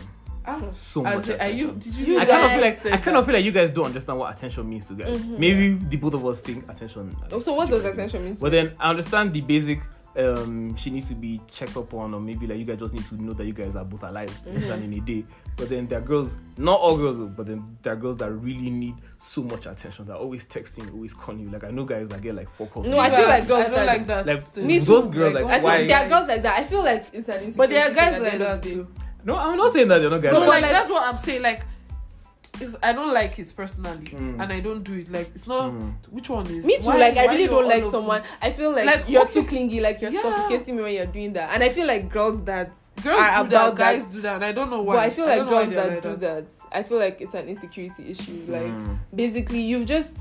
Oh. 0.48 0.70
So 0.72 1.04
much. 1.04 1.28
Like, 1.28 1.42
are 1.42 1.50
you? 1.50 1.74
Did 1.74 1.94
you? 1.94 2.06
you 2.06 2.20
I 2.20 2.26
kind 2.26 2.46
of 2.46 2.52
feel 2.52 2.62
like 2.62 2.86
I 2.86 2.98
kind 3.04 3.18
of 3.18 3.26
feel 3.26 3.36
like 3.36 3.44
you 3.44 3.52
guys 3.52 3.70
don't 3.70 3.86
understand 3.86 4.18
what 4.18 4.34
attention 4.34 4.70
means 4.70 4.88
to 4.88 4.94
guys. 4.94 5.22
Mm-hmm. 5.22 5.40
Maybe 5.40 5.68
yeah. 5.68 5.90
the 5.90 5.98
both 5.98 6.14
of 6.14 6.26
us 6.26 6.40
think 6.40 6.70
attention. 6.70 7.16
Like, 7.22 7.34
oh, 7.34 7.40
so 7.40 7.54
what 7.54 7.70
does 7.70 7.84
attention 7.84 8.24
mean? 8.24 8.36
But 8.36 8.54
then 8.54 8.74
I 8.80 8.90
understand 8.90 9.34
the 9.34 9.42
basic. 9.42 9.82
Um, 10.16 10.76
she 10.78 10.90
needs 10.90 11.08
to 11.10 11.14
be 11.14 11.40
checked 11.52 11.78
up 11.78 11.94
on, 11.94 12.14
or 12.16 12.20
maybe 12.20 12.48
like 12.48 12.58
you 12.58 12.66
guys 12.66 12.80
just 12.80 12.92
need 12.92 13.06
to 13.06 13.22
know 13.22 13.34
that 13.34 13.46
you 13.46 13.54
guys 13.54 13.76
are 13.76 13.86
both 13.86 14.02
alive 14.02 14.32
mm-hmm. 14.48 14.84
in 14.84 14.94
a 14.94 15.00
day. 15.00 15.24
But 15.56 15.70
then 15.70 15.86
there 15.86 16.00
are 16.00 16.02
girls, 16.02 16.38
not 16.58 16.80
all 16.80 16.98
girls, 16.98 17.18
but 17.18 17.46
then 17.46 17.78
there 17.84 17.94
are 17.94 17.96
girls 17.96 18.18
that 18.18 18.32
really 18.32 18.72
need 18.72 18.96
so 19.20 19.44
much 19.44 19.68
attention. 19.68 20.06
They're 20.06 20.16
always 20.16 20.46
texting, 20.46 20.92
always 20.92 21.14
calling 21.14 21.42
you. 21.42 21.50
Like 21.50 21.66
I 21.66 21.70
know 21.70 21.84
guys 21.84 22.10
that 22.10 22.22
get 22.22 22.34
like 22.34 22.50
four 22.50 22.66
calls. 22.66 22.88
No, 22.88 22.98
I 22.98 23.12
feel 23.12 23.28
like 23.28 23.48
girls 23.48 23.66
I 23.66 23.70
don't 23.70 23.86
like 23.86 24.08
that. 24.08 24.26
Like 24.26 24.58
Me 24.58 24.80
those 24.80 25.06
too. 25.06 25.14
girls, 25.14 25.34
like, 25.36 25.46
like 25.46 25.64
why? 25.64 25.86
there 25.86 26.04
are 26.04 26.10
girls 26.10 26.28
like 26.30 26.42
that. 26.42 26.60
I 26.62 26.64
feel 26.64 26.84
like 26.84 27.06
it's 27.14 27.30
an 27.30 27.44
insecurity. 27.44 27.58
But 27.58 27.70
there 27.70 27.92
are 27.92 27.94
guys 27.94 28.22
like 28.22 28.40
that 28.40 28.64
too. 28.64 28.88
No, 29.28 29.36
I'm 29.36 29.58
not 29.58 29.74
saying 29.74 29.90
that 29.90 30.00
you're 30.00 30.10
not 30.10 30.22
getting. 30.22 30.40
No, 30.40 30.48
like, 30.48 30.62
like 30.62 30.72
that's 30.72 30.90
what 30.90 31.04
I'm 31.04 31.18
saying. 31.18 31.42
Like, 31.42 31.66
if 32.62 32.74
I 32.82 32.94
don't 32.94 33.14
like 33.14 33.38
it 33.38 33.54
personally, 33.54 34.06
mm. 34.06 34.42
and 34.42 34.54
I 34.54 34.62
don't 34.62 34.84
do 34.84 34.94
it. 34.94 35.12
Like, 35.12 35.30
it's 35.36 35.48
not 35.48 35.74
mm. 35.74 35.94
which 36.10 36.30
one 36.30 36.48
is 36.48 36.66
me 36.66 36.78
too. 36.78 36.84
Why, 36.84 36.96
like, 36.96 37.18
I 37.18 37.26
really 37.26 37.48
don't 37.48 37.68
like 37.68 37.84
someone. 37.92 38.24
I 38.42 38.52
feel 38.54 38.72
like, 38.72 38.86
like 38.86 39.10
you're 39.10 39.28
too 39.28 39.44
clingy. 39.44 39.82
Like, 39.82 40.00
you're 40.02 40.12
yeah. 40.12 40.22
suffocating 40.22 40.78
me 40.78 40.84
when 40.84 40.94
you're 40.94 41.06
doing 41.06 41.34
that. 41.34 41.50
And 41.54 41.62
I 41.62 41.68
feel 41.68 41.86
like 41.86 42.10
girls 42.10 42.42
that 42.46 42.72
girls 43.04 43.20
are 43.20 43.44
do 43.44 43.48
about 43.48 43.76
that, 43.76 43.78
guys 43.78 44.08
that. 44.08 44.14
do 44.14 44.22
that. 44.22 44.36
And 44.36 44.46
I 44.46 44.54
don't 44.54 44.70
know 44.70 44.82
why. 44.82 44.96
But 44.96 45.04
I 45.04 45.10
feel 45.10 45.26
like 45.26 45.42
I 45.42 45.50
girls 45.50 45.70
that, 45.72 45.90
that 45.90 46.04
do 46.04 46.16
that. 46.16 46.46
I 46.72 46.84
feel 46.84 46.98
like 46.98 47.20
it's 47.20 47.34
an 47.34 47.50
insecurity 47.50 48.10
issue. 48.10 48.46
Like, 48.48 48.64
mm. 48.64 48.98
basically, 49.14 49.60
you've 49.60 49.86
just 49.86 50.12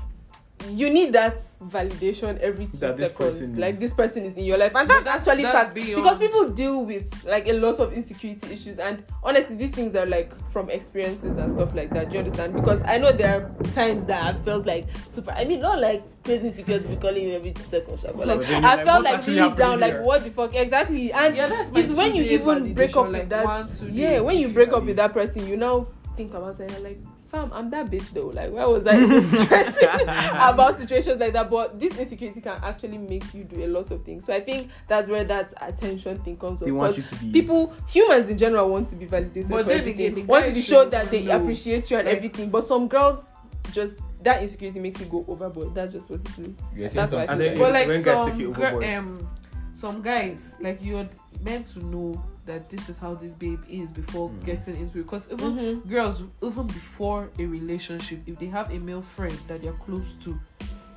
you 0.69 0.89
need 0.89 1.13
that 1.13 1.39
validation 1.59 2.37
every 2.39 2.65
two 2.67 2.77
that 2.77 2.97
seconds. 2.97 3.39
this 3.39 3.55
like 3.55 3.73
is. 3.73 3.79
this 3.79 3.93
person 3.93 4.23
is 4.25 4.37
in 4.37 4.43
your 4.43 4.57
life. 4.57 4.75
And 4.75 4.89
that 4.89 5.03
that's 5.03 5.27
actually 5.27 5.43
that's 5.43 5.73
because 5.73 6.17
people 6.17 6.49
deal 6.49 6.83
with 6.83 7.23
like 7.25 7.47
a 7.47 7.53
lot 7.53 7.79
of 7.79 7.93
insecurity 7.93 8.53
issues. 8.53 8.79
And 8.79 9.03
honestly 9.23 9.55
these 9.55 9.71
things 9.71 9.95
are 9.95 10.05
like 10.05 10.33
from 10.51 10.69
experiences 10.69 11.37
and 11.37 11.51
stuff 11.51 11.73
like 11.73 11.89
that. 11.91 12.09
Do 12.09 12.13
you 12.13 12.19
understand? 12.19 12.53
Because 12.53 12.81
i 12.83 12.97
know 12.97 13.11
there 13.11 13.35
are 13.35 13.63
times 13.73 14.05
that 14.05 14.35
i 14.35 14.37
felt 14.43 14.65
like 14.65 14.85
super 15.09 15.31
i 15.31 15.45
mean 15.45 15.59
not 15.59 15.79
like 15.79 16.03
crazy 16.23 16.47
insecurity 16.47 16.87
be 16.87 16.95
calling 16.95 17.23
you 17.23 17.33
every 17.33 17.51
two 17.51 17.63
seconds 17.63 18.01
but 18.03 18.27
like 18.27 18.47
i 18.49 18.75
like, 18.75 18.85
felt 18.85 19.03
like 19.03 19.25
really 19.27 19.55
down 19.55 19.79
here? 19.81 19.95
like 19.95 20.01
what 20.03 20.23
the 20.23 20.31
fuck? 20.31 20.53
Exactly. 20.55 21.11
And 21.11 21.35
yeah, 21.35 21.47
that's 21.47 21.69
it's 21.73 21.97
when 21.97 22.15
you 22.15 22.23
even 22.23 22.73
break 22.73 22.95
up 22.95 23.07
like 23.07 23.23
with 23.23 23.29
that 23.29 23.45
one, 23.45 23.69
two, 23.69 23.89
yeah 23.89 24.19
when 24.19 24.37
you 24.37 24.49
break 24.49 24.69
up 24.73 24.83
with 24.83 24.95
that 24.97 25.13
person 25.13 25.47
you 25.47 25.57
now 25.57 25.87
think 26.15 26.33
about 26.33 26.57
saying 26.57 26.71
like 26.83 26.99
fam, 27.37 27.53
I'm 27.53 27.69
that 27.69 27.87
bitch 27.87 28.11
though. 28.11 28.27
Like, 28.27 28.51
why 28.51 28.65
was 28.65 28.85
I 28.87 29.19
stressing 29.45 29.87
about 30.07 30.77
situations 30.79 31.19
like 31.19 31.33
that? 31.33 31.49
But 31.49 31.79
this 31.79 31.97
insecurity 31.97 32.41
can 32.41 32.59
actually 32.63 32.97
make 32.97 33.33
you 33.33 33.43
do 33.43 33.65
a 33.65 33.67
lot 33.67 33.91
of 33.91 34.03
things. 34.03 34.25
So 34.25 34.33
I 34.33 34.41
think 34.41 34.71
that's 34.87 35.07
where 35.07 35.23
that 35.25 35.53
attention 35.61 36.17
thing 36.19 36.37
comes. 36.37 36.59
They 36.59 36.71
up. 36.71 36.75
want 36.75 36.97
you 36.97 37.03
to 37.03 37.15
be 37.15 37.31
people, 37.31 37.73
humans 37.87 38.29
in 38.29 38.37
general, 38.37 38.69
want 38.69 38.89
to 38.89 38.95
be 38.95 39.05
validated 39.05 39.49
but 39.49 39.65
they 39.67 40.11
want 40.23 40.45
to 40.45 40.51
be 40.51 40.61
sure 40.61 40.85
that 40.85 41.09
they 41.09 41.23
know. 41.23 41.37
appreciate 41.37 41.89
you 41.91 41.97
and 41.97 42.07
like, 42.07 42.17
everything. 42.17 42.49
But 42.49 42.63
some 42.63 42.87
girls 42.87 43.25
just 43.71 43.95
that 44.23 44.41
insecurity 44.41 44.79
makes 44.79 44.99
you 44.99 45.05
go 45.05 45.23
overboard. 45.27 45.73
That's 45.75 45.93
just 45.93 46.09
what 46.09 46.19
it 46.21 46.39
is. 46.39 46.55
Yes, 46.75 46.93
that's 46.93 47.11
why. 47.11 47.25
Like. 47.25 47.57
But 47.57 47.73
like 47.73 48.01
some, 48.01 48.83
um, 48.83 49.29
some 49.73 50.01
guys, 50.01 50.53
like 50.59 50.81
you're 50.81 51.07
meant 51.41 51.67
to 51.73 51.85
know 51.85 52.23
that 52.47 52.69
this 52.69 52.89
is 52.89 52.97
how 52.97 53.13
this 53.13 53.33
babe 53.33 53.63
is 53.69 53.91
before 53.91 54.29
mm. 54.29 54.45
getting 54.45 54.77
into 54.77 54.99
it. 54.99 55.03
Because 55.03 55.31
even 55.31 55.53
mm-hmm. 55.53 55.89
girls, 55.89 56.23
even 56.41 56.67
before 56.67 57.29
a 57.37 57.45
relationship, 57.45 58.19
if 58.25 58.39
they 58.39 58.47
have 58.47 58.71
a 58.71 58.79
male 58.79 59.01
friend 59.01 59.37
that 59.47 59.61
they're 59.61 59.73
close 59.73 60.07
to, 60.23 60.39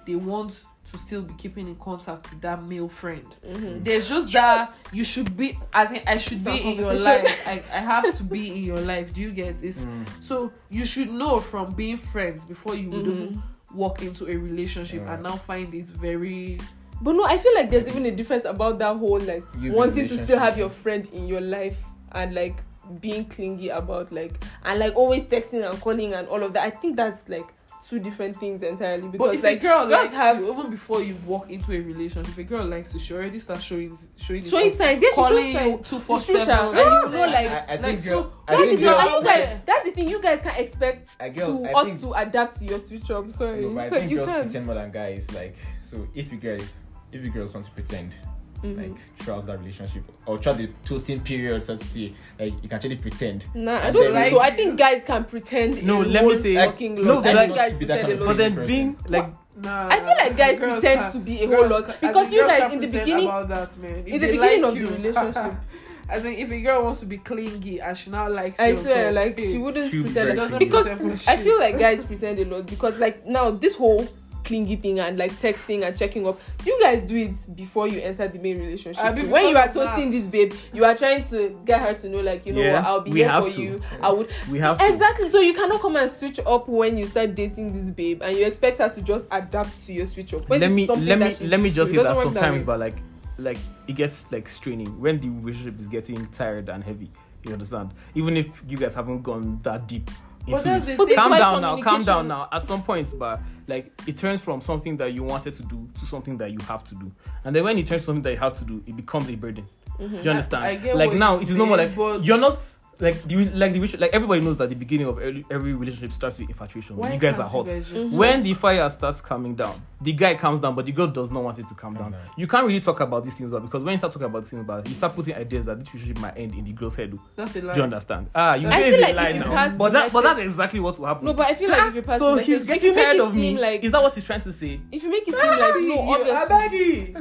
they 0.06 0.14
want 0.14 0.54
to 0.90 0.98
still 0.98 1.22
be 1.22 1.34
keeping 1.34 1.68
in 1.68 1.76
contact 1.76 2.30
with 2.30 2.40
that 2.40 2.62
male 2.64 2.88
friend. 2.88 3.26
Mm-hmm. 3.46 3.84
There's 3.84 4.08
just 4.08 4.32
that 4.32 4.74
you 4.92 5.04
should 5.04 5.36
be 5.36 5.58
as 5.72 5.92
in 5.92 6.02
I 6.06 6.16
should 6.18 6.44
be 6.44 6.56
in 6.62 6.78
your 6.78 6.94
life. 6.94 7.46
I, 7.46 7.62
I 7.72 7.80
have 7.80 8.16
to 8.16 8.24
be 8.24 8.48
in 8.48 8.64
your 8.64 8.80
life. 8.80 9.12
Do 9.14 9.20
you 9.20 9.30
get 9.30 9.58
this? 9.58 9.78
Mm. 9.78 10.06
So 10.20 10.52
you 10.68 10.84
should 10.86 11.10
know 11.10 11.38
from 11.38 11.74
being 11.74 11.98
friends 11.98 12.44
before 12.44 12.74
you 12.74 12.90
would 12.90 13.04
mm-hmm. 13.04 13.76
walk 13.76 14.02
into 14.02 14.26
a 14.26 14.36
relationship 14.36 15.02
yeah. 15.02 15.14
and 15.14 15.22
now 15.22 15.36
find 15.36 15.72
it 15.74 15.86
very 15.86 16.58
but 17.02 17.12
no, 17.14 17.24
I 17.24 17.38
feel 17.38 17.54
like 17.54 17.70
there's 17.70 17.88
even 17.88 18.04
a 18.06 18.10
difference 18.10 18.44
about 18.44 18.78
that 18.80 18.96
whole 18.96 19.18
like 19.20 19.44
You've 19.58 19.74
wanting 19.74 20.06
to 20.08 20.18
still 20.18 20.38
have 20.38 20.58
your 20.58 20.68
friend 20.70 21.08
in 21.12 21.26
your 21.26 21.40
life 21.40 21.78
and 22.12 22.34
like 22.34 22.56
being 23.00 23.24
clingy 23.24 23.68
about 23.68 24.12
like 24.12 24.42
and 24.64 24.78
like 24.80 24.94
always 24.96 25.22
texting 25.22 25.68
and 25.68 25.80
calling 25.80 26.12
and 26.14 26.26
all 26.28 26.42
of 26.42 26.52
that. 26.54 26.64
I 26.64 26.70
think 26.70 26.96
that's 26.96 27.28
like 27.28 27.46
two 27.88 27.98
different 27.98 28.36
things 28.36 28.62
entirely 28.62 29.02
But 29.02 29.12
because 29.12 29.34
if 29.36 29.42
like 29.42 29.58
a 29.58 29.62
girl 29.62 29.86
girls 29.88 30.04
likes 30.04 30.14
have- 30.14 30.38
you, 30.40 30.52
even 30.52 30.70
before 30.70 31.02
you 31.02 31.16
walk 31.26 31.50
into 31.50 31.72
a 31.72 31.80
relationship, 31.80 32.30
if 32.32 32.38
a 32.38 32.42
girl 32.44 32.64
likes 32.66 32.92
you, 32.94 33.00
she 33.00 33.14
already 33.14 33.38
starts 33.38 33.62
showing 33.62 33.96
showing, 34.16 34.42
showing 34.42 34.66
it 34.66 34.72
off, 34.72 34.78
signs, 34.78 35.02
yes, 35.02 35.14
she 35.14 35.20
calling 35.20 35.42
shows 35.44 35.52
you 35.52 35.58
signs. 35.76 35.88
two 35.88 35.98
four 36.00 36.16
It's 36.18 36.26
true, 36.26 36.38
And 36.40 36.48
you 36.76 37.18
know, 37.18 37.26
like, 37.26 37.50
I, 37.50 37.58
I 37.68 37.76
like, 37.76 37.80
think 37.80 38.00
so- 38.00 38.10
girl, 38.22 38.32
I 38.46 38.52
that's 38.56 38.62
think 38.62 38.70
the 38.70 38.76
thing. 38.76 38.84
girls, 38.86 39.00
And 39.04 39.14
you 39.14 39.24
guys, 39.24 39.38
Yeah. 39.38 39.58
that's 39.66 39.84
the 39.84 39.90
thing. 39.92 40.08
You 40.08 40.22
guys 40.22 40.40
can 40.40 40.54
expect 40.56 41.08
I 41.18 41.28
girl, 41.30 41.58
to 41.62 41.68
I 41.68 41.72
us 41.80 41.86
think, 41.86 42.00
to 42.02 42.12
adapt 42.12 42.58
to 42.58 42.64
your 42.66 42.78
switch 42.80 43.10
up. 43.10 43.30
Sorry, 43.30 43.60
no, 43.62 43.74
but 43.74 43.84
I 43.92 43.98
think 43.98 44.10
you 44.10 44.16
girls 44.18 44.28
can't. 44.28 44.44
pretend 44.44 44.66
more 44.66 44.74
than 44.74 44.90
guys. 44.92 45.30
Like, 45.32 45.56
so 45.82 46.06
if 46.14 46.30
you 46.32 46.38
guys, 46.38 46.72
if 47.12 47.24
you 47.24 47.30
girls 47.30 47.54
want 47.54 47.66
to 47.66 47.72
pretend, 47.72 48.14
Mhm. 48.62 48.76
like 48.76 48.96
throughout 49.18 49.46
that 49.46 49.58
relationship 49.58 50.02
or 50.26 50.36
throughout 50.38 50.58
the 50.58 50.68
toasting 50.84 51.20
period, 51.20 51.62
so 51.62 51.76
to 51.76 51.84
say, 51.84 52.12
like 52.38 52.52
you 52.62 52.68
can 52.68 52.72
actually 52.76 52.96
pretend. 52.96 53.44
Nah, 53.54 53.76
I 53.86 53.90
don't 53.90 54.12
then, 54.12 54.12
think 54.12 54.14
like- 54.14 54.30
so. 54.32 54.40
I 54.40 54.50
think 54.50 54.76
guys 54.78 55.02
can 55.04 55.24
pretend. 55.24 55.82
No, 55.82 56.02
in 56.02 56.12
let 56.12 56.24
me 56.26 56.34
say- 56.36 56.54
fucking 56.54 56.94
no, 56.96 57.16
but 57.16 57.26
I 57.26 57.32
like- 57.32 57.46
think 57.46 57.56
guys 57.56 57.76
be 57.78 57.84
that 57.86 58.00
pretend 58.00 58.00
kind 58.02 58.12
a 58.12 58.14
of 58.14 58.20
lot. 58.20 58.26
But 58.28 58.36
then 58.36 58.54
person. 58.54 58.66
being 58.66 58.96
like 59.08 59.26
Nah, 59.62 59.88
I 59.88 59.96
feel 59.98 60.16
like 60.16 60.36
guys 60.36 60.58
pretend 60.58 60.82
can't- 60.82 61.12
to 61.12 61.18
be 61.18 61.40
a 61.42 61.46
whole 61.46 61.66
lot 61.68 62.00
because 62.00 62.32
you 62.32 62.46
guys 62.46 62.72
in 62.72 62.80
the 62.80 62.86
beginning, 62.86 63.26
about 63.26 63.48
that 63.48 63.82
man. 63.82 63.98
If 64.06 64.14
in 64.14 64.20
the 64.20 64.26
beginning 64.28 64.62
like 64.62 64.72
of 64.72 64.78
the 64.78 64.96
relationship. 64.96 65.54
I 66.10 66.18
think 66.18 66.38
if 66.40 66.50
a 66.50 66.60
girl 66.60 66.82
wants 66.84 67.00
to 67.00 67.06
be 67.06 67.18
clingy 67.18 67.78
and 67.80 67.96
she 67.96 68.10
now 68.10 68.28
likes 68.28 68.58
I 68.58 68.74
swear, 68.74 69.12
like 69.12 69.38
she 69.38 69.58
wouldn't 69.58 69.90
she'll 69.90 70.02
pretend 70.04 70.38
like, 70.38 70.58
because 70.58 70.86
I 71.28 71.36
feel 71.36 71.58
like 71.58 71.78
guys 71.78 72.02
pretend 72.12 72.38
a 72.40 72.44
lot 72.46 72.66
because 72.66 72.98
like 72.98 73.26
now 73.26 73.50
this 73.52 73.74
whole 73.76 74.06
clingy 74.50 74.74
thing 74.74 74.98
and 74.98 75.16
like 75.16 75.30
texting 75.32 75.86
and 75.86 75.96
checking 75.96 76.26
up, 76.26 76.40
you 76.66 76.76
guys 76.82 77.02
do 77.02 77.16
it 77.16 77.56
before 77.56 77.86
you 77.86 78.00
enter 78.00 78.26
the 78.26 78.38
main 78.40 78.58
relationship. 78.58 79.04
I 79.04 79.12
mean, 79.14 79.30
when 79.30 79.46
you 79.48 79.56
are 79.56 79.68
toasting 79.70 80.10
that. 80.10 80.16
this 80.16 80.26
babe, 80.26 80.52
you 80.72 80.84
are 80.84 80.96
trying 80.96 81.22
to 81.28 81.56
get 81.64 81.80
her 81.80 81.94
to 81.94 82.08
know 82.08 82.18
like 82.20 82.44
you 82.44 82.52
know 82.52 82.60
Yeah, 82.60 82.72
what 82.74 82.84
I'll 82.84 83.00
be 83.00 83.12
we 83.12 83.18
here 83.20 83.28
have 83.28 83.44
for 83.44 83.50
to. 83.52 83.62
you. 83.62 83.80
I 84.02 84.10
would 84.10 84.28
we 84.50 84.58
have 84.58 84.78
to. 84.78 84.86
exactly. 84.88 85.28
So 85.28 85.38
you 85.38 85.54
cannot 85.54 85.80
come 85.80 85.94
and 85.94 86.10
switch 86.10 86.40
up 86.44 86.66
when 86.68 86.98
you 86.98 87.06
start 87.06 87.36
dating 87.36 87.78
this 87.78 87.88
babe 87.94 88.22
and 88.22 88.36
you 88.36 88.44
expect 88.44 88.78
her 88.78 88.88
to 88.88 89.00
just 89.02 89.26
adapt 89.30 89.86
to 89.86 89.92
your 89.92 90.06
switch 90.06 90.34
up. 90.34 90.48
When 90.48 90.60
let 90.60 90.72
me 90.72 90.88
let 90.88 91.18
me 91.20 91.46
let 91.46 91.60
me 91.60 91.70
just 91.70 91.92
say 91.92 92.02
that 92.02 92.16
sometimes, 92.16 92.62
way. 92.62 92.66
but 92.66 92.80
like 92.80 92.96
like 93.38 93.58
it 93.86 93.94
gets 93.94 94.30
like 94.32 94.48
straining 94.48 95.00
when 95.00 95.20
the 95.20 95.28
relationship 95.28 95.78
is 95.78 95.86
getting 95.86 96.26
tired 96.28 96.68
and 96.68 96.82
heavy. 96.82 97.08
You 97.46 97.52
understand? 97.54 97.94
Even 98.16 98.36
if 98.36 98.48
you 98.68 98.76
guys 98.76 98.94
haven't 98.94 99.22
gone 99.22 99.60
that 99.62 99.86
deep 99.86 100.10
But 100.48 100.64
that's 100.64 100.88
it. 100.88 100.96
the 100.98 101.04
But 101.06 101.14
calm 101.14 101.30
down 101.32 101.60
now, 101.62 101.76
calm 101.82 102.04
down 102.04 102.28
now. 102.28 102.48
At 102.52 102.64
some 102.64 102.82
points, 102.82 103.12
but 103.12 103.40
like 103.68 103.92
it 104.06 104.16
turns 104.16 104.40
from 104.40 104.60
something 104.60 104.96
that 104.96 105.12
you 105.12 105.22
wanted 105.22 105.54
to 105.54 105.62
do 105.62 105.88
to 105.98 106.06
something 106.06 106.36
that 106.38 106.50
you 106.50 106.58
have 106.66 106.84
to 106.84 106.94
do, 106.94 107.10
and 107.44 107.54
then 107.54 107.64
when 107.64 107.78
it 107.78 107.86
turns 107.86 108.04
something 108.04 108.22
that 108.22 108.32
you 108.32 108.38
have 108.38 108.56
to 108.58 108.64
do, 108.64 108.82
it 108.86 108.96
becomes 108.96 109.28
a 109.28 109.36
burden. 109.36 109.66
Mhm. 109.98 110.10
Do 110.10 110.16
you 110.22 110.30
understand? 110.30 110.64
I 110.64 110.74
get 110.76 110.96
like 110.96 111.12
now, 111.12 111.38
it 111.38 111.48
is 111.50 111.56
no 111.56 111.66
more 111.66 111.76
like 111.76 111.94
you're 111.96 112.38
not 112.38 112.58
like 113.00 113.22
the 113.24 113.44
like 113.50 113.72
the 113.72 113.96
like 113.98 114.10
everybody 114.12 114.40
knows 114.40 114.56
that 114.58 114.68
the 114.68 114.74
beginning 114.74 115.06
of 115.06 115.18
every, 115.18 115.44
every 115.50 115.72
relationship 115.74 116.12
starts 116.12 116.38
with 116.38 116.48
infatuation. 116.48 116.96
Why 116.96 117.14
you 117.14 117.18
guys 117.18 117.38
are 117.38 117.48
hot. 117.48 117.66
guys 117.66 117.88
just 117.88 117.92
Mhm. 118.08 118.12
When 118.16 118.42
the 118.42 118.54
fire 118.54 118.88
starts 118.90 119.20
coming 119.20 119.54
down, 119.54 119.80
the 120.00 120.12
guy 120.12 120.34
comes 120.34 120.58
down, 120.60 120.74
but 120.74 120.86
the 120.86 120.92
girl 120.92 121.06
does 121.06 121.30
not 121.30 121.42
want 121.42 121.58
it 121.58 121.68
to 121.68 121.74
come 121.74 121.94
Calm 121.94 122.10
down. 122.10 122.12
down. 122.12 122.20
You 122.36 122.46
can't 122.46 122.66
really 122.66 122.80
talk 122.80 123.00
about 123.00 123.24
these 123.24 123.34
things, 123.34 123.50
but 123.50 123.60
because 123.60 123.82
when 123.84 123.92
you 123.92 123.98
start 123.98 124.12
talking 124.12 124.26
about 124.26 124.42
these 124.42 124.50
things, 124.50 124.64
but 124.66 124.88
you 124.88 124.94
start 124.94 125.14
putting 125.14 125.34
ideas 125.34 125.66
that 125.66 125.78
this 125.80 125.88
relationship 125.92 126.20
might 126.22 126.36
end 126.36 126.54
in 126.54 126.64
the 126.64 126.72
girl's 126.72 126.96
head. 126.96 127.10
Do 127.10 127.20
That's 127.36 127.56
a 127.56 127.62
lie. 127.62 127.74
you 127.74 127.82
understand? 127.82 128.28
Ah, 128.34 128.54
you 128.54 128.68
I 128.68 128.70
say 128.70 128.90
feel 128.90 129.00
it's 129.00 129.10
a 129.10 129.14
lie 129.14 129.32
now, 129.32 129.76
but 129.76 129.88
the 129.92 129.98
that 129.98 130.12
but 130.12 130.22
that's 130.22 130.40
exactly 130.40 130.80
what 130.80 130.98
will 130.98 131.06
happen. 131.06 131.24
No, 131.26 131.32
but 131.34 131.46
I 131.46 131.54
feel 131.54 131.70
like 131.70 131.88
if 131.88 131.94
you 131.94 132.02
pass 132.02 132.18
so 132.18 132.34
the 132.36 132.42
he's 132.42 132.66
message, 132.66 132.68
getting 132.68 132.76
if 132.78 132.84
you 132.84 132.94
make 132.94 133.04
tired 133.06 133.20
of 133.20 133.34
me. 133.34 133.56
like 133.58 133.84
Is 133.84 133.92
that 133.92 134.02
what 134.02 134.14
he's 134.14 134.24
trying 134.24 134.40
to 134.40 134.52
say? 134.52 134.80
if 134.92 135.02
you 135.02 135.10
make 135.10 135.26
it 135.26 135.34
seem 135.34 135.46
like 135.48 135.58
no, 135.58 135.78
You- 135.78 135.98
obviously. 135.98 136.30
I 136.40 136.46
beg 136.46 136.72
you. 136.72 137.14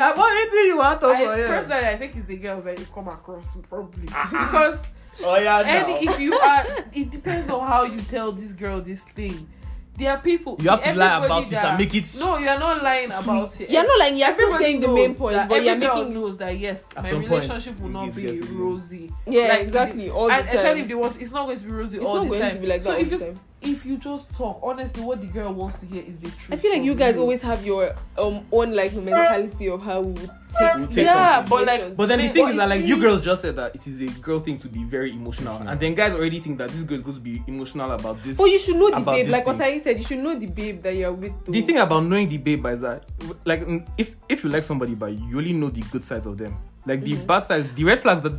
I 0.00 0.12
want 0.12 0.32
anything 0.32 0.66
you 0.66 0.76
want 0.76 1.00
to 1.00 1.06
I, 1.08 1.24
for 1.24 1.38
yeah. 1.38 1.46
personally, 1.46 1.86
I 1.86 1.96
think 1.96 2.16
it's 2.16 2.26
the 2.26 2.36
girls 2.36 2.64
that 2.64 2.78
you 2.78 2.86
come 2.94 3.08
across 3.08 3.56
probably 3.68 4.02
because 4.02 4.88
Oh 5.24 5.36
yeah, 5.38 5.60
and 5.60 6.08
if 6.08 6.20
you 6.20 6.34
are, 6.38 6.64
it 6.92 7.10
depends 7.10 7.50
on 7.50 7.66
how 7.66 7.84
you 7.84 8.00
tell 8.00 8.32
this 8.32 8.52
girl 8.52 8.80
this 8.80 9.00
thing. 9.00 9.48
There 9.98 10.10
are 10.10 10.18
people 10.18 10.58
You 10.60 10.68
have 10.68 10.84
to 10.84 10.92
lie 10.94 11.24
about 11.24 11.44
it 11.44 11.50
that- 11.52 11.64
and 11.64 11.78
make 11.78 11.94
it 11.94 12.04
No, 12.18 12.36
you 12.36 12.46
are 12.50 12.58
not 12.58 12.82
lying 12.82 13.10
about 13.10 13.58
it. 13.58 13.70
You're 13.70 13.86
not 13.86 13.98
like 13.98 14.14
you're 14.14 14.30
still 14.30 14.44
Everybody 14.52 14.64
saying 14.64 14.80
the 14.80 14.88
main 14.88 15.14
that 15.32 15.48
but 15.48 15.64
you're 15.64 15.76
making 15.76 16.12
knows 16.12 16.36
that 16.36 16.58
yes, 16.58 16.84
my 16.94 17.02
point, 17.02 17.28
relationship 17.30 17.80
will 17.80 17.86
it 17.88 17.92
not 17.92 18.14
be 18.14 18.40
rosy. 18.42 19.10
yeah, 19.26 19.48
Like, 19.48 19.60
exactly 19.62 20.10
all 20.10 20.26
the 20.26 20.34
and 20.34 20.46
especially 20.48 20.68
time. 20.68 20.78
if 20.80 20.88
they 20.88 20.94
want, 20.94 21.20
it's 21.22 21.32
not 21.32 21.46
going 21.46 21.58
to 21.58 21.64
be 21.64 21.70
rosy 21.72 21.96
It's 21.96 22.06
all 22.06 22.16
not 22.16 22.22
the 22.24 22.28
going 22.28 22.40
time. 22.42 22.54
to 22.56 22.58
be 22.60 22.66
like 22.66 22.82
so 22.82 22.90
that 22.92 23.00
if 23.00 23.10
you. 23.10 23.40
If 23.62 23.86
you 23.86 23.96
just 23.96 24.28
talk 24.36 24.60
honestly, 24.62 25.02
what 25.02 25.20
the 25.20 25.26
girl 25.26 25.52
wants 25.52 25.80
to 25.80 25.86
hear 25.86 26.02
is 26.02 26.18
the 26.18 26.30
truth. 26.30 26.52
I 26.52 26.56
feel 26.56 26.72
like 26.72 26.82
you 26.82 26.94
guys 26.94 27.16
you. 27.16 27.22
always 27.22 27.40
have 27.42 27.64
your 27.64 27.94
um 28.18 28.44
own 28.52 28.74
like 28.76 28.92
mentality 28.94 29.68
of 29.68 29.82
how 29.82 30.00
we 30.02 30.12
would 30.12 30.30
take, 30.58 30.74
We'll 30.76 30.86
take 30.88 31.06
Yeah, 31.06 31.44
but, 31.48 31.66
like. 31.66 31.96
But 31.96 32.06
then 32.08 32.18
the 32.18 32.28
thing 32.28 32.48
is 32.48 32.56
that 32.56 32.70
it's 32.70 32.70
like 32.80 32.84
you 32.86 33.00
girls 33.00 33.24
just 33.24 33.42
said 33.42 33.56
that 33.56 33.74
it 33.74 33.86
is 33.86 34.00
a 34.02 34.06
girl 34.20 34.40
thing 34.40 34.58
to 34.58 34.68
be 34.68 34.84
very 34.84 35.10
emotional, 35.12 35.56
and 35.66 35.80
then 35.80 35.94
guys 35.94 36.12
already 36.12 36.38
think 36.40 36.58
that 36.58 36.68
this 36.70 36.82
girl 36.82 36.98
is 36.98 37.02
going 37.02 37.16
to 37.16 37.20
be 37.22 37.42
emotional 37.46 37.90
about 37.92 38.22
this. 38.22 38.36
but 38.36 38.44
you 38.44 38.58
should 38.58 38.76
know 38.76 38.90
the 38.90 38.98
about 38.98 39.14
babe, 39.14 39.24
this 39.26 39.32
like 39.32 39.44
thing. 39.46 39.54
Osei 39.54 39.80
said, 39.80 39.96
you 39.98 40.04
should 40.04 40.18
know 40.18 40.38
the 40.38 40.46
babe 40.46 40.82
that 40.82 40.94
you're 40.94 41.12
with. 41.12 41.32
Too. 41.46 41.52
the 41.52 41.62
thing 41.62 41.78
about 41.78 42.00
knowing 42.04 42.28
the 42.28 42.36
babe 42.38 42.64
is 42.66 42.80
that 42.80 43.04
like 43.46 43.66
mm, 43.66 43.86
if 43.96 44.14
if 44.28 44.44
you 44.44 44.50
like 44.50 44.64
somebody 44.64 44.94
but 44.94 45.12
you 45.12 45.38
only 45.38 45.52
know 45.54 45.70
the 45.70 45.80
good 45.90 46.04
sides 46.04 46.26
of 46.26 46.36
them 46.38 46.56
like 46.84 47.02
the 47.02 47.14
Mhm. 47.14 47.26
bad 47.26 47.40
sides 47.44 47.66
the 47.74 47.84
red 47.84 48.00
flags 48.00 48.20
that 48.20 48.32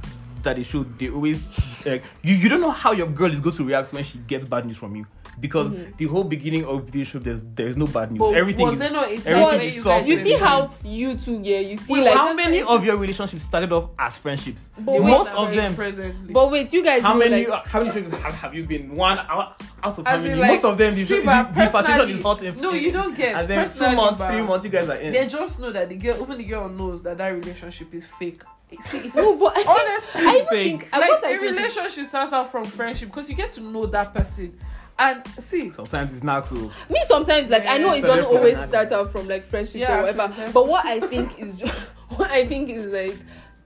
they 0.56 0.64
show 0.64 0.84
they 0.84 1.10
always 1.10 1.44
like 1.86 2.04
you, 2.22 2.36
you 2.36 2.50
don't 2.50 2.62
know 2.62 2.72
how 2.72 2.92
your 2.92 3.08
girl 3.08 3.32
is 3.32 3.40
going 3.40 3.56
to 3.56 3.64
react 3.64 3.92
when 3.94 4.04
she 4.04 4.18
gets 4.20 4.46
bad 4.46 4.66
news 4.66 4.78
from 4.78 4.96
you 4.96 5.06
because 5.40 5.70
Mhm. 5.72 5.96
the 5.98 6.06
whole 6.06 6.24
beginning 6.24 6.66
of 6.66 6.86
the 6.88 6.92
relationship 6.92 7.24
there's 7.24 7.42
there's 7.54 7.78
no 7.78 7.86
bad 7.88 8.12
news 8.12 8.20
But 8.20 8.34
everything 8.34 8.66
was 8.66 8.74
is 8.74 8.80
there 8.80 8.92
not 8.92 9.04
everything 9.06 9.44
when 9.44 9.62
is 9.62 9.76
you 9.76 9.82
soft 9.82 10.08
you 10.08 10.16
see 10.18 10.34
how 10.34 10.70
you 10.84 11.16
two, 11.16 11.40
yeah, 11.44 11.60
you 11.60 11.78
see 11.78 11.94
Wait, 11.94 12.04
like. 12.06 12.16
how 12.16 12.34
many 12.34 12.62
of 12.64 12.84
your 12.84 12.98
relationships 12.98 13.44
started 13.44 13.72
off 13.72 13.90
as 14.00 14.18
friendships 14.18 14.72
But 14.78 14.94
The 14.96 15.02
wait, 15.02 15.10
most 15.12 15.30
of 15.32 15.54
them 15.56 15.76
presently. 15.76 16.34
but 16.34 16.52
wait, 16.52 16.74
you 16.74 16.84
guys 16.84 17.02
how 17.04 17.14
know 17.14 17.20
many 17.20 17.46
like 17.46 17.68
how 17.68 17.80
many 17.80 17.92
relationships 17.92 18.24
have, 18.24 18.34
have 18.34 18.54
you 18.56 18.64
been 18.66 18.96
one 18.96 19.20
out, 19.20 19.62
out 19.84 19.98
of 20.00 20.08
As 20.08 20.16
how 20.18 20.18
many 20.22 20.36
like, 20.36 20.52
most 20.52 20.66
of 20.66 20.78
them 20.78 20.96
the, 20.96 21.06
see, 21.06 21.20
the, 21.20 21.26
but 21.26 21.54
the 21.54 21.64
infatuation 21.64 22.10
is 22.10 22.22
hot 22.24 22.42
in, 22.44 22.58
no, 22.60 22.72
you 22.74 22.92
don't 22.92 23.16
get. 23.16 23.36
and 23.36 23.48
then 23.48 23.70
two 23.70 23.92
months 23.96 24.24
three 24.24 24.42
months 24.42 24.66
you 24.66 24.72
guys 24.72 24.90
are 24.90 24.98
in 24.98 25.14
They 25.14 25.28
just 25.28 25.60
know 25.60 25.72
that 25.72 25.90
the 25.90 25.96
girl, 25.96 26.16
even 26.22 26.38
the 26.38 26.44
girl 26.44 26.68
knows 26.70 27.02
that 27.04 27.18
that 27.20 27.30
relationship 27.30 27.94
is 27.94 28.06
fake. 28.20 28.42
See, 28.92 28.98
if 28.98 29.16
no, 29.16 29.38
but 29.40 29.56
honestly, 29.66 30.22
I 30.26 30.34
even 30.36 30.48
fake. 30.48 30.80
think 30.82 30.92
like 30.92 31.10
what 31.10 31.24
I 31.26 31.30
a 31.30 31.40
think 31.40 31.42
is- 31.44 31.52
relationship 31.52 32.08
starts 32.08 32.34
out 32.34 32.52
from 32.52 32.66
friendship 32.66 33.08
because 33.10 33.30
you 33.30 33.36
get 33.36 33.52
to 33.54 33.62
know 33.62 33.86
that 33.86 34.14
person. 34.14 34.58
And 35.00 35.26
see, 35.40 35.72
sometimes 35.74 36.14
it's 36.14 36.24
not 36.24 36.48
so 36.48 36.56
me 36.90 37.00
sometimes 37.06 37.50
like 37.50 37.66
I 37.68 37.78
know 37.78 37.94
it 37.94 38.02
doesn't 38.02 38.26
always 38.26 38.56
that's- 38.56 38.88
start 38.88 38.92
out 38.92 39.12
from 39.12 39.28
like 39.28 39.46
friendship 39.46 39.82
Yeah, 39.82 40.00
or 40.00 40.04
whatever. 40.04 40.34
true, 40.34 40.52
But 40.54 40.68
what 40.68 40.86
I 40.86 41.00
think 41.02 41.38
is 41.40 41.56
just 41.56 41.90
what 42.16 42.32
I 42.32 42.48
think 42.48 42.70
is 42.70 42.86
like 42.88 43.18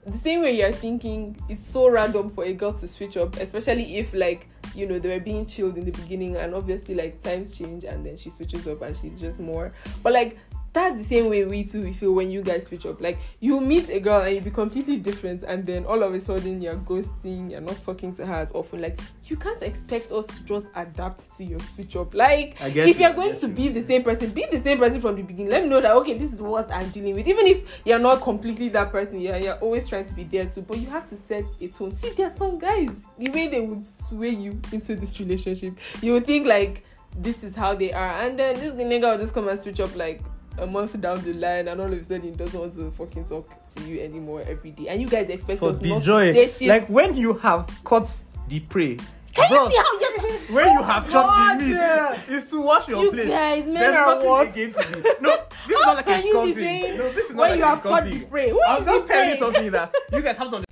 the 0.06 0.18
same 0.18 0.42
way 0.42 0.52
you're 0.58 0.72
thinking 0.72 1.38
it's 1.48 1.62
so 1.66 1.88
random 1.88 2.30
for 2.32 2.44
a 2.44 2.54
girl 2.54 2.74
to 2.74 2.88
switch 2.88 3.16
up, 3.18 3.38
especially 3.38 3.98
if 3.98 4.14
like 4.14 4.50
you 4.76 4.88
know 4.88 5.00
they 5.00 5.10
were 5.10 5.24
being 5.24 5.46
chilled 5.46 5.78
in 5.78 5.86
the 5.86 5.92
beginning 5.92 6.36
and 6.38 6.54
obviously 6.56 6.96
like 6.96 7.22
times 7.22 7.52
change 7.52 7.84
and 7.86 8.06
then 8.06 8.18
she 8.18 8.30
switches 8.30 8.68
up 8.68 8.82
and 8.82 8.98
she's 8.98 9.20
just 9.20 9.40
more. 9.40 9.72
But 10.04 10.14
like 10.14 10.38
that's 10.74 10.96
the 10.96 11.04
same 11.04 11.30
way 11.30 11.44
we 11.44 11.64
too 11.64 11.82
we 11.82 11.92
feel 11.92 12.14
when 12.14 12.32
you 12.32 12.42
guys 12.42 12.66
switch 12.66 12.86
up. 12.86 13.02
Like 13.02 13.20
you 13.40 13.60
meet 13.60 13.90
a 13.90 14.00
girl 14.00 14.22
and 14.22 14.36
you 14.36 14.42
be 14.42 14.52
completely 14.52 14.98
different, 14.98 15.44
and 15.44 15.66
then 15.66 15.86
all 15.86 16.02
of 16.02 16.14
a 16.14 16.22
sudden 16.22 16.62
you're 16.62 16.78
ghosting, 16.78 17.52
you're 17.52 17.62
not 17.62 17.82
talking 17.82 18.14
to 18.16 18.26
her 18.26 18.36
as 18.36 18.52
often. 18.52 18.82
Like 18.82 19.00
you 19.26 19.36
can't 19.36 19.62
expect 19.62 20.12
us 20.12 20.28
to 20.28 20.44
just 20.44 20.68
adapt 20.76 21.36
to 21.38 21.44
your 21.44 21.60
switch 21.60 21.96
up. 21.96 22.14
Like 22.14 22.58
if 22.62 22.76
you, 22.76 22.94
you're 22.94 23.14
going 23.14 23.38
to 23.40 23.48
you. 23.48 23.54
be 23.54 23.68
the 23.70 23.82
same 23.82 24.04
person, 24.04 24.30
be 24.32 24.46
the 24.50 24.60
same 24.60 24.78
person 24.78 25.02
from 25.02 25.16
the 25.16 25.24
beginning. 25.24 25.52
Let 25.52 25.64
me 25.64 25.70
know 25.70 25.82
that 25.82 25.92
okay, 25.98 26.18
this 26.18 26.32
is 26.32 26.42
what 26.42 26.72
I'm 26.72 26.90
dealing 26.90 27.16
with. 27.16 27.28
Even 27.28 27.48
if 27.48 27.82
you're 27.86 28.00
not 28.00 28.22
completely 28.22 28.70
that 28.70 28.92
person, 28.92 29.20
yeah, 29.20 29.38
you're 29.38 29.58
always 29.58 29.88
trying 29.88 30.06
to 30.06 30.14
be 30.14 30.24
there 30.24 30.46
too. 30.46 30.62
But 30.62 30.78
you 30.78 30.88
have 30.88 31.10
to 31.10 31.18
set 31.18 31.44
a 31.60 31.68
tone. 31.68 31.96
See, 31.98 32.12
there's 32.12 32.36
some 32.36 32.58
guys 32.58 32.90
the 33.18 33.30
way 33.30 33.48
they 33.50 33.60
would 33.62 33.86
sway 33.86 34.30
you 34.30 34.60
into 34.72 34.96
this 34.96 35.20
relationship. 35.20 35.78
You 36.02 36.14
would 36.14 36.26
think 36.26 36.48
like 36.48 36.86
this 37.18 37.44
is 37.44 37.56
how 37.56 37.76
they 37.76 37.92
are, 37.92 38.22
and 38.22 38.40
then 38.40 38.56
this 38.56 38.74
nigga 38.74 39.12
will 39.12 39.18
just 39.18 39.34
come 39.34 39.50
and 39.50 39.60
switch 39.60 39.82
up 39.82 39.94
like 39.98 40.22
a 40.58 40.68
month 40.68 41.00
down 41.02 41.22
the 41.24 41.34
line, 41.34 41.68
and 41.68 41.80
all 41.82 41.88
of 41.92 41.94
a 42.00 42.04
sudden 42.04 42.24
he 42.24 42.32
doesn't 42.32 42.60
want 42.60 42.74
to 42.74 42.92
fucking 42.92 43.26
talk 43.26 43.48
to 43.70 43.84
you 43.84 44.02
anymore 44.02 44.44
every 44.48 44.72
day. 44.72 44.88
And 44.90 45.02
you 45.02 45.08
guys 45.08 45.30
expect 45.30 45.60
so 45.60 45.70
us 45.70 45.82
not 45.82 46.02
joy 46.04 46.34
to 46.34 46.48
say 46.48 46.66
shit. 46.66 46.70
like 46.70 46.88
when 46.90 47.16
you 47.18 47.34
have 47.36 47.70
caught 47.84 48.10
the 48.48 48.60
prey 48.60 48.98
Can 49.34 49.50
you 49.50 49.72
see 49.72 49.78
how 49.78 50.00
yes, 50.00 50.42
when 50.52 50.74
you 50.74 50.84
have 50.84 51.10
chopped 51.10 51.60
the 51.60 51.66
meat 51.66 51.74
God. 51.76 52.20
is 52.28 52.50
to 52.50 52.62
wash 52.62 52.88
your 52.90 53.02
you 53.04 53.12
plate 53.12 53.28
guys 53.30 53.64
men 53.64 53.74
there's 53.76 53.96
are 53.96 54.16
nothing 54.16 54.30
what? 54.30 54.48
again 54.50 54.74
to 54.74 54.92
do 54.92 55.04
no 55.22 55.38
this 55.68 55.78
is 55.80 55.86
not 55.86 55.96
like 55.96 56.08
a 56.08 56.18
you 56.22 56.32
scum 56.32 56.54
thing 56.54 56.98
no 56.98 57.12
this 57.14 57.30
is 57.30 57.36
not 57.36 57.38
when 57.40 57.50
like 57.52 57.60
you 57.60 57.64
a 57.64 57.68
have 57.68 57.82
caught 57.84 58.04
the 58.04 58.26
prey. 58.26 58.44
I 58.52 58.52
is 58.52 58.56
was 58.56 58.86
just 58.86 59.08
telling 59.08 59.30
you 59.30 59.38
something 59.38 59.72
that 59.72 59.96
you 60.12 60.22
guys 60.22 60.36
have 60.38 60.50
to 60.52 60.64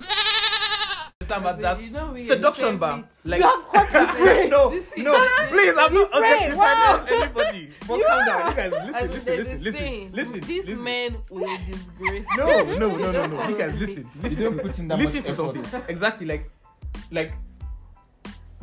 understand 1.32 1.42
about 1.60 1.60
that 1.60 1.84
You 1.84 1.90
know, 1.90 2.20
seduction 2.20 2.72
we 2.72 2.76
bar. 2.76 3.04
Like 3.24 3.42
you 3.42 3.48
have 3.48 3.68
cut 3.90 3.90
the 4.16 4.18
brain. 4.22 4.50
no, 4.50 4.70
This 4.70 4.92
is- 4.92 5.02
no, 5.04 5.28
please, 5.48 5.74
I'm 5.76 5.94
not 5.94 6.10
Refrain, 6.12 6.52
objectifying 6.52 6.56
wow. 6.56 7.06
anybody. 7.10 7.72
But 7.86 8.06
calm 8.06 8.26
down, 8.26 8.50
you 8.50 8.56
guys. 8.56 8.72
Listen, 8.72 8.94
I 8.94 9.02
mean, 9.02 9.10
listen, 9.10 9.24
there's 9.26 9.48
listen, 9.48 9.58
a 9.60 9.62
listen, 9.62 10.10
listen, 10.12 10.40
These 10.40 10.66
listen. 10.66 10.84
men 10.84 11.16
will 11.30 11.56
disgrace. 11.66 12.26
No, 12.36 12.62
no, 12.64 12.96
no, 12.96 13.12
no, 13.12 13.26
no. 13.26 13.48
You 13.48 13.56
guys, 13.58 13.76
listen, 13.76 14.08
listen 14.22 14.42
don't 14.44 14.56
to, 14.56 14.62
put 14.62 14.72
that 14.88 14.98
listen 14.98 15.22
to 15.22 15.32
something. 15.32 15.82
Exactly, 15.88 16.26
like, 16.26 16.50
like 17.10 17.32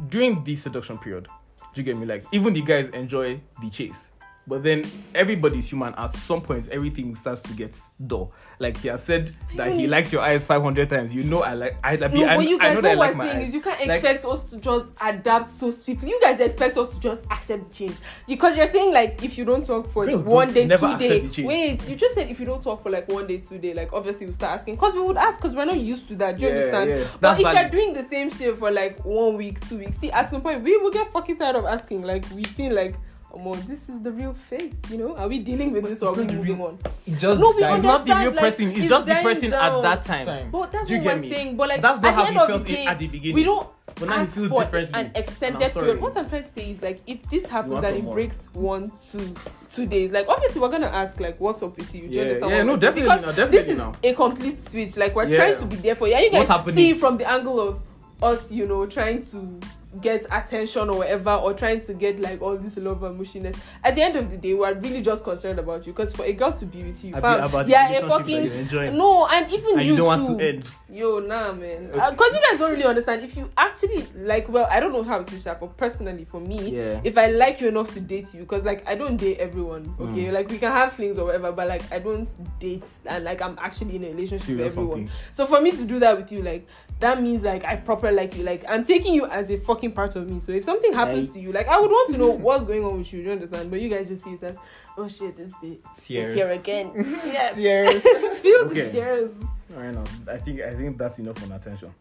during 0.10 0.44
the 0.44 0.56
seduction 0.56 0.98
period. 0.98 1.28
Do 1.74 1.82
you 1.82 1.84
get 1.84 1.98
me? 1.98 2.06
Like, 2.06 2.24
even 2.32 2.54
the 2.54 2.62
guys 2.62 2.88
enjoy 2.90 3.42
the 3.62 3.70
chase, 3.70 4.12
but 4.48 4.64
then 4.64 4.84
everybody's 5.14 5.70
human. 5.70 5.94
At 5.96 6.16
some 6.16 6.42
point, 6.42 6.70
everything 6.70 7.14
starts 7.16 7.42
to 7.42 7.54
get 7.54 7.78
dull. 8.08 8.32
Like 8.60 8.78
he 8.78 8.88
has 8.88 9.04
said 9.04 9.36
that 9.56 9.74
he 9.74 9.86
likes 9.88 10.12
your 10.14 10.22
eyes 10.22 10.44
500 10.46 10.90
times. 10.90 11.14
You 11.14 11.24
know, 11.24 11.44
I 11.44 11.54
like, 11.54 11.78
I, 11.84 11.92
I, 11.94 11.96
No, 12.08 12.26
I, 12.26 12.38
but 12.38 12.48
you 12.48 12.56
I 12.56 12.60
guys, 12.60 12.76
know 12.76 12.82
that 12.82 12.92
I 12.92 12.96
what 12.96 12.98
like 12.98 13.12
we're 13.12 13.18
my 13.18 13.26
saying 13.28 13.38
eyes. 13.42 13.48
is 13.50 13.54
you 13.54 13.62
can't 13.62 13.80
Like- 13.86 13.90
expect 14.04 14.26
us 14.26 14.50
to 14.50 14.58
just 14.58 14.86
adapt 15.02 15.50
so 15.50 15.70
swiftly. 15.72 16.10
You 16.10 16.20
guys 16.22 16.40
expect 16.40 16.78
us 16.78 16.90
to 16.94 17.00
just 17.00 17.24
accept 17.30 17.66
the 17.66 17.70
change 17.74 17.96
because 18.28 18.58
you're 18.58 18.66
saying 18.66 18.94
like 18.94 19.24
if 19.24 19.38
you 19.38 19.46
don't 19.46 19.66
talk 19.66 19.88
for 19.90 20.08
one 20.22 20.54
day, 20.54 20.68
two 20.68 20.98
day. 20.98 21.44
Wait, 21.44 21.88
you 21.90 21.96
just 21.96 22.16
said 22.16 22.30
if 22.30 22.40
you 22.40 22.46
don't 22.46 22.64
talk 22.64 22.82
for 22.82 22.90
like 22.90 23.08
one 23.12 23.28
day, 23.28 23.38
two 23.38 23.58
day, 23.60 23.74
like 23.74 23.92
obviously 23.94 24.26
we 24.26 24.32
start 24.34 24.54
asking 24.56 24.76
because 24.76 24.96
we 24.96 25.02
would 25.02 25.18
ask 25.18 25.40
because 25.40 25.56
we're 25.56 25.66
not 25.66 25.78
used 25.78 26.08
to 26.08 26.16
that. 26.16 26.38
Do 26.38 26.44
you 26.44 26.48
Yeah, 26.48 26.54
understand? 26.56 26.90
yeah. 26.90 27.08
But 27.14 27.22
That's 27.22 27.40
if 27.40 27.44
valid. 27.44 27.62
you're 27.62 27.70
doing 27.82 27.94
the 27.94 28.04
same 28.04 28.30
shit 28.32 28.58
for 28.58 28.72
like 28.72 29.04
one 29.06 29.36
week, 29.36 29.60
two 29.68 29.78
weeks, 29.80 29.98
see 29.98 30.10
at 30.12 30.30
some 30.30 30.42
point 30.42 30.64
we 30.64 30.78
will 30.78 30.92
get 30.92 31.12
fucking 31.12 31.36
tired 31.36 31.58
of 31.58 31.66
asking. 31.66 32.04
Like 32.04 32.26
we've 32.34 32.48
seen 32.48 32.74
like. 32.74 32.96
Oh, 33.46 33.56
this 33.56 33.88
is 33.90 34.02
the 34.02 34.12
real 34.12 34.34
face, 34.34 34.74
you 34.90 34.98
know. 34.98 35.16
Are 35.16 35.28
we 35.28 35.40
dealing 35.40 35.72
with 35.72 35.84
this 35.86 36.02
or 36.02 36.10
are 36.10 36.14
we 36.14 36.24
not 36.24 36.28
the 36.28 36.34
moving 36.34 36.58
real- 36.58 36.68
on? 36.68 36.80
Just 37.18 37.40
No, 37.40 37.52
we 37.52 37.62
dies. 37.62 37.76
It's 37.76 37.84
not 37.84 38.06
the 38.06 38.16
real 38.16 38.32
like, 38.32 38.40
person. 38.40 38.70
It's 38.70 38.80
it's 38.80 38.90
just 38.90 39.06
the 39.06 39.16
person 39.16 39.52
down. 39.52 39.76
at 39.76 39.82
that 39.84 40.04
time. 40.04 40.26
Time. 40.26 40.52
But 40.52 40.72
that's 40.72 40.88
Do 40.88 40.94
you 40.96 41.00
what 41.00 41.04
get 41.04 41.16
we're 41.18 41.22
me? 41.22 41.32
saying. 41.32 41.58
But 41.58 41.70
like 41.70 41.82
That's 41.82 42.02
not 42.02 42.08
at 42.10 42.14
how 42.16 42.22
the 42.26 42.32
he 42.32 42.34
end 42.34 42.40
of 42.42 42.48
felt 42.50 42.64
the 42.64 42.70
in- 42.70 42.76
day, 42.76 42.86
at 42.88 43.00
the 43.00 43.08
beginning. 43.08 43.36
we 43.36 43.44
don't 43.44 43.68
But 43.96 44.10
now 44.10 44.16
he 44.16 44.22
ask 44.22 44.34
feels 44.36 44.48
for 44.50 44.60
differently. 44.64 45.00
an 45.00 45.12
extended 45.16 45.70
sorry. 45.70 45.86
period. 45.86 46.02
What 46.02 46.18
I'm 46.18 46.30
trying 46.30 46.44
to 46.44 46.52
say 46.54 46.72
is 46.72 46.82
like 46.82 47.02
if 47.08 47.30
this 47.30 47.46
happens 47.46 47.74
want 47.74 47.86
and 47.86 47.94
some 47.96 48.02
it 48.02 48.06
more. 48.06 48.14
breaks 48.16 48.38
one, 48.54 48.92
two, 49.12 49.36
two 49.70 49.86
days, 49.86 50.12
like 50.12 50.28
obviously 50.28 50.62
we're 50.62 50.70
gonna 50.70 50.88
ask 50.88 51.20
like 51.20 51.40
what's 51.40 51.62
up 51.64 51.78
with 51.78 51.94
you? 51.96 52.02
Do 52.04 52.08
you 52.10 52.16
Yeah, 52.16 52.22
understand? 52.24 52.52
yeah, 52.52 52.58
what 52.58 52.66
no, 52.66 52.74
I'm 52.74 52.80
saying? 52.80 52.96
definitely 52.96 53.04
Because 53.04 53.22
now, 53.22 53.32
definitely 53.44 53.58
this 53.60 53.70
is 53.70 53.78
now. 53.78 53.94
a 54.04 54.14
complete 54.14 54.60
switch. 54.62 54.98
Like 54.98 55.16
we're 55.16 55.28
Yeah. 55.28 55.38
trying 55.38 55.58
to 55.58 55.66
be 55.66 55.76
there 55.78 55.96
for 55.96 56.08
you. 56.08 56.14
And 56.16 56.24
you 56.26 56.32
guys 56.32 56.50
What's 56.50 56.74
see 56.76 56.94
from 56.94 57.18
the 57.18 57.30
angle 57.30 57.60
of 57.60 57.80
us, 58.22 58.52
you 58.52 58.66
know, 58.68 58.86
trying 58.88 59.22
to 59.32 59.60
get 60.02 60.26
attention 60.32 60.90
or 60.90 60.98
whatever, 61.00 61.32
or 61.32 61.54
trying 61.54 61.80
to 61.82 61.94
get 61.94 62.20
like 62.20 62.42
all 62.42 62.58
this 62.58 62.78
love 62.78 63.04
and 63.04 63.20
mushiness. 63.20 63.58
At 63.84 63.96
the 63.96 64.02
end 64.02 64.16
of 64.16 64.30
the 64.30 64.38
day, 64.38 64.54
we're 64.54 64.74
really 64.74 65.02
just 65.02 65.24
concerned 65.24 65.60
about 65.60 65.88
you 65.88 65.94
because 65.94 66.14
for 66.16 66.24
a 66.26 66.34
girl 66.34 66.52
to 66.54 66.66
be 66.66 66.84
with 66.84 67.04
you, 67.04 67.14
fam, 67.14 67.68
yeah, 67.68 67.90
a 67.92 68.08
fucking 68.08 68.68
no, 68.98 69.28
and 69.28 69.52
even 69.52 69.80
and 69.80 69.84
you, 69.88 69.92
you 69.94 69.98
don't 69.98 70.26
too. 70.26 70.28
want 70.34 70.40
to 70.40 70.48
end. 70.48 70.70
Yo, 70.90 71.20
nah, 71.20 71.52
man. 71.54 71.90
Okay. 71.94 72.10
Because 72.12 72.34
you 72.34 72.42
guys 72.50 72.60
don't 72.60 72.72
really 72.72 72.84
understand. 72.84 73.24
If 73.24 73.36
you 73.38 73.50
actually 73.58 74.06
like, 74.16 74.48
well, 74.50 74.68
I 74.70 74.80
don't 74.80 74.92
know 74.94 75.04
how 75.04 75.20
it 75.22 75.32
is, 75.34 75.44
Sha, 75.44 75.56
but 75.56 75.76
personally, 75.78 76.26
for 76.26 76.40
me, 76.40 76.70
Yeah. 76.76 77.02
if 77.04 77.18
I 77.18 77.28
like 77.28 77.62
you 77.62 77.70
enough 77.70 77.92
to 77.94 78.00
date 78.00 78.34
you, 78.34 78.42
because 78.42 78.64
like 78.64 78.88
I 78.88 78.96
don't 78.96 79.18
date 79.18 79.38
everyone, 79.40 79.94
okay? 80.00 80.26
Mm. 80.26 80.34
Like 80.34 80.50
we 80.50 80.58
can 80.60 80.72
have 80.72 80.94
flings 80.94 81.18
or 81.18 81.26
whatever, 81.26 81.52
but 81.52 81.68
like 81.68 81.92
I 81.92 82.00
don't 82.00 82.28
date 82.60 82.84
and 83.06 83.24
like 83.24 83.42
I'm 83.42 83.58
actually 83.60 83.96
in 83.96 84.04
a 84.04 84.08
relationship 84.10 84.46
Serious 84.46 84.76
with 84.76 84.84
everyone. 84.86 85.08
something. 85.08 85.14
So 85.32 85.46
for 85.46 85.62
me 85.62 85.72
to 85.72 85.86
do 85.86 86.00
that 86.00 86.18
with 86.18 86.32
you, 86.32 86.42
like 86.42 86.68
that 87.00 87.22
means 87.22 87.44
like 87.44 87.64
I 87.64 87.76
proper 87.76 88.12
like 88.12 88.36
you. 88.38 88.44
Like 88.44 88.66
I'm 88.68 88.84
taking 88.84 89.14
you 89.14 89.26
as 89.28 89.50
a 89.52 89.58
fucking 89.58 89.92
part 89.92 90.16
of 90.16 90.30
me. 90.30 90.40
So 90.40 90.52
if 90.52 90.64
something 90.64 90.94
happens 90.94 91.26
Right. 91.26 91.34
to 91.36 91.40
you, 91.40 91.52
like 91.52 91.68
I 91.68 91.80
would 91.80 91.92
want 91.92 92.12
to 92.12 92.18
know 92.18 92.30
what's 92.46 92.64
going 92.64 92.84
on 92.84 92.98
with 92.98 93.12
you. 93.14 93.20
Do 93.20 93.26
you 93.26 93.32
understand? 93.34 93.70
But 93.70 93.82
you 93.82 93.90
guys 93.90 94.08
just 94.08 94.24
see 94.24 94.32
it 94.32 94.44
as, 94.44 94.56
oh 94.98 95.08
shit, 95.08 95.38
this 95.38 95.54
bitch 95.56 95.80
is 95.98 96.04
Tears. 96.06 96.34
here 96.34 96.52
again. 96.52 96.92
yes. 97.26 97.56
Tears. 97.56 98.02
Feel 98.42 98.60
Okay. 98.66 98.82
the 98.86 98.92
tears. 98.92 99.32
All 99.76 99.82
right, 99.84 99.94
now 99.94 100.04
I 100.32 100.38
think 100.38 100.62
I 100.62 100.74
think 100.74 100.98
that's 100.98 101.20
enough 101.20 101.44
on 101.44 101.52
attention. 101.52 101.94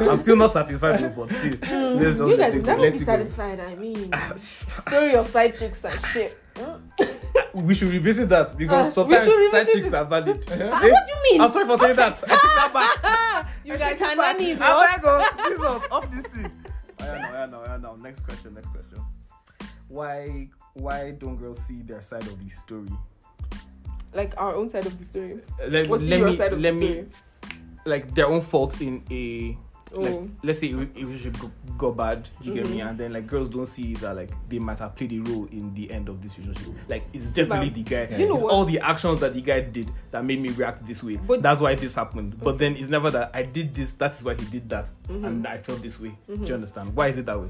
I'm 0.00 0.18
still 0.18 0.36
not 0.36 0.50
satisfied, 0.50 1.00
though, 1.00 1.10
but 1.10 1.30
still, 1.30 1.50
let's 1.60 2.16
just 2.16 2.18
you 2.18 2.24
let 2.28 2.38
guys 2.38 2.54
it 2.54 2.56
will 2.56 2.64
go. 2.64 2.70
never 2.70 2.80
Let 2.82 2.92
be 2.92 2.98
it 2.98 3.00
go. 3.00 3.04
satisfied. 3.04 3.60
I 3.60 3.74
mean, 3.74 4.10
story 4.36 5.14
of 5.14 5.26
side 5.26 5.54
chicks 5.54 5.84
and 5.84 6.06
shit. 6.06 6.38
Mm. 6.54 6.80
We 7.54 7.74
should 7.74 7.88
revisit 7.90 8.28
that 8.30 8.56
because 8.56 8.86
Uh, 8.98 9.06
sometimes 9.06 9.50
side 9.50 9.66
chicks 9.72 9.92
are 9.92 10.04
valid. 10.04 10.44
Ah, 10.50 10.54
Eh? 10.82 10.90
what 10.90 11.06
do 11.06 11.12
you 11.12 11.22
mean? 11.32 11.40
I'm 11.40 11.48
sorry 11.48 11.66
for 11.66 11.78
saying 11.78 11.96
that. 11.96 12.14
I 12.26 12.34
take 12.34 12.42
that 12.42 12.72
back. 12.74 13.46
you 13.64 13.74
I 13.74 13.76
guys 13.76 14.02
are 14.02 14.16
nannies, 14.16 14.58
I'm 14.60 15.00
oh, 15.04 15.30
Jesus, 15.48 15.82
off 15.90 16.10
this 16.10 16.26
thing. 16.26 16.50
Oh, 17.00 17.04
yeah, 17.04 17.18
no, 17.22 17.32
yeah, 17.32 17.46
no, 17.46 17.62
yeah, 17.64 17.76
no. 17.76 17.96
Next 17.96 18.20
question, 18.20 18.54
next 18.54 18.70
question. 18.70 18.98
Why, 19.88 20.48
why 20.74 21.12
don't 21.12 21.36
girls 21.36 21.60
see 21.64 21.82
their 21.82 22.02
side 22.02 22.26
of 22.26 22.42
the 22.42 22.48
story? 22.50 22.88
Like 24.12 24.34
our 24.36 24.54
own 24.56 24.68
side 24.68 24.86
of 24.86 24.96
the 24.98 25.04
story. 25.04 25.38
Let, 25.68 25.88
What's 25.88 26.04
let 26.04 26.18
your 26.18 26.28
me, 26.30 26.36
side 26.36 26.52
of 26.52 26.60
let 26.60 26.74
the 26.74 26.78
me, 26.80 26.86
story? 26.86 27.08
like 27.84 28.14
their 28.14 28.26
own 28.26 28.40
fault 28.40 28.80
in 28.80 29.02
a 29.10 29.56
like 29.96 30.12
Oh. 30.12 30.28
let's 30.42 30.58
say 30.60 30.68
if 30.68 31.22
should 31.22 31.36
go, 31.78 31.92
bad 31.92 32.28
you 32.40 32.54
get 32.54 32.68
me? 32.68 32.78
Mhm. 32.78 32.90
and 32.90 32.98
then 32.98 33.12
like 33.12 33.26
girls 33.26 33.48
don't 33.48 33.66
see 33.66 33.94
that 33.94 34.14
like 34.16 34.30
they 34.48 34.58
might 34.58 34.78
have 34.78 34.94
played 34.96 35.12
a 35.12 35.18
role 35.20 35.46
in 35.52 35.72
the 35.74 35.90
end 35.90 36.08
of 36.08 36.22
this 36.22 36.36
relationship. 36.38 36.74
Like 36.88 37.04
it's 37.12 37.26
definitely 37.28 37.70
But 37.70 37.74
the 37.74 37.82
guy. 38.06 38.16
You 38.16 38.26
know 38.28 38.34
it's 38.34 38.42
what? 38.42 38.52
all 38.52 38.64
the 38.64 38.78
actions 38.80 39.20
that 39.20 39.34
the 39.34 39.40
guy 39.40 39.60
did 39.60 39.90
that 40.10 40.24
made 40.24 40.40
me 40.40 40.48
react 40.50 40.86
this 40.86 41.02
way. 41.02 41.16
But- 41.16 41.42
that's 41.42 41.60
why 41.60 41.74
this 41.74 41.94
happened. 41.94 42.38
But 42.40 42.58
then 42.58 42.76
it's 42.76 42.88
never 42.88 43.10
that 43.10 43.30
i 43.34 43.42
did 43.42 43.74
this 43.74 43.92
that 43.92 44.14
is 44.14 44.22
why 44.24 44.34
he 44.34 44.44
did 44.46 44.68
that. 44.68 44.88
Mhm. 45.08 45.26
and 45.26 45.46
i 45.46 45.58
felt 45.58 45.82
this 45.82 46.00
way. 46.00 46.16
Do 46.28 46.36
Mhm. 46.36 46.48
you 46.48 46.54
understand? 46.54 46.94
Why 46.96 47.08
is 47.08 47.18
it 47.18 47.26
that 47.26 47.40
way 47.40 47.48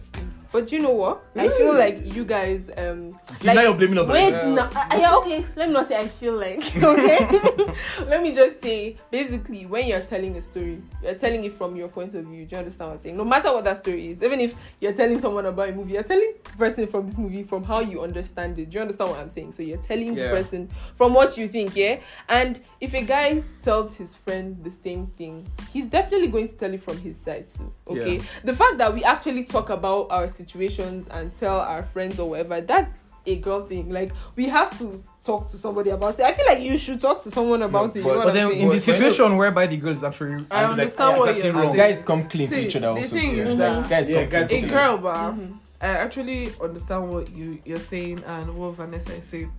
But 0.54 0.70
you 0.70 0.78
know 0.78 0.92
what? 0.92 1.24
I 1.34 1.48
feel 1.48 1.74
like 1.74 2.14
you 2.14 2.24
guys 2.24 2.70
um 2.76 3.10
see 3.34 3.48
like 3.48 3.56
now 3.56 3.62
you're 3.62 3.74
blaming 3.74 3.98
us 3.98 4.06
Wait, 4.06 4.32
already. 4.32 4.52
no, 4.52 4.68
I, 4.72 4.98
yeah, 5.00 5.16
okay. 5.16 5.44
Let 5.56 5.66
me 5.66 5.74
not 5.74 5.88
say 5.88 5.98
I 5.98 6.06
feel 6.06 6.34
like. 6.38 6.62
Okay, 6.84 7.26
let 8.06 8.22
me 8.22 8.32
just 8.32 8.62
say, 8.62 8.96
basically, 9.10 9.66
when 9.66 9.88
you're 9.88 9.98
telling 10.02 10.36
a 10.36 10.42
story, 10.42 10.80
you're 11.02 11.14
telling 11.16 11.42
it 11.42 11.54
from 11.54 11.74
your 11.74 11.88
point 11.88 12.14
of 12.14 12.26
view. 12.26 12.44
Do 12.46 12.54
you 12.54 12.58
understand 12.60 12.88
what 12.90 12.94
I'm 12.94 13.00
saying? 13.00 13.16
No 13.16 13.24
matter 13.24 13.52
what 13.52 13.64
that 13.64 13.78
story 13.78 14.12
is, 14.12 14.22
even 14.22 14.38
if 14.40 14.54
you're 14.80 14.92
telling 14.92 15.18
someone 15.18 15.46
about 15.46 15.70
a 15.70 15.72
movie, 15.72 15.94
you're 15.94 16.04
telling 16.04 16.34
the 16.44 16.50
person 16.50 16.86
from 16.86 17.08
this 17.08 17.18
movie 17.18 17.42
from 17.42 17.64
how 17.64 17.80
you 17.80 18.02
understand 18.02 18.56
it. 18.60 18.70
Do 18.70 18.76
you 18.76 18.82
understand 18.82 19.10
what 19.10 19.18
I'm 19.18 19.30
saying? 19.32 19.52
So 19.52 19.64
you're 19.64 19.78
telling 19.78 20.16
Yeah. 20.16 20.28
the 20.28 20.36
person 20.36 20.68
from 20.94 21.14
what 21.14 21.36
you 21.36 21.48
think, 21.48 21.74
yeah. 21.74 21.98
And 22.28 22.60
if 22.80 22.94
a 22.94 23.02
guy 23.02 23.42
tells 23.60 23.96
his 23.96 24.14
friend 24.14 24.62
the 24.62 24.70
same 24.70 25.08
thing, 25.08 25.48
he's 25.72 25.86
definitely 25.86 26.28
going 26.28 26.46
to 26.46 26.54
tell 26.54 26.72
it 26.72 26.80
from 26.82 26.98
his 26.98 27.18
side 27.18 27.48
too. 27.48 27.72
Okay. 27.88 28.16
Yeah. 28.18 28.22
The 28.44 28.54
fact 28.54 28.78
that 28.78 28.94
we 28.94 29.02
actually 29.02 29.42
talk 29.42 29.70
about 29.70 30.06
our 30.10 30.28
situations 30.48 31.08
and 31.08 31.36
tell 31.38 31.58
our 31.60 31.82
friends 31.82 32.18
or 32.18 32.28
whatever, 32.30 32.60
that's 32.60 32.90
a 33.26 33.36
girl 33.36 33.64
thing. 33.66 33.88
Like 33.90 34.12
we 34.36 34.48
have 34.48 34.76
to 34.78 35.02
talk 35.24 35.48
to 35.50 35.56
somebody 35.56 35.90
about 35.90 36.18
it. 36.18 36.24
I 36.24 36.32
feel 36.34 36.46
like 36.46 36.60
you 36.60 36.76
should 36.76 37.00
talk 37.00 37.22
to 37.24 37.30
someone 37.30 37.62
about 37.62 37.94
No, 37.94 38.00
it. 38.00 38.04
but- 38.04 38.10
You 38.10 38.18
know 38.18 38.24
but 38.24 38.34
then 38.34 38.50
in 38.52 38.68
the 38.68 38.74
But- 38.74 38.82
situation 38.82 39.36
whereby 39.38 39.66
the 39.66 39.76
girl 39.78 39.92
is 39.92 40.04
actually 40.04 40.44
I 40.50 40.64
I'm 40.64 40.70
like, 40.70 40.70
understand 40.72 41.10
yeah, 41.12 41.18
what 41.18 41.26
you're 41.36 41.42
saying. 41.54 41.54
wrong. 41.66 41.76
guys 41.76 42.02
come 42.02 42.28
clean 42.28 42.48
to 42.50 42.66
each 42.66 42.76
other 42.76 42.86
the 42.94 43.00
also. 43.00 43.16
thing 43.16 43.30
so- 43.36 43.42
is 43.52 43.58
that- 43.58 43.88
guys 43.88 44.08
Yeah, 44.10 44.20
come 44.22 44.30
guys 44.30 44.46
clean 44.48 44.64
a 44.64 44.68
to 44.68 44.72
girl, 44.74 44.98
but 44.98 45.14
Mhm. 45.16 45.52
I 45.80 45.86
actually 45.88 46.52
understand 46.62 47.10
what 47.10 47.30
you 47.34 47.58
you're 47.64 47.78
saying 47.78 48.22
and 48.26 48.54
what 48.56 48.74
Vanessa 48.74 49.14
is 49.16 49.24
saying. 49.24 49.50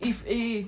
If 0.00 0.26
a 0.26 0.66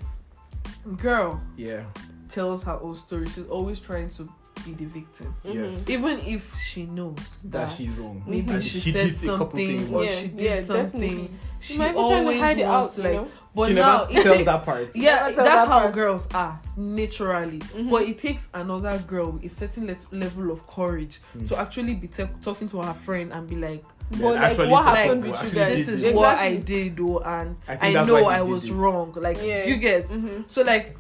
girl 0.97 1.41
yeah 1.57 1.83
tells 2.29 2.63
her 2.65 2.79
own 2.81 2.95
story, 2.95 3.27
she's 3.35 3.47
always 3.49 3.81
trying 3.81 4.11
to 4.11 4.29
be 4.65 4.73
the 4.73 4.85
victim, 4.87 5.35
Mhm. 5.45 5.55
yes 5.55 5.89
even 5.91 6.19
if 6.21 6.55
she 6.59 6.83
knows 6.87 7.17
that 7.45 7.53
that 7.53 7.69
she's 7.77 7.91
wrong 7.91 8.23
maybe 8.27 8.53
And 8.53 8.63
she, 8.65 8.81
she 8.81 8.93
said 8.93 9.03
did 9.11 9.25
a 9.25 9.27
couple 9.39 9.47
something 9.49 9.95
or 9.95 10.05
yeah, 10.05 10.11
she 10.21 10.29
did 10.29 10.41
yeah, 10.41 10.61
something. 10.61 10.85
definitely. 11.01 11.31
She 11.61 11.73
She 11.75 11.79
might 11.79 11.93
be 11.93 11.99
trying 11.99 12.27
to 12.27 12.39
hide 12.41 12.59
it 12.59 12.63
out, 12.65 12.93
to, 12.95 13.01
you 13.03 13.05
like. 13.09 13.15
know. 13.15 13.29
But 13.55 13.69
she 13.69 13.75
now, 13.75 13.99
never 13.99 14.11
it 14.19 14.23
tells 14.25 14.37
takes- 14.39 14.45
that 14.47 14.65
part 14.65 14.97
yeah, 14.97 15.19
that's 15.25 15.37
that 15.37 15.69
how 15.69 15.81
part. 15.81 15.95
girls 15.95 16.29
are 16.35 16.61
naturally. 16.77 17.59
Mhm. 17.61 17.91
But 17.91 18.03
it 18.03 18.19
takes 18.19 18.49
another 18.55 18.99
girl 19.07 19.31
with 19.33 19.45
a 19.45 19.49
certain 19.49 19.87
le- 19.87 20.17
level 20.17 20.51
of 20.51 20.67
courage 20.67 21.21
Mm. 21.39 21.47
to 21.49 21.59
actually 21.59 21.95
be 21.95 22.09
te- 22.09 22.25
talking 22.43 22.67
to 22.69 22.83
her 22.83 22.95
friend 22.95 23.33
and 23.33 23.49
be 23.49 23.57
like, 23.57 23.85
But 24.11 24.19
Yeah, 24.35 24.49
like, 24.49 24.71
what 24.71 24.85
happened 24.85 25.25
like, 25.25 25.41
with 25.41 25.55
you 25.55 25.59
guys? 25.59 25.77
"This 25.77 25.89
is 25.89 26.03
this. 26.03 26.13
what 26.13 26.37
I 26.37 26.57
did, 26.57 26.97
though, 26.99 27.21
and 27.21 27.57
I 27.67 27.79
I, 27.97 28.05
know 28.05 28.27
I 28.27 28.43
was 28.43 28.63
this. 28.65 28.71
wrong." 28.71 29.15
Like, 29.17 29.39
Yeah. 29.43 29.65
you 29.65 29.77
get 29.77 30.05
Mhm. 30.07 30.45
so 30.49 30.61
like. 30.63 30.97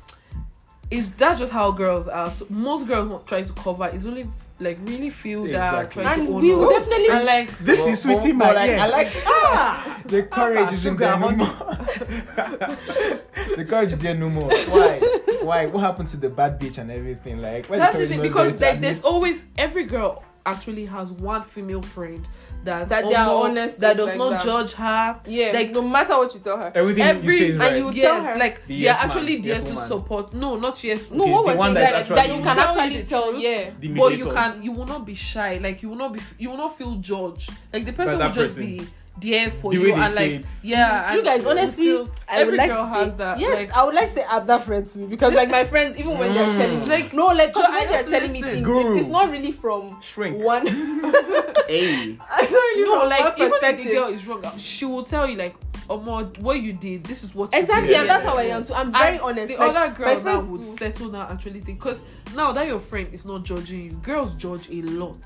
It's 0.92 1.09
that's 1.16 1.40
just 1.40 1.52
how 1.52 1.70
girls 1.72 2.07
are. 2.09 2.31
So 2.31 2.46
most 2.50 2.87
girls 2.87 3.22
try 3.26 3.42
to 3.42 3.52
cover. 3.55 3.87
It's 3.87 4.05
only 4.07 4.28
like 4.61 4.78
really 4.85 5.11
feel 5.11 5.42
that 5.44 5.50
Exactly. 5.50 6.02
trying 6.05 6.18
And 6.20 6.28
to 6.28 6.35
own 6.35 6.42
we 6.42 6.55
will 6.55 6.68
up. 6.68 6.78
definitely 6.81 7.09
and 7.09 7.24
like 7.24 7.59
this 7.59 7.81
But- 7.81 7.90
is 7.90 8.02
sweetie 8.02 8.33
but- 8.33 8.38
my 8.38 8.46
but 8.46 8.57
I. 8.59 8.74
I 8.76 8.87
like 8.88 9.12
ah, 9.26 10.00
the 10.07 10.22
courage 10.24 10.72
is 10.72 10.85
in 10.87 10.92
sugar, 10.92 11.07
there 11.07 11.18
no 11.18 11.31
more. 11.31 11.46
the 13.57 13.64
courage 13.68 13.92
is 13.92 13.98
there 13.98 14.14
no 14.14 14.31
more. 14.31 14.48
Why? 14.50 14.98
Why? 15.42 15.66
What 15.66 15.81
happened 15.81 16.09
to 16.09 16.16
the 16.16 16.28
bad 16.28 16.61
bitch 16.61 16.78
and 16.78 16.90
everything? 16.90 17.40
Like 17.40 17.68
that's 17.68 17.92
the 17.96 17.98
courage 17.98 18.09
thing 18.11 18.22
because 18.22 18.61
like 18.61 18.81
there's 18.81 19.02
always 19.02 19.44
every 19.59 19.85
girl 19.85 20.24
actually 20.44 20.87
has 20.87 21.12
one 21.12 21.42
female 21.42 21.83
friend 21.83 22.26
that 22.64 22.88
That 22.88 23.05
they 23.05 23.14
are 23.14 23.29
honest 23.44 23.79
that 23.81 23.96
does 23.96 24.07
like 24.09 24.18
not 24.18 24.31
that. 24.31 24.44
judge 24.44 24.72
her. 24.75 25.20
Yeah, 25.27 25.53
Like- 25.53 25.73
no 25.73 25.83
matter 25.83 26.17
what 26.17 26.33
you 26.35 26.40
tell 26.40 26.56
her. 26.56 26.71
everything 26.75 27.02
Every 27.04 27.33
you 27.35 27.38
say 27.38 27.46
is 27.48 27.50
and 27.52 27.60
right. 27.60 27.77
you 27.77 27.90
yes, 27.92 28.04
tell 28.04 28.23
her. 28.23 28.37
like 28.38 28.67
The 28.67 28.69
they 28.69 28.75
yes 28.75 28.96
are 28.98 29.06
man, 29.08 29.17
actually 29.17 29.37
yes 29.37 29.44
there 29.44 29.56
to 29.69 29.75
woman. 29.75 29.88
support. 29.88 30.33
No, 30.35 30.56
not 30.56 30.85
yes. 30.85 31.10
No, 31.10 31.25
Okay, 31.25 31.33
what 31.33 31.56
saying 31.58 31.75
that's 31.75 32.08
that, 32.08 32.17
that 32.17 32.29
you 32.29 32.42
can 32.42 32.58
actually 32.58 33.02
tell. 33.04 33.31
truth. 33.31 33.42
Yeah, 33.42 33.71
but 33.96 34.19
you 34.19 34.31
can 34.31 34.63
you 34.63 34.73
will 34.73 34.87
not 34.87 35.04
be 35.06 35.15
shy 35.15 35.58
like 35.63 35.83
you 35.83 35.88
will 35.90 35.96
not 35.96 36.13
be 36.13 36.21
you 36.38 36.50
will 36.50 36.58
not 36.58 36.77
feel 36.79 36.94
judged 36.96 37.50
like 37.73 37.85
the 37.85 37.92
person 37.92 38.19
will 38.19 38.27
just 38.33 38.56
person. 38.56 38.67
be 38.67 38.87
there 39.21 39.50
for 39.50 39.71
The 39.71 39.79
way 39.79 39.88
you 39.88 39.94
they 39.94 40.00
and 40.00 40.10
say 40.13 40.33
like 40.33 40.40
it. 40.40 40.48
yeah 40.65 41.15
you 41.15 41.23
guys 41.23 41.44
honestly 41.46 41.85
still- 41.85 42.08
I 42.29 42.38
would 42.38 42.42
every 42.46 42.56
like 42.56 42.71
girl 42.71 42.83
to 42.83 42.88
has 42.88 43.10
say, 43.13 43.17
that 43.19 43.38
yes 43.38 43.54
like 43.54 43.73
I 43.77 43.85
would 43.85 43.94
like 43.94 44.08
to 44.08 44.15
say 44.15 44.25
I'm 44.29 44.46
that 44.46 44.65
friend 44.65 44.87
too 44.87 45.06
because 45.06 45.35
like 45.35 45.50
my 45.50 45.65
friends 45.65 45.98
even 45.98 46.19
when 46.19 46.33
they're 46.35 46.46
Mm. 46.46 46.58
telling 46.58 46.81
me 46.81 46.87
Like, 46.87 47.13
no 47.13 47.27
like 47.27 47.52
'cause 47.52 47.63
so 47.65 47.71
I 47.71 47.79
when 47.81 47.88
they're 47.88 47.98
just 48.00 48.10
telling 48.10 48.33
me 48.33 48.42
things 48.42 48.65
Guru. 48.67 48.94
it- 48.96 49.00
it's 49.00 49.08
not 49.08 49.31
really 49.31 49.52
from 49.52 50.00
Shrink. 50.00 50.42
one 50.42 50.67
Hey. 51.69 52.19
it's 52.19 52.19
not 52.29 52.50
really 52.52 52.83
no 52.85 53.00
from 53.00 53.08
like 53.10 53.38
one 53.38 53.46
even 53.48 53.58
if 53.63 53.77
the 53.77 53.85
girl 53.92 54.08
is 54.08 54.27
wrong 54.27 54.58
she 54.58 54.85
will 54.85 55.04
tell 55.04 55.29
you 55.29 55.37
like 55.37 55.54
Omo, 55.90 56.38
what 56.38 56.60
you 56.63 56.73
did 56.73 57.04
this 57.04 57.23
is 57.25 57.35
what 57.35 57.52
you 57.52 57.60
exactly 57.60 57.88
did. 57.88 58.00
and 58.00 58.08
that's 58.08 58.25
how 58.25 58.37
I 58.37 58.44
am 58.44 58.65
too 58.65 58.73
I'm 58.73 58.92
very 58.92 59.15
And 59.17 59.21
honest 59.21 59.48
The 59.48 59.56
like, 59.58 59.77
other 59.77 59.94
girl 59.94 60.21
my 60.23 60.33
now 60.35 60.44
would 60.50 60.63
too. 60.63 60.77
settle 60.79 61.08
down 61.10 61.23
and 61.29 61.33
actually 61.38 61.60
think 61.60 61.79
because 61.81 62.02
now 62.35 62.52
that 62.52 62.67
your 62.67 62.81
friend 62.81 63.08
is 63.13 63.25
not 63.27 63.42
judging 63.44 63.83
you, 63.87 63.90
girls 64.02 64.35
judge 64.37 64.69
a 64.71 64.81
lot. 64.83 65.19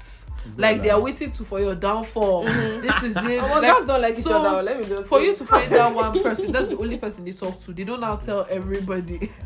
Like 0.57 0.83
they 0.83 0.91
are 0.91 1.01
waiting 1.01 1.31
to 1.33 1.45
for 1.45 1.61
your 1.61 1.75
downfall. 1.75 2.45
This 2.45 3.03
is 3.03 3.17
it. 3.17 3.23
Oh, 3.43 3.43
well, 3.45 3.63
Like, 3.63 3.75
girls 3.75 3.87
don't 3.87 4.03
like 4.03 4.19
each 4.19 4.25
so, 4.25 4.43
other 4.43 4.63
let 4.63 4.79
me 4.79 4.85
just 4.85 5.09
for 5.09 5.19
say. 5.19 5.27
you 5.27 5.37
to 5.37 5.45
find 5.45 5.73
that 5.73 5.95
one 5.95 6.23
person, 6.23 6.53
that's 6.53 6.69
the 6.69 6.77
only 6.79 6.97
person 6.99 7.25
they 7.25 7.33
talk 7.33 7.61
to. 7.65 7.73
They 7.73 7.85
don't 7.85 8.01
now 8.01 8.17
tell 8.17 8.47
everybody. 8.51 9.33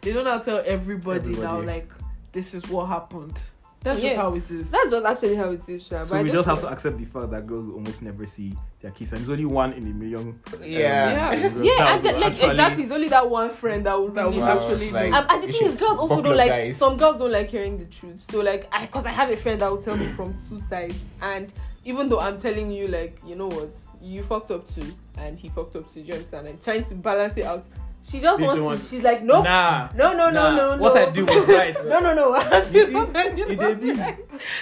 They 0.00 0.12
don't 0.12 0.24
now 0.24 0.36
tell 0.38 0.62
everybody, 0.66 1.30
now 1.30 1.54
Everybody. 1.60 1.66
like 1.66 1.88
this 2.32 2.52
is 2.52 2.68
what 2.68 2.88
happened. 2.88 3.40
That's 3.84 3.98
Yeah. 4.00 4.08
just 4.08 4.16
how 4.16 4.34
it 4.34 4.50
is. 4.50 4.70
that's 4.70 4.90
just 4.90 5.06
actually 5.06 5.34
how 5.36 5.50
it 5.50 5.68
is 5.68 5.86
Sha, 5.86 6.02
So 6.04 6.14
but 6.14 6.24
we 6.24 6.30
just 6.32 6.48
have 6.48 6.58
to 6.60 6.68
accept 6.68 6.96
the 6.98 7.04
fact 7.04 7.30
that 7.30 7.46
girls 7.46 7.68
almost 7.72 8.00
never 8.02 8.24
see 8.26 8.56
their 8.80 8.90
kiss, 8.92 9.12
and 9.12 9.20
it's 9.20 9.28
only 9.30 9.44
one 9.44 9.74
in 9.74 9.86
a 9.86 9.90
million. 9.94 10.28
um, 10.30 10.40
Yeah. 10.62 11.32
Yeah. 11.32 11.32
yeah 11.62 11.94
and 11.94 12.02
will 12.02 12.12
then, 12.12 12.20
like 12.20 12.32
actually- 12.32 12.50
exactly 12.50 12.82
it's 12.84 12.92
only 12.92 13.08
that 13.10 13.28
one 13.30 13.50
friend 13.50 13.84
that 13.86 14.00
would 14.00 14.14
That 14.14 14.24
really 14.24 14.38
will 14.38 14.44
actually 14.46 14.90
like. 14.90 15.12
Um, 15.12 15.26
and 15.28 15.42
the 15.44 15.52
thing 15.52 15.66
is, 15.66 15.76
girls 15.76 15.98
also 15.98 16.22
don't 16.22 16.36
like. 16.36 16.48
guys. 16.50 16.78
Some 16.78 16.96
girls 16.96 17.18
don't 17.18 17.30
like 17.30 17.50
hearing 17.50 17.76
the 17.78 17.84
truth. 17.84 18.24
So 18.30 18.40
like, 18.40 18.66
I 18.72 18.86
because 18.86 19.04
I 19.06 19.10
have 19.10 19.30
a 19.30 19.36
friend 19.36 19.60
that 19.60 19.70
will 19.70 19.82
tell 19.82 19.96
me 19.98 20.06
from 20.08 20.34
two 20.48 20.58
sides, 20.58 20.98
and 21.20 21.52
even 21.84 22.08
though 22.08 22.20
I'm 22.20 22.40
telling 22.40 22.70
you 22.70 22.88
like, 22.88 23.18
you 23.26 23.36
know 23.36 23.48
what, 23.48 23.68
you 24.00 24.22
fucked 24.22 24.50
up 24.50 24.66
too, 24.66 24.86
and 25.18 25.38
he 25.38 25.50
fucked 25.50 25.76
up 25.76 25.92
too. 25.92 26.00
Do 26.00 26.06
you 26.06 26.14
understand? 26.14 26.46
And 26.46 26.58
trying 26.60 26.84
to 26.84 26.94
balance 26.94 27.36
it 27.36 27.44
out. 27.44 27.64
She 28.06 28.20
just 28.20 28.42
wants 28.42 28.88
to. 28.90 28.96
She's 28.96 29.02
like, 29.02 29.22
nope, 29.22 29.44
Nah. 29.44 29.88
no, 29.94 30.12
no, 30.12 30.28
no, 30.28 30.30
nah. 30.30 30.56
no, 30.56 30.76
no. 30.76 30.82
What 30.82 30.96
I 30.96 31.10
do 31.10 31.24
was 31.24 31.48
right. 31.48 31.74
no, 31.86 32.00
no, 32.00 32.14
no. 32.14 32.36
You 32.70 32.86
see? 32.86 32.94
What 32.94 33.16
I 33.16 33.28
did 33.30 33.50
It 33.52 33.58
was 33.58 33.80
did. 33.80 33.96
right. 33.98 34.18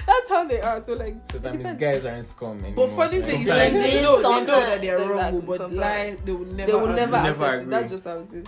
That's 0.07 0.29
how 0.29 0.45
they 0.47 0.61
are. 0.61 0.83
So 0.85 0.93
like, 0.95 1.17
So 1.33 1.39
that 1.39 1.55
means 1.61 1.81
guys 1.81 2.05
aren't 2.07 2.25
scum 2.25 2.59
anymore. 2.65 2.87
But 2.87 2.95
funny 2.97 3.21
thing 3.21 3.41
is, 3.43 3.49
Sometimes. 3.49 3.49
like, 3.49 3.73
they 3.73 3.79
Maybe 3.91 4.03
know, 4.05 4.17
they 4.23 4.23
know 4.23 4.61
that 4.61 4.81
they 4.81 4.91
are 4.91 4.99
sometimes, 4.99 5.11
wrong, 5.11 5.19
exactly, 5.35 5.47
but 5.49 5.59
sometimes. 5.59 5.79
lies 5.81 6.19
they 6.21 6.33
will 6.33 6.47
never. 6.47 6.71
they 6.73 6.79
will 6.79 6.87
never 6.89 7.17
agree. 7.17 7.31
Never 7.31 7.45
accept 7.45 7.53
it. 7.55 7.63
agree. 7.63 7.71
That's 7.75 7.91
just 7.91 8.05
how 8.05 8.19
it 8.19 8.33
is. 8.33 8.47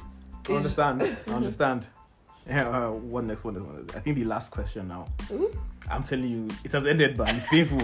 I 0.48 0.52
understand. 0.52 1.02
I 1.26 1.32
understand. 1.32 1.86
Yeah, 2.46 2.68
uh, 2.68 2.90
one 2.92 3.26
next 3.26 3.42
one 3.42 3.56
is 3.56 3.62
one. 3.62 3.86
I 3.96 3.98
think 4.00 4.16
the 4.16 4.24
last 4.26 4.50
question 4.52 4.86
now. 4.86 5.06
Ooh. 5.32 5.50
I'm 5.90 6.02
telling 6.04 6.28
you, 6.28 6.48
it 6.62 6.70
has 6.72 6.86
ended, 6.86 7.16
but 7.16 7.30
it's 7.34 7.46
painful. 7.46 7.82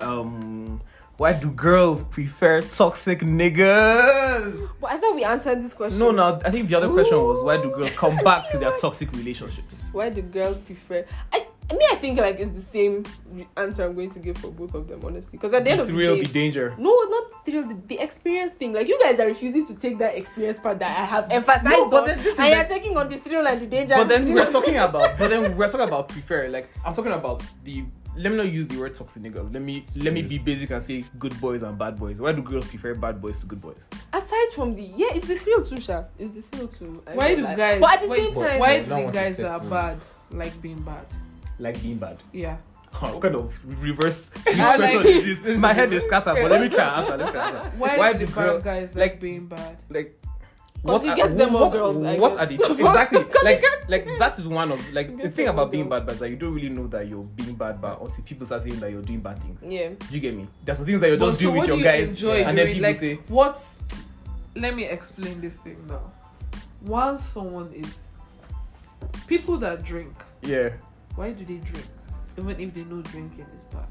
um, 0.00 0.80
why 1.16 1.32
do 1.32 1.50
girls 1.50 2.02
prefer 2.02 2.60
toxic 2.60 3.20
niggas? 3.20 4.68
But 4.80 4.90
I 4.92 4.98
thought 4.98 5.14
we 5.14 5.24
answered 5.24 5.62
this 5.62 5.72
question. 5.72 5.98
No, 5.98 6.10
no. 6.10 6.40
I 6.44 6.50
think 6.50 6.68
the 6.68 6.74
other 6.76 6.88
question 6.90 7.18
was 7.18 7.42
why 7.42 7.56
do 7.56 7.70
girls 7.70 7.90
come 7.96 8.16
back 8.18 8.48
to 8.50 8.58
their 8.58 8.72
toxic 8.78 9.12
relationships? 9.12 9.86
why 9.92 10.08
do 10.10 10.22
girls 10.22 10.58
prefer 10.58 11.04
I 11.32 11.46
I 11.70 11.74
mean 11.74 11.88
I 11.90 11.94
think 11.94 12.18
like 12.18 12.40
it's 12.40 12.50
the 12.50 12.60
same 12.60 13.04
answer 13.56 13.84
I'm 13.84 13.94
going 13.94 14.10
to 14.10 14.18
give 14.18 14.36
for 14.38 14.50
both 14.50 14.74
of 14.74 14.88
them 14.88 15.00
honestly 15.04 15.30
because 15.38 15.54
at 15.54 15.64
the 15.64 15.70
end 15.70 15.80
of 15.80 15.86
the 15.86 15.94
day. 15.94 16.20
the 16.22 16.28
danger. 16.32 16.74
no 16.78 16.92
not 17.08 17.46
thrill 17.46 17.66
the, 17.68 17.74
the 17.86 17.98
experience 18.00 18.52
thing 18.52 18.72
like 18.72 18.86
you 18.88 18.98
guys 19.02 19.18
are 19.20 19.26
refusing 19.26 19.66
to 19.68 19.74
take 19.74 19.96
that 19.98 20.16
experience 20.16 20.58
part 20.58 20.78
that 20.80 20.90
I 20.90 21.04
have 21.04 21.30
emphasized 21.30 21.64
No, 21.64 21.88
but 21.88 22.02
on 22.02 22.08
then 22.08 22.16
this 22.18 22.26
is 22.34 22.38
and 22.38 22.48
like- 22.50 22.68
you're 22.68 22.78
taking 22.78 22.96
on 22.96 23.08
the 23.08 23.18
thrill 23.18 23.46
and 23.46 23.60
the 23.60 23.66
danger 23.66 23.94
But 23.94 24.02
and 24.02 24.10
the 24.10 24.14
then 24.26 24.34
we're 24.34 24.50
talking 24.52 24.76
about. 24.76 25.16
But 25.18 25.28
then 25.30 25.56
we're 25.56 25.68
talking 25.70 25.86
about 25.88 26.08
prefer. 26.08 26.48
Like 26.48 26.68
I'm 26.84 26.92
talking 26.94 27.12
about 27.12 27.42
the. 27.62 27.84
Let 28.16 28.30
me 28.30 28.36
not 28.36 28.48
use 28.48 28.68
the 28.68 28.78
word 28.78 28.94
toxic 28.94 29.22
niggas. 29.22 29.52
Let 29.52 29.62
me 29.62 29.84
let 29.96 30.12
me 30.12 30.22
be 30.22 30.38
basic 30.38 30.70
and 30.70 30.82
say 30.82 31.04
good 31.18 31.38
boys 31.40 31.62
and 31.62 31.76
bad 31.76 31.98
boys. 31.98 32.20
Why 32.20 32.32
do 32.32 32.42
girls 32.42 32.66
prefer 32.68 32.94
bad 32.94 33.20
boys 33.20 33.40
to 33.40 33.46
good 33.46 33.60
boys? 33.60 33.82
aside 34.12 34.50
from 34.54 34.74
the 34.76 34.82
yeah 34.96 35.08
it's 35.10 35.26
the 35.26 35.34
thrill 35.36 35.60
too 35.62 35.80
sha 35.80 36.04
it's 36.18 36.36
the 36.36 36.42
thrill 36.42 36.68
too 36.68 37.02
I 37.06 37.14
Why 37.14 37.34
do 37.34 37.42
lie. 37.42 37.56
guys? 37.56 37.80
but 37.80 37.94
at 37.94 38.00
the 38.02 38.08
why, 38.08 38.16
same 38.16 38.34
time 38.34 38.58
why 38.60 38.78
do 38.78 38.86
the 38.86 38.94
want 38.94 39.12
guys 39.12 39.36
that 39.38 39.46
are 39.46 39.50
settle. 39.54 39.68
bad 39.70 40.00
like 40.30 40.62
being 40.62 40.80
bad? 40.82 41.06
Like 41.58 41.82
being 41.82 41.96
bad. 41.98 42.22
Yeah. 42.32 42.56
what 43.00 43.20
kind 43.20 43.34
of 43.34 43.52
reverse 43.82 44.26
this 44.44 44.60
I 44.60 44.76
question 44.76 44.96
like- 44.98 45.06
is 45.26 45.42
this? 45.42 45.58
My 45.58 45.72
head 45.72 45.92
is 45.92 46.04
scattered, 46.04 46.34
but 46.40 46.50
let 46.50 46.60
me 46.60 46.68
try 46.68 46.84
and 46.88 46.96
answer. 46.98 47.16
Let 47.16 47.26
me 47.26 47.32
try 47.32 47.48
and 47.48 47.56
answer. 47.58 47.70
Why, 47.78 47.98
Why 47.98 48.12
do 48.12 48.18
do 48.20 48.26
the 48.26 48.32
girl- 48.32 48.54
bad 48.58 48.64
guys 48.64 48.94
like- 48.94 49.10
like 49.12 49.20
being 49.20 49.46
bad? 49.46 49.76
Like 49.90 50.20
it 50.86 51.08
are- 51.10 51.16
gets 51.16 51.34
them 51.34 51.52
more 51.52 51.62
what, 51.62 51.72
girls, 51.72 52.02
I 52.02 52.16
what 52.16 52.36
guess. 52.36 52.40
are 52.40 52.46
the 52.46 52.72
exactly 52.84 53.24
like 53.42 53.62
like 53.88 54.06
that 54.18 54.38
is 54.38 54.46
one 54.46 54.70
of 54.72 54.92
like 54.92 55.16
the 55.16 55.30
thing 55.30 55.48
about 55.48 55.70
being 55.70 55.88
bad, 55.88 56.04
but 56.06 56.18
that 56.18 56.28
you 56.28 56.36
don't 56.36 56.54
really 56.54 56.68
know 56.68 56.86
that 56.88 57.08
you're 57.08 57.22
being 57.24 57.54
bad, 57.54 57.80
but 57.80 58.00
until 58.02 58.24
people 58.24 58.44
start 58.46 58.62
saying 58.62 58.80
that 58.80 58.90
you're 58.90 59.02
doing 59.02 59.20
bad 59.20 59.38
things. 59.38 59.58
yeah 59.62 59.90
you 60.10 60.20
get 60.20 60.34
me? 60.36 60.46
There's 60.64 60.76
some 60.78 60.86
things 60.86 61.00
that 61.00 61.08
you're 61.08 61.16
But 61.18 61.28
just 61.28 61.40
so 61.40 61.46
doing 61.46 61.54
with 61.54 61.60
what 61.60 61.68
your 61.68 61.78
you 61.78 61.84
guys, 61.84 62.10
enjoy 62.10 62.36
and 62.44 62.58
then 62.58 62.66
people 62.66 62.82
Like 62.82 62.96
say, 62.96 63.14
what? 63.28 63.64
Let 64.56 64.76
me 64.76 64.84
explain 64.84 65.40
this 65.40 65.54
thing 65.54 65.78
now. 65.88 66.12
Once 66.82 67.22
someone 67.24 67.72
is 67.72 67.96
people 69.26 69.56
that 69.58 69.84
drink, 69.84 70.12
yeah. 70.42 70.70
why 71.16 71.32
do 71.32 71.44
they 71.44 71.56
drink? 71.58 71.86
Even 72.38 72.60
if 72.60 72.74
they 72.74 72.84
know 72.84 73.00
drinking 73.02 73.46
is 73.56 73.64
bad. 73.64 73.86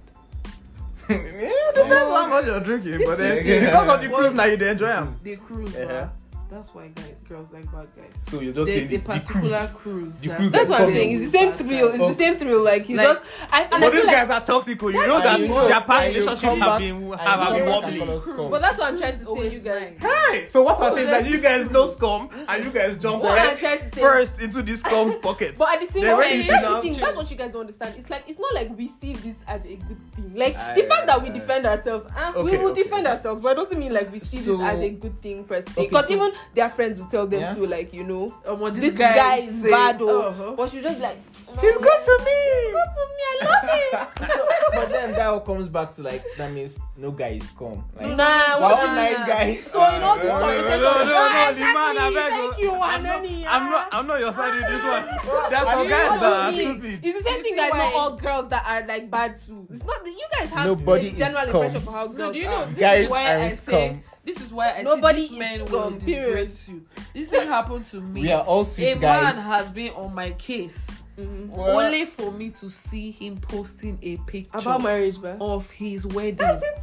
yeah, 1.09 1.51
depends 1.73 1.93
how 2.11 2.27
much 2.27 2.45
you're 2.45 2.59
drinking, 2.61 2.97
This 2.99 3.09
but 3.09 3.17
then 3.17 3.43
because 3.65 3.89
of 3.89 4.01
the 4.01 4.07
What- 4.07 4.19
cruise 4.21 4.33
now 4.33 4.45
you 4.45 4.53
enjoy 4.55 4.87
them. 4.87 5.19
They 5.23 5.35
cruise, 5.35 5.75
Uh-huh. 5.75 6.07
Man. 6.53 6.61
That's 6.61 6.73
why 6.75 6.87
guys, 6.89 7.15
girls 7.27 7.47
like 7.51 7.71
bad 7.71 7.87
guys. 7.95 8.11
So 8.21 8.39
you're 8.39 8.53
just 8.53 8.71
There's 8.71 8.89
saying 8.89 8.91
a 8.91 8.95
it's 8.95 9.03
the 9.05 9.13
particular 9.19 9.67
cruise. 9.73 9.73
cruise. 9.73 10.19
the 10.19 10.29
cruise 10.35 10.51
that's 10.51 10.69
what 10.69 10.81
I'm 10.81 10.87
saying 10.89 11.11
it's 11.23 11.31
the 11.31 11.37
same 11.37 11.53
thrill 11.53 11.89
guys. 11.91 11.99
it's 12.01 12.17
the 12.17 12.23
same 12.23 12.35
thrill 12.37 12.63
like 12.63 12.89
you 12.89 12.97
Like- 12.97 13.07
just 13.07 13.21
I, 13.51 13.61
and 13.63 13.73
I 13.75 13.79
But 13.79 13.91
feel 13.91 13.91
these 13.91 14.05
like 14.05 14.15
guys 14.15 14.29
are 14.29 14.45
toxic. 14.45 14.83
oh, 14.83 14.87
You 14.89 15.07
know 15.07 15.19
that 15.21 15.39
what 15.39 15.63
you 15.63 15.67
their 15.69 15.81
past 15.81 16.07
relationships 16.07 16.57
have 16.59 16.79
been 16.79 17.11
have 17.13 17.39
been 17.53 17.57
come 17.63 17.67
wobbly. 17.69 17.99
back 17.99 18.09
and 18.09 18.21
scum. 18.21 18.51
but 18.51 18.61
that's 18.61 18.77
what 18.77 18.87
I'm 18.87 18.97
trying 18.97 19.13
to 19.13 19.19
say 19.19 19.25
Always 19.25 19.53
you 19.53 19.59
guys 19.59 19.81
lying. 19.81 19.99
Hey, 20.31 20.45
so 20.45 20.61
what 20.63 20.79
I'm 20.79 20.93
saying 20.93 21.05
is 21.07 21.11
that 21.11 21.25
you 21.29 21.39
guys 21.39 21.69
know 21.71 21.87
scum 21.87 22.29
and 22.47 22.63
you 22.63 22.71
guys 22.71 22.97
jump 22.97 23.23
what 23.23 23.37
I'm 23.37 23.47
right 23.47 23.57
trying 23.57 23.79
to 23.79 23.91
say 23.95 24.01
first 24.01 24.41
into 24.41 24.61
this 24.61 24.79
scum's 24.81 25.15
pockets. 25.15 25.59
But 25.59 25.73
at 25.75 25.87
the 25.87 25.93
same 25.93 26.03
time, 26.03 26.19
that's 26.19 26.45
sit 26.45 26.47
the 26.47 26.61
down, 26.61 26.81
thing. 26.81 26.93
chill. 26.95 27.03
That's 27.05 27.17
what 27.17 27.31
you 27.31 27.37
guys 27.37 27.51
don't 27.51 27.61
understand. 27.61 27.95
It's 27.97 28.09
like 28.09 28.23
it's 28.27 28.39
not 28.39 28.53
like 28.53 28.77
we 28.77 28.87
see 28.87 29.13
this 29.13 29.35
as 29.47 29.61
a 29.65 29.75
good 29.75 30.13
thing. 30.15 30.33
Like 30.35 30.53
the 30.75 30.83
fact 30.83 31.07
that 31.07 31.21
we 31.21 31.29
defend 31.29 31.65
ourselves, 31.65 32.05
uh, 32.15 32.31
we 32.43 32.57
will 32.57 32.73
defend 32.73 33.07
ourselves, 33.07 33.41
but 33.41 33.49
it 33.57 33.61
doesn't 33.61 33.79
mean 33.79 33.93
like 33.93 34.11
we 34.11 34.19
see 34.19 34.37
this 34.37 34.47
as 34.59 34.79
a 34.79 34.89
good 34.89 35.21
thing 35.21 35.43
per 35.43 35.61
se. 35.61 35.71
Because 35.75 36.09
even 36.11 36.31
their 36.53 36.69
friends 36.69 36.99
will 36.99 37.07
tell 37.07 37.27
them 37.27 37.41
Yeah. 37.41 37.53
too, 37.53 37.65
like 37.65 37.93
you 37.93 38.03
know, 38.03 38.33
Um, 38.45 38.59
what 38.59 38.75
this 38.75 38.93
guy 38.97 39.37
is 39.37 39.61
bad, 39.63 40.01
oh. 40.01 40.21
Uh-huh. 40.29 40.51
but 40.57 40.69
she 40.69 40.81
just 40.81 40.97
be 40.97 41.03
like, 41.03 41.17
He's 41.61 41.77
good 41.77 42.03
to 42.03 42.19
me. 42.25 42.71
good 42.71 42.91
to 42.95 43.03
me. 43.09 43.23
I 43.23 43.45
love 43.45 43.69
him. 43.69 44.27
so, 44.27 44.47
but 44.73 44.89
then 44.89 45.11
that 45.13 45.27
all 45.27 45.39
comes 45.41 45.67
back 45.69 45.91
to 45.93 46.03
like 46.03 46.23
that 46.37 46.51
means 46.51 46.79
no 46.97 47.11
guy 47.11 47.29
is 47.39 47.47
scum. 47.47 47.83
Like, 47.95 48.15
Nah, 48.15 48.55
we're 48.57 48.61
what 48.63 48.73
all 48.79 48.87
nah, 48.87 48.95
nice 48.95 49.27
guys. 49.27 49.63
So 49.67 49.83
in 49.95 50.01
all 50.01 50.15
these 50.17 50.25
No, 50.25 50.39
no, 50.39 50.47
no, 50.47 50.77
no, 50.77 51.05
no, 51.05 51.29
man, 51.29 51.35
I 51.35 51.49
exactly, 51.51 52.13
beg 52.15 52.31
thank 52.31 52.59
you. 52.59 52.71
I'm 52.73 53.03
not, 53.03 53.23
Anani, 53.23 53.45
I'm 53.47 53.69
not, 53.71 53.87
I'm 53.93 54.07
not 54.07 54.19
your 54.19 54.33
side 54.33 54.53
in 54.55 54.61
this 54.61 54.83
one. 54.83 55.05
There's 55.51 55.67
some 55.69 55.87
guys 55.87 56.19
that 56.19 56.23
are 56.33 56.53
stupid. 56.53 56.99
It's 57.03 57.17
the 57.17 57.23
same 57.23 57.37
You 57.37 57.43
thing 57.43 57.55
that 57.57 57.73
not 57.73 57.93
all 57.93 58.11
girls 58.15 58.47
that 58.49 58.65
are 58.67 58.87
like 58.87 59.09
bad 59.11 59.39
too. 59.45 59.67
It's 59.71 59.83
not 59.83 60.05
you 60.05 60.25
guys 60.39 60.49
have 60.49 60.65
Nobody 60.65 61.11
general 61.11 61.43
impression 61.43 61.81
for 61.81 61.91
how 61.91 62.07
girls 62.07 62.17
No, 62.17 62.33
do 62.33 62.39
you 62.39 62.47
are. 62.47 62.51
know 62.51 62.65
this 62.71 62.79
Guys 62.79 63.05
is 63.05 63.09
why 63.11 63.35
are 63.35 63.39
I 63.39 63.47
scum. 63.49 64.03
Say 64.25 64.33
this 64.33 64.41
is 64.41 64.51
why 64.53 64.73
I 64.77 64.81
Nobody 64.83 65.27
say 65.27 65.29
this 65.29 65.39
man 65.39 65.59
will 65.59 65.67
scum, 65.67 65.99
period. 65.99 66.45
disgrace 66.47 66.67
you. 66.69 66.81
This 67.13 67.27
thing 67.29 67.47
happened 67.47 67.85
to 67.87 68.01
me. 68.01 68.21
we 68.21 68.31
are 68.31 68.43
all 68.43 68.61
a 68.61 68.65
sweet 68.65 68.99
man 68.99 69.33
has 69.33 69.71
been 69.71 69.93
on 69.93 70.13
my 70.13 70.31
case 70.31 70.85
Mhm. 71.17 71.55
Only 71.55 72.05
for 72.05 72.31
me 72.31 72.49
to 72.49 72.71
see 72.71 73.11
him 73.11 73.37
posting 73.37 73.99
a 74.01 74.17
picture 74.25 74.57
About 74.57 74.81
marriage, 74.81 75.19
man. 75.19 75.37
of 75.39 75.69
his 75.69 76.07
wedding. 76.07 76.37
That's 76.37 76.63
it. 76.63 76.77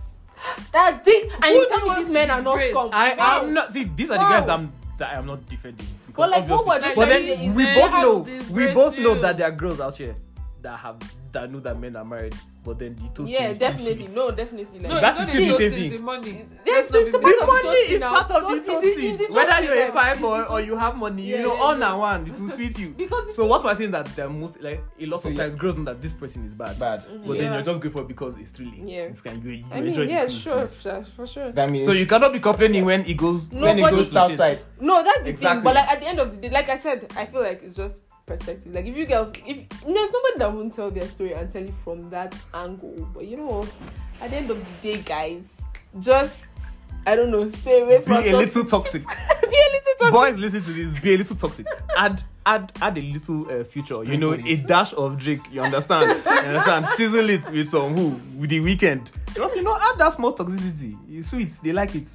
That's 0.72 1.04
it. 1.08 1.32
And 1.34 1.44
Who 1.46 1.50
you 1.54 1.68
tell 1.68 1.88
me 1.88 2.04
these 2.04 2.12
men 2.12 2.30
are 2.30 2.40
not 2.40 2.54
disgrace? 2.56 2.70
scum. 2.72 2.90
I 2.92 3.14
Wow. 3.14 3.40
am 3.42 3.54
not. 3.54 3.72
See, 3.72 3.84
these 3.84 4.08
are 4.08 4.18
the 4.18 4.18
guys 4.24 4.46
that 4.46 4.52
I'm 4.58 4.72
that 4.98 5.10
I 5.14 5.18
am 5.18 5.26
not 5.26 5.48
defending. 5.48 5.84
Because 6.06 6.14
But 6.16 6.30
like, 6.30 6.48
what 6.48 6.60
obviously, 6.60 6.90
we're 6.90 6.94
but 6.94 7.08
then 7.08 7.22
to 7.22 7.26
say 7.38 7.46
is 7.46 7.54
we 7.56 7.64
both 7.74 7.90
know 7.92 8.18
we 8.18 8.38
disgraced 8.38 8.74
both 8.76 8.98
know 8.98 9.20
that 9.20 9.36
there 9.38 9.48
are 9.48 9.50
girls 9.50 9.80
out 9.80 9.96
here 9.96 10.14
that 10.62 10.78
have 10.78 10.98
that 11.32 11.50
know 11.50 11.58
that 11.60 11.80
men 11.80 11.96
are 11.96 12.04
married, 12.04 12.36
but 12.64 12.78
then 12.78 12.94
the 12.96 13.08
toast 13.14 13.30
Yeah, 13.30 13.48
is 13.48 13.56
too 13.58 13.64
definitely. 13.66 14.06
sweet. 14.08 14.16
No, 14.16 14.30
definitely. 14.30 14.78
no, 14.80 14.88
Like, 14.90 15.00
That 15.00 15.20
it's 15.20 15.20
is 15.20 15.26
not 15.26 15.32
still 15.34 15.42
the 15.42 15.50
the 15.50 15.56
same 15.56 15.70
toast, 15.70 15.74
thing. 15.80 15.84
it's 15.92 15.96
the 15.96 16.02
money. 16.02 16.42
Yes, 16.66 16.86
the. 16.88 16.98
The 17.10 17.18
of 17.18 17.48
money 17.48 17.78
is 17.78 18.00
now. 18.00 18.10
part 18.10 18.30
of 18.30 18.42
the 18.50 18.60
Toast- 18.72 18.84
is- 18.84 18.94
toasting. 18.96 19.20
is 19.20 19.30
Whether 19.34 19.64
you're 19.64 19.82
a 19.82 19.86
the 19.86 19.92
five 19.92 20.20
boy 20.20 20.42
or 20.42 20.60
you 20.60 20.76
have 20.76 20.96
money, 20.96 21.22
you 21.22 21.36
Yeah, 21.36 21.42
know, 21.42 21.54
yeah, 21.54 21.60
all 21.62 21.78
yeah. 21.78 21.90
and 21.90 21.98
one, 21.98 22.26
it 22.26 22.38
will 22.38 22.48
sweet 22.48 22.78
you. 22.78 22.88
because 22.98 23.34
So 23.36 23.46
what 23.46 23.64
we're 23.64 23.74
saying 23.74 23.90
that 23.92 24.06
they're 24.14 24.28
most 24.28 24.60
like 24.60 24.82
a 25.00 25.06
lot 25.06 25.22
So 25.22 25.28
of 25.30 25.34
yeah. 25.36 25.42
times 25.44 25.54
girls 25.56 25.76
know 25.76 25.84
that 25.84 26.02
this 26.02 26.12
person 26.12 26.44
is 26.44 26.52
bad, 26.52 26.78
bad. 26.78 27.04
but 27.26 27.34
Yeah. 27.36 27.42
then 27.42 27.52
you're 27.54 27.62
just 27.62 27.80
it 27.80 28.08
because 28.08 28.36
it's 28.36 28.50
thrilling. 28.50 28.86
Yeah. 28.88 29.02
It's 29.02 29.20
kind 29.22 29.42
you, 29.42 29.52
you 29.52 29.64
I 29.70 29.80
mean, 29.80 29.88
enjoy 29.88 30.02
yeah, 30.02 30.26
the 30.26 30.32
sure, 30.32 30.66
too. 30.66 30.68
sure, 30.82 31.04
for 31.16 31.26
sure. 31.26 31.52
That 31.52 31.70
means 31.70 31.84
So 31.86 31.92
you 31.92 32.06
cannot 32.06 32.32
be 32.32 32.40
complaining 32.40 32.84
when 32.84 33.04
it 33.06 33.16
goes 33.16 33.50
No, 33.50 33.62
when 33.62 33.78
it 33.78 33.82
goes 33.90 34.00
it's 34.00 34.08
to 34.10 34.14
south 34.14 34.28
shit. 34.30 34.38
side. 34.38 34.58
No, 34.80 35.02
that's 35.02 35.22
the 35.22 35.28
Exactly. 35.30 35.56
thing. 35.56 35.64
But 35.64 35.74
like 35.76 35.88
at 35.88 36.00
the 36.00 36.06
end 36.08 36.18
of 36.18 36.30
the 36.30 36.36
day, 36.36 36.50
like 36.50 36.68
I 36.68 36.78
said, 36.78 37.10
I 37.16 37.26
feel 37.26 37.40
like 37.42 37.62
it's 37.62 37.74
just 37.76 38.02
perspective. 38.26 38.72
Like 38.72 38.86
if 38.86 38.96
you 38.96 39.06
girls, 39.06 39.32
if 39.46 39.68
there's 39.68 40.10
nobody 40.10 40.38
that 40.38 40.52
won't 40.52 40.74
tell 40.74 40.90
their 40.90 41.06
story 41.06 41.32
and 41.32 41.52
tell 41.52 41.62
it 41.62 41.74
from 41.84 42.08
that 42.10 42.34
angle. 42.54 43.08
But 43.14 43.26
you 43.26 43.36
know, 43.36 43.66
at 44.20 44.30
the 44.30 44.36
end 44.36 44.50
of 44.50 44.58
the 44.64 44.92
day, 44.92 45.02
guys, 45.02 45.44
just 45.98 46.44
I 47.06 47.16
don't 47.16 47.30
know, 47.30 47.48
stay 47.50 47.80
away 47.80 47.98
Be 47.98 48.04
from 48.04 48.12
a 48.14 48.32
little 48.32 48.64
toxic. 48.64 49.06
be 49.06 49.14
a 49.14 49.72
little 49.72 49.94
toxic. 49.98 50.12
Boys, 50.12 50.36
listen 50.38 50.62
to 50.62 50.72
this. 50.72 51.00
Be 51.00 51.14
a 51.14 51.18
little 51.18 51.36
toxic. 51.36 51.66
Add, 51.96 52.22
add, 52.44 52.72
add 52.80 52.98
a 52.98 53.00
little 53.00 53.50
uh, 53.50 53.64
future. 53.64 54.04
You 54.04 54.18
know, 54.18 54.32
a 54.32 54.56
dash 54.56 54.92
of 54.92 55.18
Drake. 55.18 55.40
You 55.50 55.62
understand? 55.62 56.22
You 56.24 56.30
understand? 56.30 56.86
Sizzle 56.86 57.30
it 57.30 57.50
with 57.50 57.68
some 57.68 57.96
who 57.96 58.20
with 58.38 58.50
the 58.50 58.60
weekend. 58.60 59.10
Just 59.34 59.56
you 59.56 59.62
know, 59.62 59.76
add 59.80 59.98
that 59.98 60.12
small 60.12 60.34
toxicity. 60.34 60.96
It's 61.08 61.30
sweet. 61.30 61.50
They 61.62 61.72
like 61.72 61.94
it. 61.94 62.14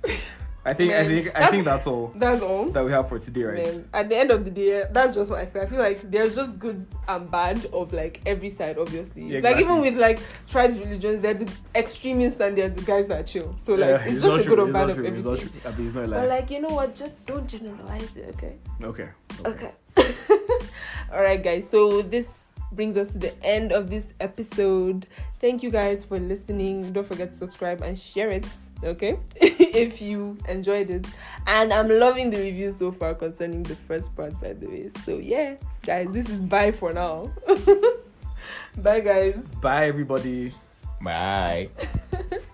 I 0.67 0.73
think. 0.73 0.93
I 0.93 1.05
think. 1.05 1.27
I 1.27 1.31
that's- 1.31 1.51
think 1.51 1.65
that's 1.65 1.85
all 1.87 2.11
That's 2.15 2.41
all. 2.41 2.65
that 2.71 2.83
we 2.83 2.91
have 2.91 3.07
for 3.07 3.19
today, 3.19 3.43
right? 3.43 3.63
Man, 3.65 3.89
at 3.93 4.09
the 4.09 4.17
end 4.17 4.31
of 4.31 4.43
the 4.45 4.51
day, 4.51 4.83
that's 4.91 5.13
just 5.13 5.29
what 5.29 5.39
I 5.39 5.45
feel. 5.45 5.61
I 5.61 5.65
feel 5.67 5.77
like 5.79 6.09
there's 6.09 6.35
just 6.35 6.57
good 6.57 6.85
and 7.07 7.29
bad 7.29 7.65
of 7.71 7.93
like 7.93 8.21
every 8.25 8.49
side, 8.49 8.77
obviously. 8.79 9.23
Yeah, 9.23 9.37
It's 9.37 9.43
Like 9.43 9.57
even 9.57 9.79
with 9.79 9.95
like 9.95 10.19
tribes, 10.47 10.77
religions, 10.79 11.21
they're 11.21 11.35
the 11.35 11.51
extremists 11.75 12.39
and 12.41 12.57
they're 12.57 12.69
the 12.69 12.81
guys 12.81 13.05
that 13.07 13.27
chill. 13.27 13.53
So 13.57 13.75
like 13.75 13.89
Yeah, 13.89 14.05
it's, 14.05 14.23
not 14.23 14.37
just 14.37 14.41
a 14.41 14.43
true, 14.43 14.55
good 14.55 14.59
or 14.63 14.67
it's 14.69 14.73
bad 14.73 14.81
not 14.81 14.89
of 14.89 14.95
true, 14.97 15.05
it's 15.05 15.23
not 15.25 15.31
everything. 15.33 15.61
true. 15.61 15.71
I 15.71 15.75
mean, 15.77 15.87
it's 15.87 15.95
not 15.95 16.03
a 16.05 16.07
But 16.07 16.29
like 16.29 16.49
you 16.51 16.61
know 16.61 16.69
what, 16.75 16.95
just 16.95 17.25
don't 17.27 17.47
generalize 17.47 18.17
it, 18.17 18.33
okay? 18.35 18.57
Okay. 18.83 19.09
Okay. 19.45 19.71
All 21.13 21.21
right, 21.21 21.41
guys. 21.43 21.69
So 21.69 22.01
this 22.01 22.27
brings 22.71 22.97
us 22.97 23.11
to 23.13 23.19
the 23.19 23.45
end 23.45 23.71
of 23.71 23.89
this 23.89 24.07
episode. 24.19 25.07
Thank 25.39 25.63
you 25.63 25.69
guys 25.69 26.03
for 26.03 26.19
listening. 26.19 26.91
Don't 26.91 27.07
forget 27.07 27.31
to 27.31 27.37
subscribe 27.37 27.81
and 27.81 27.97
share 27.97 28.31
it, 28.31 28.45
okay? 28.85 29.17
if 29.35 30.01
you 30.01 30.37
enjoyed 30.47 30.89
it. 30.89 31.07
And 31.47 31.73
I'm 31.73 31.89
loving 31.89 32.29
the 32.29 32.37
reviews 32.37 32.77
so 32.77 32.91
far 32.91 33.13
concerning 33.13 33.63
the 33.63 33.75
first 33.75 34.15
part, 34.15 34.39
by 34.41 34.53
the 34.53 34.67
way. 34.67 34.89
So 35.03 35.17
yeah, 35.17 35.57
guys, 35.83 36.07
this 36.11 36.29
is 36.29 36.39
bye 36.39 36.71
for 36.71 36.93
now. 36.93 37.31
bye, 38.77 38.99
guys. 38.99 39.35
Bye, 39.61 39.87
everybody. 39.87 40.53
Bye. 41.01 41.69